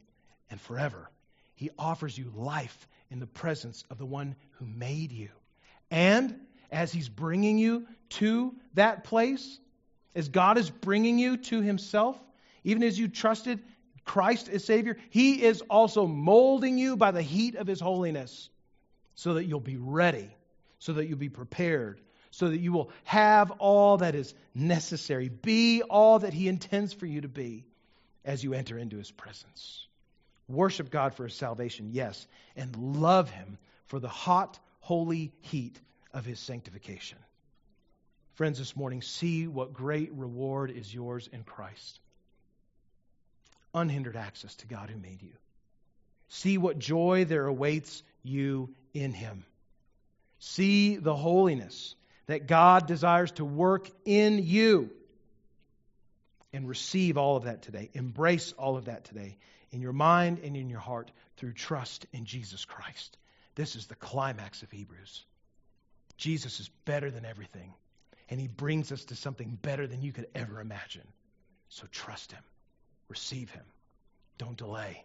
and 0.50 0.60
forever. 0.60 1.08
He 1.54 1.70
offers 1.78 2.16
you 2.18 2.30
life 2.34 2.88
in 3.10 3.20
the 3.20 3.26
presence 3.26 3.84
of 3.90 3.98
the 3.98 4.04
one 4.04 4.34
who 4.58 4.66
made 4.66 5.12
you. 5.12 5.28
And 5.90 6.38
as 6.70 6.92
He's 6.92 7.08
bringing 7.08 7.58
you 7.58 7.86
to 8.10 8.54
that 8.74 9.04
place, 9.04 9.58
as 10.14 10.28
God 10.28 10.58
is 10.58 10.68
bringing 10.68 11.18
you 11.18 11.36
to 11.36 11.62
Himself, 11.62 12.18
even 12.64 12.82
as 12.82 12.98
you 12.98 13.08
trusted 13.08 13.60
Christ 14.04 14.48
as 14.48 14.64
Savior, 14.64 14.96
He 15.10 15.42
is 15.42 15.62
also 15.62 16.06
molding 16.06 16.78
you 16.78 16.96
by 16.96 17.12
the 17.12 17.22
heat 17.22 17.54
of 17.54 17.66
His 17.66 17.80
holiness 17.80 18.50
so 19.14 19.34
that 19.34 19.44
you'll 19.44 19.60
be 19.60 19.76
ready, 19.76 20.28
so 20.78 20.94
that 20.94 21.06
you'll 21.06 21.18
be 21.18 21.28
prepared, 21.28 22.00
so 22.30 22.48
that 22.48 22.58
you 22.58 22.72
will 22.72 22.90
have 23.04 23.50
all 23.52 23.98
that 23.98 24.14
is 24.14 24.34
necessary, 24.54 25.28
be 25.28 25.82
all 25.82 26.18
that 26.20 26.32
He 26.32 26.48
intends 26.48 26.92
for 26.92 27.06
you 27.06 27.22
to 27.22 27.28
be 27.28 27.64
as 28.24 28.42
you 28.42 28.54
enter 28.54 28.78
into 28.78 28.96
His 28.96 29.10
presence. 29.10 29.86
Worship 30.48 30.90
God 30.90 31.14
for 31.14 31.24
His 31.24 31.34
salvation, 31.34 31.90
yes, 31.92 32.26
and 32.56 33.00
love 33.00 33.30
Him 33.30 33.58
for 33.86 33.98
the 33.98 34.08
hot, 34.08 34.58
holy 34.80 35.32
heat 35.40 35.80
of 36.12 36.24
His 36.24 36.38
sanctification. 36.38 37.18
Friends, 38.34 38.58
this 38.58 38.76
morning, 38.76 39.00
see 39.00 39.46
what 39.46 39.72
great 39.72 40.12
reward 40.12 40.70
is 40.70 40.92
yours 40.92 41.28
in 41.32 41.42
Christ. 41.42 42.00
Unhindered 43.74 44.16
access 44.16 44.54
to 44.56 44.66
God 44.66 44.90
who 44.90 44.98
made 44.98 45.22
you. 45.22 45.32
See 46.28 46.58
what 46.58 46.78
joy 46.78 47.24
there 47.24 47.46
awaits 47.46 48.02
you 48.22 48.74
in 48.92 49.12
Him. 49.12 49.44
See 50.38 50.96
the 50.96 51.14
holiness 51.14 51.94
that 52.26 52.46
God 52.46 52.86
desires 52.86 53.32
to 53.32 53.44
work 53.44 53.90
in 54.04 54.38
you. 54.44 54.90
And 56.52 56.68
receive 56.68 57.18
all 57.18 57.36
of 57.36 57.44
that 57.44 57.62
today. 57.62 57.90
Embrace 57.92 58.52
all 58.52 58.76
of 58.76 58.86
that 58.86 59.04
today 59.04 59.36
in 59.72 59.82
your 59.82 59.92
mind 59.92 60.38
and 60.42 60.56
in 60.56 60.70
your 60.70 60.80
heart 60.80 61.10
through 61.36 61.52
trust 61.52 62.06
in 62.12 62.24
Jesus 62.24 62.64
Christ. 62.64 63.18
This 63.56 63.76
is 63.76 63.86
the 63.86 63.94
climax 63.94 64.62
of 64.62 64.70
Hebrews. 64.70 65.24
Jesus 66.16 66.60
is 66.60 66.70
better 66.86 67.10
than 67.10 67.26
everything, 67.26 67.74
and 68.30 68.40
he 68.40 68.48
brings 68.48 68.90
us 68.90 69.04
to 69.06 69.16
something 69.16 69.58
better 69.60 69.86
than 69.86 70.00
you 70.00 70.12
could 70.12 70.28
ever 70.34 70.60
imagine. 70.60 71.06
So 71.68 71.86
trust 71.90 72.32
him, 72.32 72.42
receive 73.08 73.50
him, 73.50 73.64
don't 74.38 74.56
delay. 74.56 75.04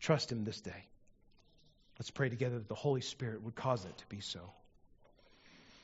Trust 0.00 0.30
him 0.30 0.44
this 0.44 0.60
day. 0.60 0.84
Let's 1.98 2.10
pray 2.10 2.28
together 2.28 2.58
that 2.58 2.68
the 2.68 2.74
Holy 2.74 3.00
Spirit 3.00 3.42
would 3.42 3.54
cause 3.54 3.84
it 3.86 3.96
to 3.96 4.06
be 4.06 4.20
so. 4.20 4.40